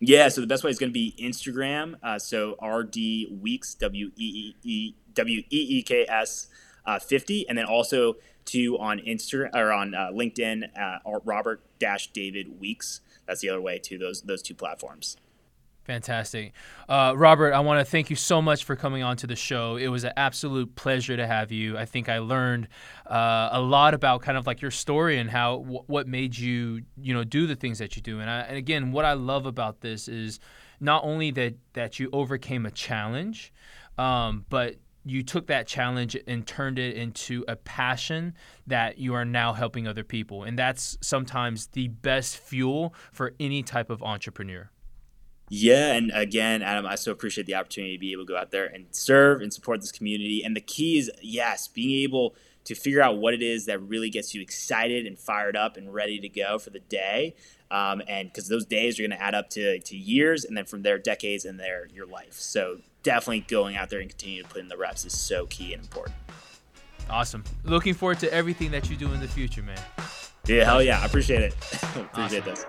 Yeah, 0.02 0.28
so 0.28 0.42
the 0.42 0.48
best 0.48 0.66
way 0.66 0.72
is 0.72 0.78
going 0.80 0.90
to 0.90 0.94
be 0.94 1.16
Instagram. 1.18 1.96
Uh, 2.04 2.20
so 2.20 2.58
RD 2.62 2.98
Weeks, 3.40 3.76
W 3.76 4.12
E 4.18 4.56
E 4.64 4.94
W 5.14 5.40
E 5.40 5.46
E 5.50 5.84
K 5.84 6.06
S 6.10 6.48
uh, 6.86 7.00
50, 7.00 7.48
and 7.48 7.58
then 7.58 7.66
also 7.66 8.16
to 8.46 8.78
on 8.80 9.00
Instagram 9.00 9.54
or 9.54 9.72
on 9.72 9.94
uh, 9.94 10.10
LinkedIn, 10.14 10.64
uh, 10.78 11.20
Robert 11.24 11.62
Dash 11.80 12.12
David 12.12 12.60
Weeks. 12.60 13.02
That's 13.28 13.42
the 13.42 13.50
other 13.50 13.62
way 13.62 13.80
to 13.80 13.98
those 13.98 14.22
those 14.22 14.42
two 14.42 14.56
platforms. 14.56 15.18
Fantastic. 15.84 16.54
Uh, 16.88 17.14
Robert, 17.18 17.54
I 17.54 17.60
want 17.60 17.80
to 17.80 17.86
thank 17.90 18.12
you 18.12 18.16
so 18.16 18.40
much 18.40 18.66
for 18.66 18.76
coming 18.76 19.02
on 19.02 19.18
to 19.18 19.28
the 19.28 19.36
show. 19.36 19.78
It 19.78 19.88
was 19.88 20.04
an 20.04 20.14
absolute 20.16 20.76
pleasure 20.76 21.18
to 21.18 21.26
have 21.26 21.52
you. 21.52 21.76
I 21.76 21.86
think 21.86 22.08
I 22.08 22.20
learned 22.20 22.68
uh, 23.08 23.50
a 23.52 23.60
lot 23.60 23.96
about 23.96 24.22
kind 24.22 24.38
of 24.38 24.46
like 24.46 24.62
your 24.62 24.70
story 24.70 25.18
and 25.18 25.30
how 25.30 25.58
w- 25.58 25.84
what 25.88 26.08
made 26.08 26.38
you, 26.38 26.84
you 27.02 27.16
know, 27.16 27.24
do 27.24 27.48
the 27.48 27.56
things 27.56 27.80
that 27.80 27.96
you 27.96 28.02
do. 28.04 28.20
And, 28.20 28.30
I, 28.30 28.42
and 28.42 28.58
again, 28.58 28.92
what 28.92 29.06
I 29.06 29.14
love 29.14 29.48
about 29.48 29.82
this 29.82 30.08
is 30.08 30.40
not 30.80 31.04
only 31.04 31.32
that, 31.32 31.56
that 31.74 32.00
you 32.00 32.10
overcame 32.14 32.68
a 32.68 32.72
challenge, 32.72 33.52
um, 33.98 34.46
but 34.50 34.76
you 35.04 35.24
took 35.24 35.48
that 35.48 35.68
challenge 35.68 36.16
and 36.28 36.46
turned 36.46 36.78
it 36.78 36.96
into 36.96 37.44
a 37.48 37.56
passion 37.56 38.34
that 38.68 38.98
you 38.98 39.14
are 39.14 39.26
now 39.26 39.54
helping 39.54 39.88
other 39.88 40.04
people. 40.04 40.44
And 40.44 40.58
that's 40.58 40.98
sometimes 41.02 41.68
the 41.68 41.88
best 41.88 42.38
fuel 42.38 42.94
for 43.12 43.34
any 43.40 43.64
type 43.64 43.90
of 43.90 44.04
entrepreneur. 44.04 44.70
Yeah, 45.54 45.94
and 45.94 46.12
again, 46.14 46.62
Adam, 46.62 46.86
I 46.86 46.96
so 46.96 47.12
appreciate 47.12 47.46
the 47.46 47.56
opportunity 47.56 47.98
to 47.98 48.00
be 48.00 48.14
able 48.14 48.24
to 48.24 48.28
go 48.28 48.38
out 48.38 48.52
there 48.52 48.68
and 48.68 48.86
serve 48.92 49.42
and 49.42 49.54
support 49.54 49.82
this 49.82 49.92
community. 49.92 50.44
And 50.46 50.56
the 50.56 50.62
key 50.62 50.98
is, 50.98 51.12
yes, 51.22 51.68
being 51.68 52.04
able 52.04 52.36
to 52.64 52.76
figure 52.76 53.02
out 53.02 53.18
what 53.18 53.34
it 53.34 53.42
is 53.42 53.66
that 53.66 53.82
really 53.82 54.10
gets 54.10 54.34
you 54.34 54.42
excited 54.42 55.06
and 55.06 55.20
fired 55.20 55.58
up 55.58 55.76
and 55.76 55.94
ready 55.94 56.20
to 56.20 56.30
go 56.30 56.58
for 56.58 56.70
the 56.70 56.80
day. 56.80 57.36
Um, 57.70 58.02
and 58.08 58.30
because 58.30 58.48
those 58.48 58.66
days 58.66 59.00
are 59.00 59.04
going 59.04 59.12
to 59.12 59.22
add 59.22 59.36
up 59.36 59.50
to, 59.52 59.80
to 59.80 59.98
years 59.98 60.46
and 60.46 60.56
then 60.56 60.66
from 60.66 60.84
there, 60.84 60.98
decades 60.98 61.44
and 61.44 61.60
there, 61.60 61.88
your 61.94 62.06
life. 62.06 62.34
So 62.34 62.78
definitely 63.04 63.42
going 63.42 63.76
out 63.76 63.90
there 63.90 64.00
and 64.00 64.10
continuing 64.10 64.46
to 64.48 64.54
put 64.54 64.62
in 64.62 64.68
the 64.68 64.78
reps 64.78 65.06
is 65.06 65.18
so 65.18 65.46
key 65.48 65.74
and 65.74 65.82
important. 65.84 66.16
Awesome. 67.10 67.44
Looking 67.64 67.94
forward 67.94 68.20
to 68.20 68.34
everything 68.34 68.72
that 68.72 68.90
you 68.90 68.96
do 68.96 69.12
in 69.14 69.20
the 69.20 69.28
future, 69.28 69.62
man. 69.64 69.80
Yeah, 70.48 70.66
hell 70.66 70.82
yeah. 70.82 71.02
I 71.02 71.06
appreciate 71.06 71.42
it. 71.42 71.54
appreciate 71.84 72.42
Awesome. 72.42 72.46
this. 72.46 72.66